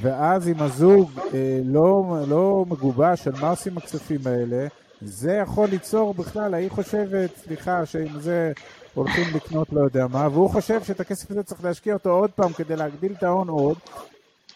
ואז 0.00 0.48
אם 0.48 0.62
הזוג 0.62 1.10
אה, 1.34 1.60
לא, 1.64 2.16
לא 2.28 2.64
מגובש 2.68 3.28
על 3.28 3.34
מה 3.40 3.50
עושים 3.50 3.78
הכספים 3.78 4.20
האלה, 4.26 4.66
זה 5.00 5.32
יכול 5.32 5.68
ליצור 5.68 6.14
בכלל, 6.14 6.54
ההיא 6.54 6.70
חושבת, 6.70 7.36
סליחה, 7.36 7.86
שעם 7.86 8.20
זה 8.20 8.52
הולכים 8.96 9.24
לקנות 9.34 9.72
לא 9.72 9.80
יודע 9.80 10.06
מה, 10.06 10.28
והוא 10.28 10.50
חושב 10.50 10.82
שאת 10.82 11.00
הכסף 11.00 11.30
הזה 11.30 11.42
צריך 11.42 11.64
להשקיע 11.64 11.94
אותו 11.94 12.10
עוד 12.10 12.30
פעם 12.30 12.52
כדי 12.52 12.76
להגדיל 12.76 13.12
את 13.12 13.22
ההון 13.22 13.48
עוד. 13.48 13.76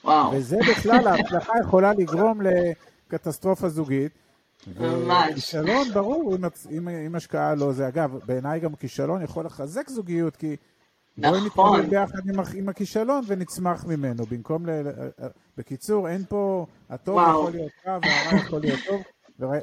וואו. 0.04 0.32
וזה 0.32 0.58
בכלל, 0.70 1.08
ההצלחה 1.08 1.52
יכולה 1.60 1.92
לגרום 1.92 2.40
לקטסטרופה 2.40 3.68
זוגית. 3.68 4.12
ממש. 4.78 5.34
כישלון, 5.34 5.88
ברור, 5.94 6.36
אם, 6.36 6.44
אם, 6.70 6.88
אם 6.88 7.14
השקעה 7.14 7.54
לא 7.54 7.72
זה. 7.72 7.88
אגב, 7.88 8.18
בעיניי 8.26 8.60
גם 8.60 8.74
כישלון 8.74 9.22
יכול 9.22 9.46
לחזק 9.46 9.88
זוגיות, 9.88 10.36
כי 10.36 10.56
נכון. 11.18 11.30
בואי 11.30 11.46
נתמודד 11.46 11.90
ביחד 11.90 12.28
עם, 12.28 12.40
עם 12.54 12.68
הכישלון 12.68 13.22
ונצמח 13.26 13.84
ממנו, 13.84 14.26
במקום 14.26 14.66
ל... 14.66 14.70
בקיצור, 15.58 16.08
אין 16.08 16.24
פה, 16.28 16.66
הטוב 16.90 17.14
וואו. 17.14 17.40
יכול 17.40 17.52
להיות 17.52 17.72
רע 17.86 17.98
והרע 18.02 18.40
יכול 18.40 18.60
להיות 18.60 18.80
טוב, 18.86 19.02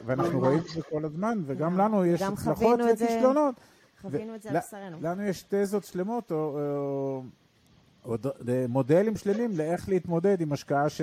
ואנחנו 0.05 0.39
רואים 0.39 0.57
את 0.57 0.67
זה 0.67 0.81
כל 0.89 1.05
הזמן, 1.05 1.37
וגם 1.45 1.77
לנו 1.77 2.05
יש 2.05 2.21
הצלחות 2.21 2.79
וכישלונות. 2.93 3.55
חווינו 4.01 4.35
את 4.35 4.41
זה 4.41 4.49
על 4.49 4.57
בשרנו. 4.57 4.97
לנו 5.01 5.23
יש 5.23 5.43
תזות 5.49 5.83
שלמות, 5.83 6.31
או, 6.31 6.37
או, 6.37 7.23
או, 8.05 8.15
מודלים 8.69 9.17
שלמים 9.17 9.57
לאיך 9.57 9.89
להתמודד 9.89 10.41
עם 10.41 10.53
השקעה 10.53 10.89
ש, 10.89 11.01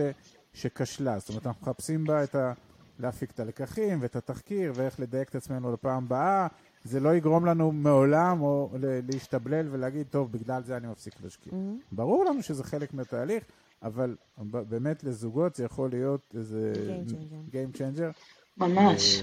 שכשלה. 0.53 1.19
זאת 1.19 1.29
אומרת, 1.29 1.47
אנחנו 1.47 1.63
מחפשים 1.63 2.05
בה 2.05 2.25
את 2.25 2.35
ה... 2.35 2.53
להפיק 2.99 3.31
את 3.31 3.41
הלקחים 3.41 3.99
ואת 4.03 4.17
התחקיר 4.17 4.73
ואיך 4.75 5.01
לדייק 5.01 5.29
את 5.29 5.35
עצמנו 5.35 5.73
לפעם 5.73 6.05
הבאה. 6.05 6.47
זה 6.85 7.01
לא 7.01 7.15
יגרום 7.15 7.47
לנו 7.47 7.73
מעולם 7.73 8.41
או 8.41 8.71
להשתבלל 8.81 9.69
ולהגיד, 9.71 10.07
טוב, 10.11 10.33
בגלל 10.33 10.63
זה 10.63 10.77
אני 10.77 10.87
מפסיק 10.87 11.15
להשקיע. 11.23 11.53
Mm-hmm. 11.53 11.85
ברור 11.93 12.25
לנו 12.25 12.43
שזה 12.43 12.65
חלק 12.65 12.95
מהתהליך, 12.95 13.45
אבל 13.83 14.17
באמת 14.39 15.05
לזוגות 15.05 15.55
זה 15.55 15.65
יכול 15.65 15.91
להיות 15.91 16.35
איזה 16.35 16.73
Game 17.51 17.77
changer. 17.77 18.13
ממש. 18.57 19.23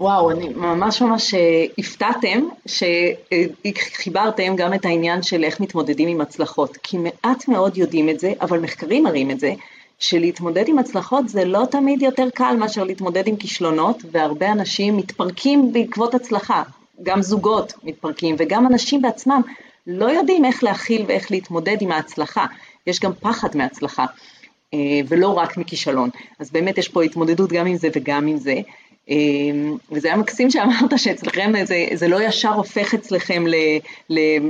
וואו, 0.00 0.30
אני 0.30 0.48
ממש 0.48 1.02
ממש 1.02 1.34
אה, 1.34 1.64
הפתעתם 1.78 2.40
שחיברתם 2.66 4.56
גם 4.56 4.74
את 4.74 4.84
העניין 4.84 5.22
של 5.22 5.44
איך 5.44 5.60
מתמודדים 5.60 6.08
עם 6.08 6.20
הצלחות, 6.20 6.76
כי 6.76 6.98
מעט 6.98 7.48
מאוד 7.48 7.76
יודעים 7.76 8.08
את 8.08 8.20
זה, 8.20 8.32
אבל 8.40 8.60
מחקרים 8.60 9.04
מראים 9.04 9.30
את 9.30 9.40
זה, 9.40 9.52
שלהתמודד 9.98 10.68
עם 10.68 10.78
הצלחות 10.78 11.28
זה 11.28 11.44
לא 11.44 11.64
תמיד 11.70 12.02
יותר 12.02 12.28
קל 12.34 12.56
מאשר 12.58 12.84
להתמודד 12.84 13.26
עם 13.26 13.36
כישלונות, 13.36 14.02
והרבה 14.10 14.52
אנשים 14.52 14.96
מתפרקים 14.96 15.72
בעקבות 15.72 16.14
הצלחה, 16.14 16.62
גם 17.02 17.22
זוגות 17.22 17.72
מתפרקים, 17.82 18.36
וגם 18.38 18.66
אנשים 18.66 19.02
בעצמם 19.02 19.40
לא 19.86 20.10
יודעים 20.10 20.44
איך 20.44 20.64
להכיל 20.64 21.04
ואיך 21.08 21.30
להתמודד 21.30 21.76
עם 21.80 21.92
ההצלחה, 21.92 22.46
יש 22.86 23.00
גם 23.00 23.12
פחד 23.20 23.56
מהצלחה. 23.56 24.06
אה, 24.74 25.00
ולא 25.08 25.28
רק 25.28 25.56
מכישלון. 25.56 26.10
אז 26.38 26.50
באמת 26.50 26.78
יש 26.78 26.88
פה 26.88 27.02
התמודדות 27.02 27.52
גם 27.52 27.66
עם 27.66 27.76
זה 27.76 27.88
וגם 27.94 28.26
עם 28.26 28.36
זה. 28.36 28.54
אמ, 29.08 29.76
וזה 29.92 30.08
היה 30.08 30.16
מקסים 30.16 30.50
שאמרת 30.50 30.98
שאצלכם 30.98 31.52
זה, 31.64 31.86
זה 31.94 32.08
לא 32.08 32.22
ישר 32.22 32.52
הופך 32.52 32.94
אצלכם 32.94 33.44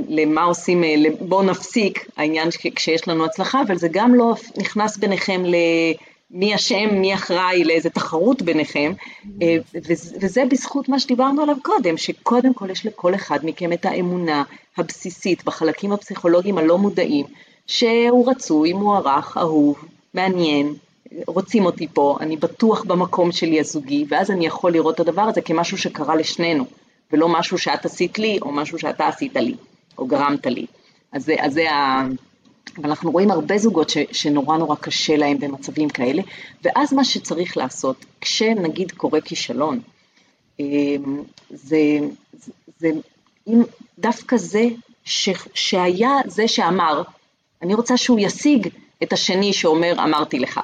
למה 0.09 0.43
עושים, 0.43 0.83
אה, 0.83 0.95
בואו 1.19 1.43
נפסיק 1.43 2.05
העניין 2.17 2.49
כשיש 2.75 3.07
לנו 3.07 3.25
הצלחה, 3.25 3.61
אבל 3.61 3.77
זה 3.77 3.87
גם 3.91 4.15
לא 4.15 4.35
נכנס 4.57 4.97
ביניכם 4.97 5.43
למי 5.45 6.55
אשם, 6.55 6.87
מי 6.91 7.13
אחראי, 7.13 7.63
לאיזה 7.63 7.89
תחרות 7.89 8.41
ביניכם, 8.41 8.93
אה, 9.41 9.57
וזה 10.21 10.43
בזכות 10.49 10.89
מה 10.89 10.99
שדיברנו 10.99 11.41
עליו 11.41 11.55
קודם, 11.63 11.97
שקודם 11.97 12.53
כל 12.53 12.69
יש 12.69 12.85
לכל 12.85 13.15
אחד 13.15 13.39
מכם 13.43 13.73
את 13.73 13.85
האמונה 13.85 14.43
הבסיסית 14.77 15.43
בחלקים 15.43 15.91
הפסיכולוגיים 15.91 16.57
הלא 16.57 16.77
מודעים, 16.77 17.25
שהוא 17.67 18.31
רצוי, 18.31 18.73
מוערך, 18.73 19.37
אהוב, 19.37 19.85
מעניין, 20.13 20.73
רוצים 21.27 21.65
אותי 21.65 21.87
פה, 21.93 22.17
אני 22.21 22.37
בטוח 22.37 22.83
במקום 22.83 23.31
שלי 23.31 23.59
הזוגי, 23.59 24.05
ואז 24.09 24.31
אני 24.31 24.45
יכול 24.45 24.71
לראות 24.71 24.95
את 24.95 24.99
הדבר 24.99 25.21
הזה 25.21 25.41
כמשהו 25.41 25.77
שקרה 25.77 26.15
לשנינו, 26.15 26.65
ולא 27.11 27.29
משהו 27.29 27.57
שאת 27.57 27.85
עשית 27.85 28.19
לי, 28.19 28.39
או 28.41 28.51
משהו 28.51 28.79
שאתה 28.79 29.07
עשית 29.07 29.35
לי, 29.35 29.55
או 29.97 30.07
גרמת 30.07 30.45
לי. 30.45 30.65
אז 31.11 31.25
זה, 31.25 31.35
אז 31.39 31.53
זה 31.53 31.67
אבל 32.77 32.89
אנחנו 32.89 33.11
רואים 33.11 33.31
הרבה 33.31 33.57
זוגות 33.57 33.89
ש, 33.89 33.97
שנורא 34.11 34.57
נורא 34.57 34.75
קשה 34.75 35.17
להם 35.17 35.39
במצבים 35.39 35.89
כאלה, 35.89 36.21
ואז 36.63 36.93
מה 36.93 37.03
שצריך 37.03 37.57
לעשות, 37.57 38.05
כשנגיד 38.21 38.91
קורה 38.91 39.21
כישלון, 39.21 39.79
אמ, 40.59 41.23
זה, 41.49 41.77
זה, 42.33 42.51
זה 42.79 42.91
אם 43.47 43.61
דווקא 43.99 44.37
זה 44.37 44.67
ש, 45.05 45.29
שהיה 45.53 46.11
זה 46.25 46.47
שאמר, 46.47 47.01
אני 47.61 47.73
רוצה 47.73 47.97
שהוא 47.97 48.19
ישיג 48.19 48.67
את 49.03 49.13
השני 49.13 49.53
שאומר 49.53 49.93
אמרתי 50.03 50.39
לך. 50.39 50.59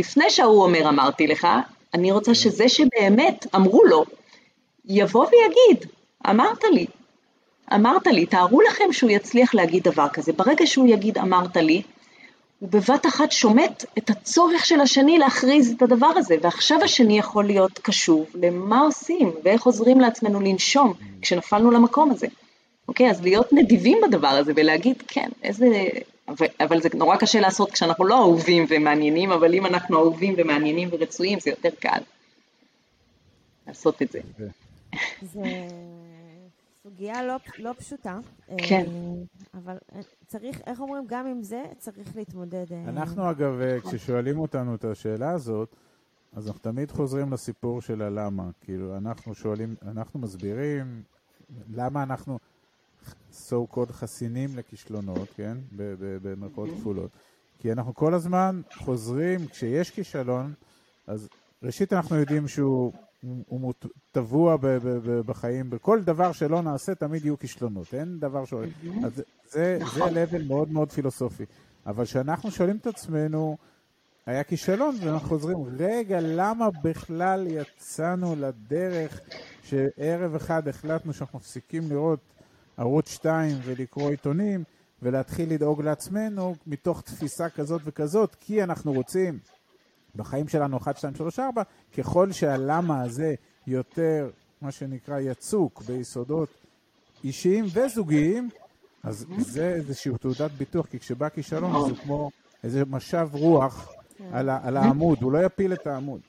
לפני 0.00 0.30
שההוא 0.30 0.62
אומר 0.62 0.88
אמרתי 0.88 1.26
לך, 1.26 1.48
אני 1.94 2.12
רוצה 2.12 2.34
שזה 2.34 2.68
שבאמת 2.68 3.46
אמרו 3.54 3.84
לו, 3.84 4.04
יבוא 4.84 5.26
ויגיד, 5.26 5.86
אמרת 6.30 6.64
לי, 6.72 6.86
אמרת 7.74 8.06
לי, 8.06 8.26
תארו 8.26 8.60
לכם 8.60 8.92
שהוא 8.92 9.10
יצליח 9.10 9.54
להגיד 9.54 9.82
דבר 9.82 10.08
כזה. 10.08 10.32
ברגע 10.32 10.66
שהוא 10.66 10.88
יגיד 10.88 11.18
אמרת 11.18 11.56
לי, 11.56 11.82
הוא 12.60 12.68
בבת 12.72 13.06
אחת 13.06 13.32
שומט 13.32 13.84
את 13.98 14.10
הצורך 14.10 14.66
של 14.66 14.80
השני 14.80 15.18
להכריז 15.18 15.74
את 15.76 15.82
הדבר 15.82 16.12
הזה, 16.16 16.36
ועכשיו 16.42 16.84
השני 16.84 17.18
יכול 17.18 17.44
להיות 17.44 17.78
קשוב 17.78 18.26
למה 18.34 18.80
עושים 18.80 19.32
ואיך 19.44 19.62
עוזרים 19.62 20.00
לעצמנו 20.00 20.40
לנשום 20.40 20.92
כשנפלנו 21.22 21.70
למקום 21.70 22.10
הזה. 22.10 22.26
אוקיי, 22.88 23.10
אז 23.10 23.22
להיות 23.22 23.52
נדיבים 23.52 23.98
בדבר 24.06 24.28
הזה 24.28 24.52
ולהגיד, 24.56 25.02
כן, 25.08 25.28
איזה... 25.42 25.66
אבל 26.60 26.82
זה 26.82 26.88
נורא 26.94 27.16
קשה 27.16 27.40
לעשות 27.40 27.70
כשאנחנו 27.70 28.04
לא 28.04 28.18
אהובים 28.18 28.66
ומעניינים, 28.70 29.32
אבל 29.32 29.54
אם 29.54 29.66
אנחנו 29.66 29.98
אהובים 29.98 30.34
ומעניינים 30.38 30.88
ורצויים, 30.92 31.40
זה 31.40 31.50
יותר 31.50 31.70
קל 31.80 32.00
לעשות 33.66 34.02
את 34.02 34.12
זה. 34.12 34.20
זה 35.22 35.42
סוגיה 36.82 37.22
לא, 37.22 37.36
לא 37.58 37.72
פשוטה. 37.78 38.18
כן. 38.58 38.84
אה, 38.86 39.60
אבל 39.60 39.76
אה, 39.94 40.00
צריך, 40.26 40.60
איך 40.66 40.80
אומרים, 40.80 41.04
גם 41.06 41.26
עם 41.26 41.42
זה 41.42 41.62
צריך 41.78 42.16
להתמודד. 42.16 42.66
אה. 42.72 42.84
אנחנו 42.88 43.30
אגב, 43.30 43.60
כששואלים 43.88 44.38
אותנו 44.38 44.74
את 44.74 44.84
השאלה 44.84 45.30
הזאת, 45.30 45.76
אז 46.32 46.46
אנחנו 46.46 46.60
תמיד 46.60 46.90
חוזרים 46.90 47.32
לסיפור 47.32 47.82
של 47.82 48.02
הלמה. 48.02 48.50
כאילו, 48.60 48.96
אנחנו 48.96 49.34
שואלים, 49.34 49.74
אנחנו 49.82 50.20
מסבירים 50.20 51.02
למה 51.74 52.02
אנחנו 52.02 52.38
so 53.48 53.74
called 53.74 53.92
חסינים 53.92 54.56
לכישלונות, 54.56 55.28
כן? 55.36 55.58
במרכאות 56.22 56.68
כפולות. 56.78 57.10
כי 57.58 57.72
אנחנו 57.72 57.94
כל 57.94 58.14
הזמן 58.14 58.60
חוזרים, 58.74 59.46
כשיש 59.46 59.90
כישלון, 59.90 60.52
אז 61.06 61.28
ראשית 61.62 61.92
אנחנו 61.92 62.16
יודעים 62.16 62.48
שהוא 62.48 62.92
הוא 63.48 63.72
טבוע 64.12 64.56
בחיים, 65.26 65.70
בכל 65.70 66.02
דבר 66.02 66.32
שלא 66.32 66.62
נעשה 66.62 66.94
תמיד 66.94 67.24
יהיו 67.24 67.38
כישלונות, 67.38 67.94
אין 67.94 68.18
דבר 68.20 68.44
ש... 68.44 68.54
אז 69.04 69.12
זה, 69.14 69.22
זה 69.50 69.78
נכון. 69.80 70.08
level 70.14 70.42
מאוד 70.48 70.70
מאוד 70.70 70.92
פילוסופי. 70.92 71.44
אבל 71.86 72.04
כשאנחנו 72.04 72.50
שואלים 72.50 72.76
את 72.76 72.86
עצמנו, 72.86 73.56
היה 74.26 74.44
כישלון, 74.44 74.96
ואנחנו 75.00 75.28
חוזרים, 75.28 75.56
רגע, 75.78 76.18
למה 76.20 76.68
בכלל 76.82 77.46
יצאנו 77.46 78.36
לדרך 78.36 79.20
שערב 79.62 80.34
אחד 80.34 80.68
החלטנו 80.68 81.12
שאנחנו 81.12 81.38
מפסיקים 81.38 81.82
לראות 81.90 82.20
ערוץ 82.80 83.10
2 83.10 83.58
ולקרוא 83.64 84.10
עיתונים 84.10 84.64
ולהתחיל 85.02 85.52
לדאוג 85.52 85.82
לעצמנו 85.82 86.54
מתוך 86.66 87.02
תפיסה 87.02 87.48
כזאת 87.48 87.82
וכזאת, 87.84 88.36
כי 88.40 88.62
אנחנו 88.62 88.92
רוצים 88.92 89.38
בחיים 90.16 90.48
שלנו 90.48 90.76
1, 90.76 90.96
2, 90.96 91.14
3, 91.14 91.38
4, 91.38 91.62
ככל 91.98 92.32
שהלמה 92.32 93.02
הזה 93.02 93.34
יותר, 93.66 94.30
מה 94.62 94.70
שנקרא, 94.70 95.18
יצוק 95.18 95.82
ביסודות 95.82 96.48
אישיים 97.24 97.66
וזוגיים, 97.72 98.48
אז 99.02 99.26
זה 99.38 99.68
איזושהי 99.68 100.12
תעודת 100.20 100.50
ביטוח, 100.50 100.86
כי 100.86 100.98
כשבא 100.98 101.28
כישלון 101.28 101.90
זה 101.90 102.00
כמו 102.02 102.30
איזה 102.64 102.84
משב 102.84 103.28
רוח 103.32 103.92
על, 104.32 104.50
על 104.50 104.76
העמוד, 104.76 105.22
הוא 105.22 105.32
לא 105.32 105.44
יפיל 105.44 105.72
את 105.72 105.86
העמוד. 105.86 106.20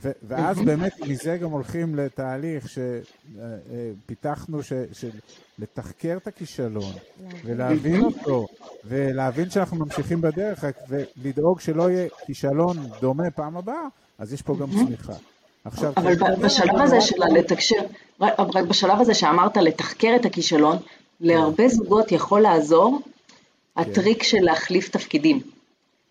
ואז 0.00 0.58
באמת 0.58 0.92
מזה 1.08 1.36
גם 1.36 1.50
הולכים 1.50 1.94
לתהליך 1.94 2.66
שפיתחנו, 2.68 4.62
ש- 4.62 4.72
של 4.92 5.10
לתחקר 5.58 6.16
את 6.16 6.26
הכישלון 6.26 6.92
ולהבין 7.44 8.04
אותו, 8.04 8.46
ולהבין 8.84 9.50
שאנחנו 9.50 9.76
ממשיכים 9.76 10.20
בדרך, 10.20 10.64
ולדאוג 10.88 11.60
שלא 11.60 11.90
יהיה 11.90 12.08
כישלון 12.26 12.76
דומה 13.00 13.30
פעם 13.30 13.56
הבאה, 13.56 13.86
אז 14.18 14.32
יש 14.32 14.42
פה 14.42 14.56
גם 14.60 14.70
צמיחה. 14.70 15.12
עכשיו, 15.64 15.92
אבל 15.96 16.14
בשלב 16.44 16.80
הזה 16.80 17.00
של 17.00 17.16
לתקשר, 17.34 17.80
רק 18.20 18.64
בשלב 18.68 19.00
הזה 19.00 19.14
שאמרת 19.14 19.56
לתחקר 19.56 20.12
את 20.16 20.24
הכישלון, 20.24 20.76
להרבה 21.20 21.68
זוגות 21.68 22.12
יכול 22.12 22.40
לעזור 22.40 23.00
הטריק 23.76 24.22
של 24.22 24.40
להחליף 24.40 24.88
תפקידים. 24.88 25.40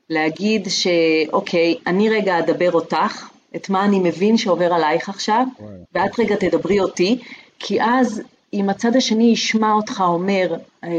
להגיד 0.09 0.67
שאוקיי, 0.69 1.77
אני 1.87 2.09
רגע 2.09 2.39
אדבר 2.39 2.71
אותך, 2.71 3.27
את 3.55 3.69
מה 3.69 3.85
אני 3.85 3.99
מבין 3.99 4.37
שעובר 4.37 4.73
עלייך 4.73 5.09
עכשיו, 5.09 5.45
ואת 5.93 6.19
רגע 6.19 6.35
תדברי 6.35 6.79
אותי, 6.79 7.19
כי 7.59 7.81
אז 7.81 8.21
אם 8.53 8.69
הצד 8.69 8.95
השני 8.95 9.23
ישמע 9.23 9.71
אותך 9.71 10.03
אומר 10.07 10.55
אה, 10.83 10.89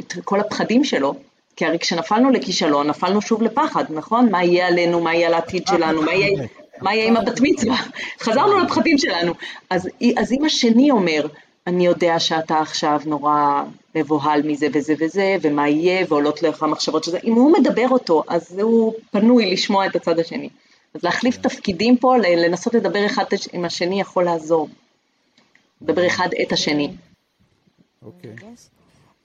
את 0.00 0.14
כל 0.24 0.40
הפחדים 0.40 0.84
שלו, 0.84 1.14
כי 1.56 1.66
הרי 1.66 1.78
כשנפלנו 1.78 2.30
לכישלון, 2.30 2.86
נפלנו 2.86 3.22
שוב 3.22 3.42
לפחד, 3.42 3.84
נכון? 3.90 4.30
מה 4.30 4.44
יהיה 4.44 4.66
עלינו, 4.66 5.00
מה 5.00 5.14
יהיה 5.14 5.28
על 5.28 5.34
העתיד 5.34 5.66
שלנו, 5.66 6.02
מה 6.02 6.12
יהיה, 6.12 6.46
מה 6.80 6.94
יהיה 6.94 7.06
עם 7.06 7.16
הבת 7.16 7.40
מצווה? 7.40 7.76
חזרנו 8.24 8.58
לפחדים 8.58 8.98
שלנו. 8.98 9.32
אז, 9.70 9.88
אז 10.16 10.32
אם 10.32 10.44
השני 10.44 10.90
אומר, 10.90 11.26
אני 11.66 11.86
יודע 11.86 12.18
שאתה 12.18 12.58
עכשיו 12.58 13.00
נורא 13.06 13.62
מבוהל 13.94 14.42
מזה 14.42 14.66
וזה 14.72 14.94
וזה, 14.98 15.36
ומה 15.42 15.68
יהיה, 15.68 16.06
ועולות 16.08 16.42
לך 16.42 16.62
מחשבות 16.62 17.04
שזה, 17.04 17.18
אם 17.24 17.32
הוא 17.32 17.52
מדבר 17.58 17.88
אותו, 17.90 18.22
אז 18.28 18.58
הוא 18.58 18.92
פנוי 19.10 19.52
לשמוע 19.52 19.86
את 19.86 19.96
הצד 19.96 20.18
השני. 20.18 20.48
אז 20.94 21.02
להחליף 21.04 21.36
תפקידים 21.36 21.98
פה, 21.98 22.16
לנסות 22.16 22.74
לדבר 22.74 23.06
אחד 23.06 23.24
עם 23.52 23.64
השני 23.64 24.00
יכול 24.00 24.24
לעזור. 24.24 24.68
לדבר 25.82 26.06
אחד 26.06 26.28
את 26.42 26.52
השני. 26.52 26.96
אוקיי. 28.02 28.36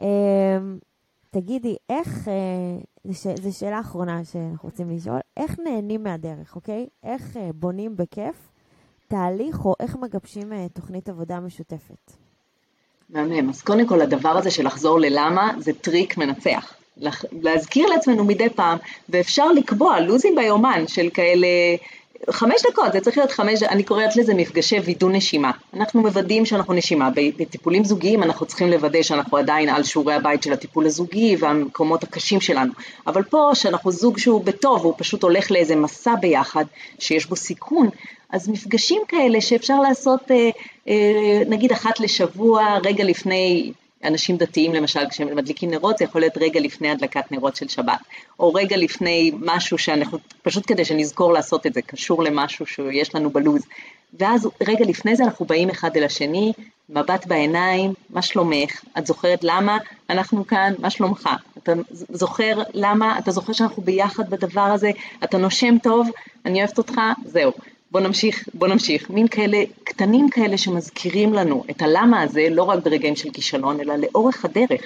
אמ, 0.01 0.77
תגידי, 1.31 1.75
איך, 1.89 2.27
אה, 2.27 3.13
זו 3.41 3.57
שאלה 3.59 3.79
אחרונה 3.79 4.25
שאנחנו 4.25 4.69
רוצים 4.69 4.89
לשאול, 4.89 5.19
איך 5.37 5.59
נהנים 5.59 6.03
מהדרך, 6.03 6.55
אוקיי? 6.55 6.87
איך 7.03 7.37
אה, 7.37 7.49
בונים 7.53 7.97
בכיף 7.97 8.35
תהליך 9.07 9.65
או 9.65 9.73
איך 9.79 9.95
מגבשים 9.95 10.53
אה, 10.53 10.65
תוכנית 10.73 11.09
עבודה 11.09 11.39
משותפת? 11.39 12.11
מהמם. 13.09 13.49
אז 13.49 13.61
קודם 13.61 13.87
כל, 13.87 14.01
הדבר 14.01 14.29
הזה 14.29 14.51
של 14.51 14.65
לחזור 14.65 14.99
ללמה 14.99 15.53
זה 15.59 15.73
טריק 15.73 16.17
מנצח. 16.17 16.74
להזכיר 17.41 17.87
לעצמנו 17.87 18.23
מדי 18.23 18.49
פעם, 18.49 18.77
ואפשר 19.09 19.51
לקבוע 19.51 19.99
לוזים 19.99 20.35
ביומן 20.35 20.87
של 20.87 21.09
כאלה 21.13 21.47
חמש 22.29 22.61
דקות, 22.71 22.93
זה 22.93 22.99
צריך 22.99 23.17
להיות 23.17 23.31
חמש, 23.31 23.63
אני 23.63 23.83
קוראת 23.83 24.15
לזה 24.15 24.33
מפגשי 24.33 24.79
וידוא 24.79 25.09
נשימה. 25.09 25.51
אנחנו 25.73 26.01
מוודאים 26.01 26.45
שאנחנו 26.45 26.73
נשימה. 26.73 27.09
בטיפולים 27.37 27.83
זוגיים 27.83 28.23
אנחנו 28.23 28.45
צריכים 28.45 28.67
לוודא 28.67 29.01
שאנחנו 29.01 29.37
עדיין 29.37 29.69
על 29.69 29.83
שיעורי 29.83 30.13
הבית 30.13 30.43
של 30.43 30.53
הטיפול 30.53 30.85
הזוגי 30.85 31.35
והמקומות 31.39 32.03
הקשים 32.03 32.41
שלנו. 32.41 32.73
אבל 33.07 33.23
פה, 33.23 33.51
שאנחנו 33.53 33.91
זוג 33.91 34.17
שהוא 34.17 34.43
בטוב, 34.43 34.83
הוא 34.83 34.93
פשוט 34.97 35.23
הולך 35.23 35.51
לאיזה 35.51 35.75
מסע 35.75 36.15
ביחד, 36.15 36.65
שיש 36.99 37.25
בו 37.25 37.35
סיכון, 37.35 37.89
אז 38.29 38.49
מפגשים 38.49 39.01
כאלה 39.07 39.41
שאפשר 39.41 39.79
לעשות 39.79 40.31
אה, 40.31 40.49
אה, 40.87 41.41
נגיד 41.47 41.71
אחת 41.71 41.99
לשבוע, 41.99 42.77
רגע 42.83 43.03
לפני 43.03 43.71
אנשים 44.05 44.37
דתיים 44.37 44.73
למשל, 44.73 45.09
כשהם 45.09 45.35
מדליקים 45.35 45.71
נרות, 45.71 45.97
זה 45.97 46.05
יכול 46.05 46.21
להיות 46.21 46.37
רגע 46.37 46.59
לפני 46.59 46.89
הדלקת 46.89 47.31
נרות 47.31 47.55
של 47.55 47.67
שבת, 47.67 47.99
או 48.39 48.53
רגע 48.53 48.77
לפני 48.77 49.31
משהו 49.39 49.77
שאנחנו, 49.77 50.17
פשוט 50.43 50.63
כדי 50.67 50.85
שנזכור 50.85 51.33
לעשות 51.33 51.67
את 51.67 51.73
זה, 51.73 51.81
קשור 51.81 52.23
למשהו 52.23 52.65
שיש 52.65 53.15
לנו 53.15 53.29
בלוז. 53.29 53.61
ואז 54.19 54.49
רגע 54.67 54.85
לפני 54.85 55.15
זה 55.15 55.23
אנחנו 55.23 55.45
באים 55.45 55.69
אחד 55.69 55.97
אל 55.97 56.03
השני, 56.03 56.53
מבט 56.89 57.27
בעיניים, 57.27 57.93
מה 58.09 58.21
שלומך? 58.21 58.83
את 58.97 59.07
זוכרת 59.07 59.39
למה 59.43 59.77
אנחנו 60.09 60.47
כאן? 60.47 60.73
מה 60.79 60.89
שלומך? 60.89 61.29
אתה 61.57 61.73
זוכר 61.91 62.61
למה? 62.73 63.19
אתה 63.19 63.31
זוכר 63.31 63.53
שאנחנו 63.53 63.83
ביחד 63.83 64.29
בדבר 64.29 64.61
הזה? 64.61 64.91
אתה 65.23 65.37
נושם 65.37 65.77
טוב? 65.83 66.09
אני 66.45 66.59
אוהבת 66.59 66.77
אותך? 66.77 67.01
זהו. 67.25 67.51
בוא 67.95 68.01
נמשיך, 68.01 68.49
בוא 68.53 68.67
נמשיך. 68.67 69.09
מין 69.09 69.27
כאלה, 69.27 69.57
קטנים 69.83 70.29
כאלה 70.29 70.57
שמזכירים 70.57 71.33
לנו 71.33 71.63
את 71.69 71.81
הלמה 71.81 72.21
הזה, 72.21 72.47
לא 72.51 72.63
רק 72.63 72.83
ברגעים 72.83 73.15
של 73.15 73.29
כישלון, 73.29 73.79
אלא 73.79 73.95
לאורך 73.95 74.45
הדרך. 74.45 74.81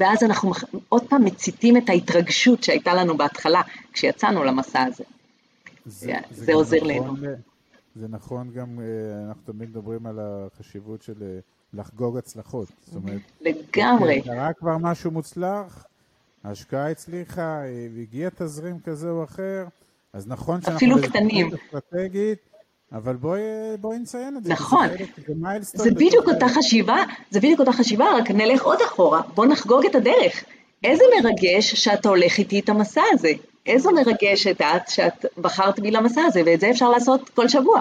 ואז 0.00 0.22
אנחנו 0.22 0.52
עוד 0.88 1.02
פעם 1.08 1.24
מציתים 1.24 1.76
את 1.76 1.88
ההתרגשות 1.88 2.62
שהייתה 2.62 2.94
לנו 2.94 3.16
בהתחלה, 3.16 3.62
כשיצאנו 3.92 4.44
למסע 4.44 4.82
הזה. 4.82 5.04
זה, 5.86 6.12
זה, 6.30 6.44
זה 6.44 6.54
עוזר 6.54 6.76
נכון, 6.76 6.90
לנו. 6.90 7.14
זה 7.96 8.06
נכון 8.08 8.50
גם, 8.54 8.80
אה, 8.80 9.28
אנחנו 9.28 9.42
תמיד 9.52 9.68
מדברים 9.68 10.06
על 10.06 10.18
החשיבות 10.20 11.02
של 11.02 11.22
אה, 11.22 11.38
לחגוג 11.74 12.18
הצלחות. 12.18 12.68
זאת 12.86 12.94
אומרת, 12.94 13.20
לגמרי. 13.40 14.22
קרה 14.22 14.52
כבר 14.52 14.78
משהו 14.78 15.10
מוצלח, 15.10 15.84
ההשקעה 16.44 16.90
הצליחה, 16.90 17.62
אה, 17.64 17.86
הגיע 18.02 18.28
תזרים 18.38 18.80
כזה 18.84 19.10
או 19.10 19.24
אחר, 19.24 19.64
אז 20.12 20.26
נכון 20.26 20.60
שאנחנו... 20.60 20.76
אפילו 20.76 20.96
קטנים. 21.02 21.50
אסטרטגית, 21.54 22.38
אבל 22.92 23.16
בואי, 23.16 23.40
בואי 23.80 23.98
נציין 23.98 24.36
את 24.36 24.44
זה. 24.44 24.52
נכון. 24.52 24.88
זה, 25.60 25.82
זה 25.82 25.90
בדיוק 25.90 26.28
אותה 26.28 26.48
חשיבה, 26.48 26.96
זה 27.30 27.40
בדיוק 27.40 27.60
אותה 27.60 27.72
חשיבה, 27.72 28.06
רק 28.20 28.30
נלך 28.30 28.62
עוד 28.62 28.78
אחורה. 28.86 29.22
בוא 29.34 29.46
נחגוג 29.46 29.86
את 29.86 29.94
הדרך. 29.94 30.44
איזה 30.84 31.04
מרגש 31.22 31.74
שאתה 31.74 32.08
הולך 32.08 32.38
איתי 32.38 32.60
את 32.60 32.68
המסע 32.68 33.02
הזה. 33.12 33.32
איזו 33.66 33.90
מרגשת 33.90 34.60
את 34.60 34.88
שאת 34.88 35.24
בחרת 35.38 35.80
בי 35.80 35.90
למסע 35.90 36.20
הזה, 36.22 36.42
ואת 36.46 36.60
זה 36.60 36.70
אפשר 36.70 36.90
לעשות 36.90 37.28
כל 37.28 37.48
שבוע. 37.48 37.80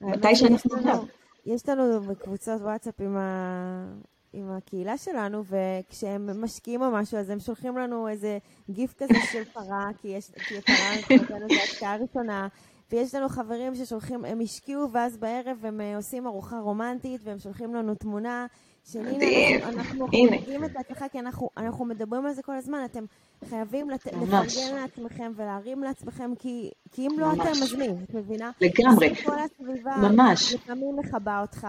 מתי 0.00 0.36
שאנחנו 0.36 0.76
לנו, 0.76 1.06
יש 1.46 1.68
לנו 1.68 2.00
בקבוצות 2.00 2.60
וואטסאפ 2.60 3.00
עם, 3.00 3.16
ה... 3.16 3.84
עם 4.32 4.50
הקהילה 4.50 4.98
שלנו, 4.98 5.42
וכשהם 5.44 6.42
משקיעים 6.44 6.82
או 6.82 6.90
משהו, 6.90 7.18
אז 7.18 7.30
הם 7.30 7.40
שולחים 7.40 7.78
לנו 7.78 8.08
איזה 8.08 8.38
גיף 8.70 8.94
כזה 8.98 9.14
של 9.32 9.44
פרה, 9.44 9.88
כי, 9.98 10.08
יש, 10.08 10.30
כי 10.30 10.60
פרה 10.60 10.96
מבחינתנו 10.98 11.48
זו 11.48 11.54
השקעה 11.62 11.96
ראשונה. 11.96 12.48
ויש 12.92 13.14
לנו 13.14 13.28
חברים 13.28 13.74
ששולחים, 13.74 14.24
הם 14.24 14.40
השקיעו, 14.40 14.92
ואז 14.92 15.16
בערב 15.16 15.66
הם 15.66 15.80
אה, 15.80 15.96
עושים 15.96 16.26
ארוחה 16.26 16.58
רומנטית, 16.58 17.20
והם 17.24 17.38
שולחים 17.38 17.74
לנו 17.74 17.94
תמונה 17.94 18.46
של 18.84 19.06
הנה, 19.06 19.68
אנחנו 19.68 20.06
חוגגים 20.06 20.64
את 20.64 20.76
ההצלחה, 20.76 21.08
כי 21.08 21.18
אנחנו, 21.18 21.50
אנחנו 21.56 21.84
מדברים 21.84 22.26
על 22.26 22.32
זה 22.32 22.42
כל 22.42 22.56
הזמן, 22.56 22.84
אתם 22.84 23.04
חייבים 23.44 23.90
לת... 23.90 24.06
לפרגן 24.06 24.74
לעצמכם 24.74 25.32
ולהרים 25.36 25.82
לעצמכם, 25.82 26.32
כי, 26.38 26.70
כי 26.92 27.06
אם 27.06 27.18
לא 27.18 27.26
ממש. 27.26 27.40
אתם, 27.40 27.62
אז 27.62 27.74
מי? 27.74 27.88
את 27.88 28.14
מבינה? 28.14 28.50
לגמרי. 28.60 29.14
כל 29.14 29.38
הסביבה 29.38 29.96
ממש. 29.96 30.54
לפעמים 30.54 30.96
מכבה 30.96 31.40
אותך, 31.40 31.66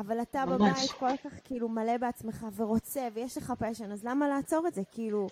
אבל 0.00 0.20
אתה 0.22 0.44
ממש. 0.46 0.78
בבית 0.78 0.90
כל 0.90 1.06
כך 1.24 1.34
כאילו 1.44 1.68
מלא 1.68 1.96
בעצמך 1.96 2.46
ורוצה, 2.56 3.00
ויש 3.14 3.36
לך 3.36 3.52
פשן, 3.58 3.92
אז 3.92 4.04
למה 4.04 4.28
לעצור 4.28 4.66
את 4.66 4.74
זה? 4.74 4.82
כאילו... 4.92 5.28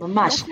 ממש. 0.00 0.44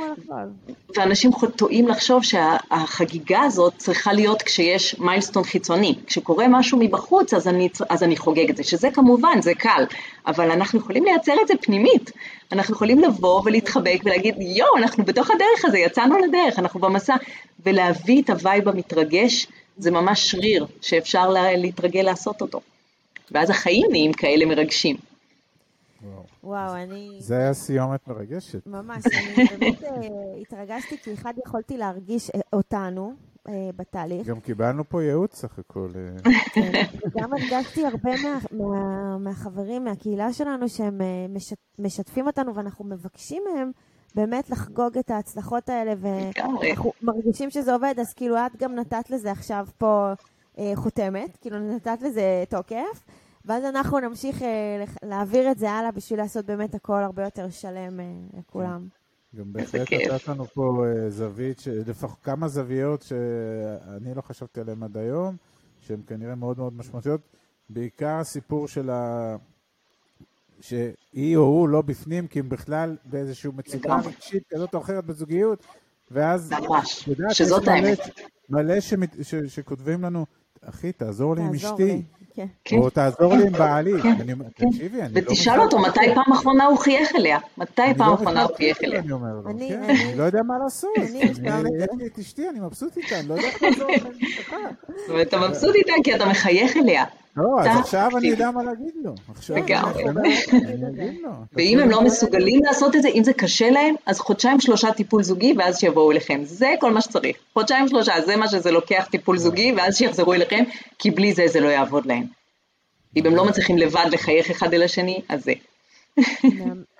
ואנשים 0.96 1.30
טועים 1.56 1.88
לחשוב 1.88 2.22
שהחגיגה 2.24 3.40
הזאת 3.40 3.72
צריכה 3.76 4.12
להיות 4.12 4.42
כשיש 4.42 4.98
milestone 4.98 5.44
חיצוני. 5.44 5.94
כשקורה 6.06 6.46
משהו 6.48 6.78
מבחוץ, 6.78 7.34
אז 7.34 7.48
אני, 7.48 7.68
אז 7.88 8.02
אני 8.02 8.16
חוגג 8.16 8.50
את 8.50 8.56
זה, 8.56 8.64
שזה 8.64 8.90
כמובן, 8.90 9.40
זה 9.42 9.54
קל, 9.54 9.84
אבל 10.26 10.50
אנחנו 10.50 10.78
יכולים 10.78 11.04
לייצר 11.04 11.34
את 11.42 11.48
זה 11.48 11.54
פנימית. 11.60 12.10
אנחנו 12.52 12.74
יכולים 12.74 13.00
לבוא 13.00 13.42
ולהתחבק 13.44 14.00
ולהגיד, 14.04 14.34
יואו, 14.38 14.76
אנחנו 14.76 15.04
בתוך 15.04 15.30
הדרך 15.30 15.64
הזה, 15.64 15.78
יצאנו 15.78 16.18
לדרך, 16.18 16.58
אנחנו 16.58 16.80
במסע, 16.80 17.16
ולהביא 17.66 18.22
את 18.22 18.30
ה 18.30 18.38
vibe 18.38 18.68
המתרגש, 18.68 19.46
זה 19.78 19.90
ממש 19.90 20.30
שריר 20.30 20.66
שאפשר 20.80 21.30
להתרגל 21.56 22.02
לעשות 22.02 22.40
אותו. 22.40 22.60
ואז 23.32 23.50
החיים 23.50 23.86
נהיים 23.90 24.12
כאלה 24.12 24.46
מרגשים. 24.46 24.96
וואו. 26.02 26.24
וואו, 26.42 26.74
אני... 26.74 27.16
זה 27.18 27.36
היה 27.38 27.54
סיומת 27.54 28.08
מרגשת. 28.08 28.66
ממש, 28.66 29.02
אני 29.06 29.44
באמת 29.50 29.82
אה, 29.84 29.90
התרגשתי, 30.40 30.98
כי 30.98 31.14
אחד 31.14 31.34
יכולתי 31.46 31.76
להרגיש 31.76 32.30
אה, 32.30 32.40
אותנו 32.52 33.12
אה, 33.48 33.70
בתהליך. 33.76 34.26
גם 34.26 34.40
קיבלנו 34.40 34.88
פה 34.88 35.02
ייעוץ 35.02 35.34
סך 35.34 35.58
הכל. 35.58 35.88
כן, 36.52 36.72
וגם 37.06 37.32
הרגשתי 37.32 37.86
הרבה 37.86 38.10
מהחברים, 39.18 39.84
מהקהילה 39.84 40.32
שלנו, 40.32 40.68
שהם 40.68 41.00
משתפים 41.78 42.26
אותנו, 42.26 42.54
ואנחנו 42.54 42.84
מבקשים 42.84 43.42
מהם 43.54 43.70
באמת 44.14 44.50
לחגוג 44.50 44.98
את 44.98 45.10
ההצלחות 45.10 45.68
האלה, 45.68 45.92
ואנחנו 45.98 46.92
מרגישים 47.02 47.50
שזה 47.50 47.72
עובד, 47.72 47.94
אז 48.00 48.12
כאילו 48.16 48.36
את 48.36 48.56
גם 48.56 48.74
נתת 48.74 49.10
לזה 49.10 49.30
עכשיו 49.30 49.66
פה 49.78 50.12
חותמת, 50.74 51.36
כאילו 51.40 51.58
נתת 51.58 52.02
לזה 52.02 52.44
תוקף. 52.48 53.04
ואז 53.48 53.64
אנחנו 53.64 53.98
נמשיך 53.98 54.42
אה, 54.42 54.84
להעביר 55.02 55.50
את 55.50 55.58
זה 55.58 55.70
הלאה 55.70 55.90
בשביל 55.90 56.18
לעשות 56.18 56.46
באמת 56.46 56.74
הכל 56.74 57.02
הרבה 57.02 57.24
יותר 57.24 57.50
שלם 57.50 58.00
אה, 58.00 58.04
לכולם. 58.38 58.88
גם 59.36 59.52
בהחלט 59.52 59.92
נתת 59.92 60.28
לנו 60.28 60.44
פה 60.46 60.84
אה, 60.86 61.10
זווית, 61.10 61.62
לפחות 61.86 62.18
כמה 62.22 62.48
זוויות 62.48 63.02
שאני 63.02 64.14
לא 64.14 64.22
חשבתי 64.22 64.60
עליהן 64.60 64.82
עד 64.82 64.96
היום, 64.96 65.36
שהן 65.80 66.00
כנראה 66.06 66.34
מאוד 66.34 66.58
מאוד 66.58 66.72
משמעותיות. 66.72 67.20
בעיקר 67.70 68.16
הסיפור 68.20 68.68
של 68.68 68.90
ה... 68.90 69.36
שהיא 70.60 71.36
או 71.36 71.42
הוא 71.42 71.68
לא 71.68 71.82
בפנים, 71.82 72.26
כי 72.26 72.38
הם 72.38 72.48
בכלל 72.48 72.96
באיזושהי 73.04 73.50
מצוקה 73.56 73.96
רגשית 74.04 74.42
כזאת 74.50 74.74
או 74.74 74.80
אחרת 74.80 75.04
בזוגיות, 75.04 75.64
ואז, 76.10 76.52
ממש, 76.52 77.08
שזאת 77.32 77.68
האמת. 77.68 77.98
מלא 78.50 78.74
שכותבים 79.46 80.02
לנו, 80.02 80.26
אחי, 80.64 80.92
תעזור 80.92 81.34
לי 81.36 81.42
עם 81.42 81.54
אשתי. 81.54 82.02
כן. 82.64 82.76
או 82.76 82.90
תעזור 82.90 83.34
לי 83.34 83.46
עם 83.46 83.52
בעלי. 83.52 84.02
כן. 84.02 84.14
תקשיבי, 84.56 85.02
אני 85.02 85.14
לא... 85.14 85.20
ותשאל 85.20 85.60
אותו 85.60 85.78
מתי 85.78 86.00
פעם 86.14 86.32
אחרונה 86.32 86.64
הוא 86.66 86.78
חייך 86.78 87.16
אליה. 87.16 87.38
מתי 87.58 87.82
פעם 87.96 88.08
לא 88.08 88.14
אחרונה 88.14 88.42
הוא 88.42 88.56
חייך 88.56 88.84
אליה. 88.84 89.00
אני 89.00 89.12
אומר 89.12 89.28
לו, 89.44 89.58
כן, 89.68 89.82
אני 89.82 90.18
לא 90.18 90.22
יודע 90.22 90.42
מה 90.42 90.54
לעשות. 90.64 90.90
לי 91.98 92.06
את 92.06 92.18
אשתי, 92.18 92.48
אני 92.48 92.60
מבסוט 92.60 92.96
איתה, 92.96 93.20
אני 93.20 93.28
לא 93.28 93.34
יודע 93.34 93.48
איך 93.48 93.62
לעזור 93.62 93.90
לכם 93.90 94.08
ואתה 95.08 95.38
מבסוט 95.48 95.74
איתה 95.74 95.92
כי 96.04 96.14
אתה 96.14 96.26
מחייך 96.26 96.76
אליה. 96.76 97.04
לא, 97.36 97.60
אז 97.60 97.80
עכשיו 97.80 98.10
אני 98.16 98.28
יודע 98.28 98.50
מה 98.50 98.62
להגיד 98.62 98.94
לו. 99.04 99.14
לגמרי. 99.56 100.04
ואם 101.52 101.78
הם 101.78 101.90
לא 101.90 102.02
מסוגלים 102.02 102.64
לעשות 102.64 102.96
את 102.96 103.02
זה, 103.02 103.08
אם 103.08 103.24
זה 103.24 103.32
קשה 103.32 103.70
להם, 103.70 103.94
אז 104.06 104.18
חודשיים 104.18 104.60
שלושה 104.60 104.92
טיפול 104.92 105.22
זוגי 105.22 105.54
ואז 105.58 105.78
שיבואו 105.78 106.12
אליכם. 106.12 106.40
זה 106.44 106.74
כל 106.80 106.92
מה 106.92 107.00
שצריך. 107.00 107.36
חודשיים 107.52 107.88
שלושה, 107.88 108.20
זה 108.26 108.36
מה 108.36 108.48
שזה 108.48 108.70
לוקח 108.70 109.08
טיפול 109.10 109.38
זוגי, 109.38 109.72
ואז 109.76 109.96
שיחזרו 109.96 110.34
אליכם, 110.34 110.64
כי 110.98 111.10
בלי 111.10 111.32
זה 111.32 111.44
זה 111.46 111.60
לא 111.60 111.68
יעבוד 111.68 112.06
להם. 112.06 112.24
אם 113.16 113.26
הם 113.26 113.34
לא 113.34 113.44
מצליחים 113.44 113.78
לבד 113.78 114.06
לחייך 114.12 114.50
אחד 114.50 114.74
אל 114.74 114.82
השני, 114.82 115.20
אז 115.28 115.44
זה. 115.44 115.52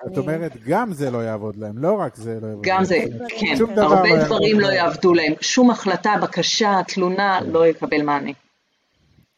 את 0.07 0.19
אומרת, 0.19 0.53
גם 0.67 0.93
זה 0.93 1.11
לא 1.11 1.19
יעבוד 1.19 1.57
להם, 1.57 1.79
לא 1.79 1.93
רק 1.93 2.17
זה 2.17 2.39
לא 2.43 2.47
יעבוד 2.47 2.67
להם. 2.67 2.77
גם 2.77 2.85
זה, 2.85 2.99
כן, 3.29 3.55
הרבה 3.77 4.09
לא 4.09 4.25
דברים 4.25 4.61
לא 4.61 4.67
יעבדו 4.67 5.15
להם. 5.15 5.33
שום 5.41 5.71
החלטה, 5.71 6.15
בקשה, 6.23 6.81
תלונה, 6.89 7.41
לא 7.41 7.67
יקבל 7.67 8.03
מענה. 8.03 8.31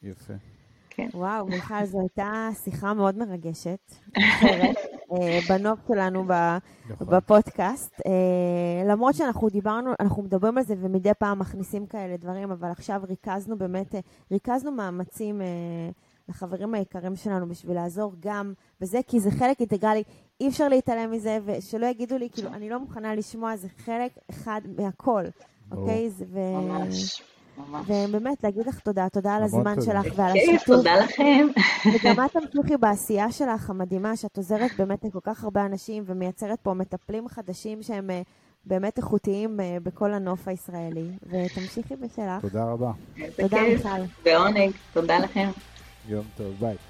יפה. 0.03 0.35
כן. 1.01 1.19
וואו, 1.19 1.47
מיכל, 1.47 1.85
זו 1.85 2.01
הייתה 2.01 2.49
שיחה 2.65 2.95
מאוד 2.95 3.19
מרגשת, 3.19 3.93
אה, 5.13 5.39
בנוף 5.49 5.79
שלנו 5.89 6.25
נכון. 6.91 7.07
בפודקאסט. 7.07 8.01
אה, 8.07 8.85
למרות 8.87 9.15
שאנחנו 9.15 9.49
דיברנו, 9.49 9.91
אנחנו 10.01 10.23
מדברים 10.23 10.59
על 10.59 10.65
זה 10.65 10.75
ומדי 10.81 11.15
פעם 11.19 11.39
מכניסים 11.39 11.87
כאלה 11.87 12.17
דברים, 12.17 12.51
אבל 12.51 12.71
עכשיו 12.71 13.01
ריכזנו 13.09 13.59
באמת, 13.59 13.95
אה, 13.95 14.01
ריכזנו 14.33 14.73
מאמצים 14.73 15.41
לחברים 16.29 16.75
היקרים 16.75 17.17
שלנו 17.17 17.49
בשביל 17.49 17.75
לעזור 17.75 18.13
גם 18.21 18.53
בזה, 18.81 18.99
כי 19.07 19.21
זה 19.21 19.31
חלק 19.31 19.61
אינטגרלי, 19.61 20.03
אי 20.41 20.49
אפשר 20.49 20.69
להתעלם 20.69 21.11
מזה, 21.11 21.39
ושלא 21.45 21.87
יגידו 21.87 22.19
לי, 22.19 22.29
כאילו, 22.33 22.49
אני 22.49 22.71
לא 22.71 22.81
מוכנה 22.81 23.15
לשמוע, 23.15 23.57
זה 23.57 23.69
חלק 23.85 24.13
אחד 24.31 24.61
מהכל, 24.77 25.25
אוקיי? 25.73 26.11
ממש. 26.33 27.23
ובאמת, 27.87 28.45
להגיד 28.45 28.67
לך 28.67 28.79
תודה, 28.79 29.09
תודה 29.09 29.35
על 29.35 29.43
הזמן 29.43 29.75
שלך 29.85 30.07
ועל 30.17 30.31
השיתוף. 30.31 30.65
תודה 30.67 30.97
לכם. 30.97 31.47
וגם 31.93 32.25
את 32.25 32.31
תמשיכי 32.33 32.77
בעשייה 32.77 33.33
שלך 33.33 33.71
המדהימה, 33.71 34.17
שאת 34.17 34.37
עוזרת 34.37 34.71
באמת 34.79 35.05
לכל 35.05 35.19
כך 35.23 35.45
הרבה 35.45 35.67
אנשים 35.67 36.03
ומייצרת 36.07 36.59
פה 36.63 36.75
מטפלים 36.75 37.29
חדשים 37.29 37.83
שהם 37.83 38.11
אה, 38.11 38.23
באמת 38.65 38.99
איכותיים 38.99 39.61
אה, 39.61 39.77
בכל 39.83 40.13
הנוף 40.13 40.49
הישראלי. 40.49 41.07
ותמשיכי 41.27 41.97
בשלך. 41.97 42.41
תודה 42.43 42.65
רבה. 42.65 42.93
תודה, 43.37 43.63
מיכל. 43.63 43.89
בעונג, 44.25 44.71
תודה 44.93 45.19
לכם. 45.19 45.49
יום 46.09 46.25
טוב, 46.37 46.55
ביי. 46.61 46.90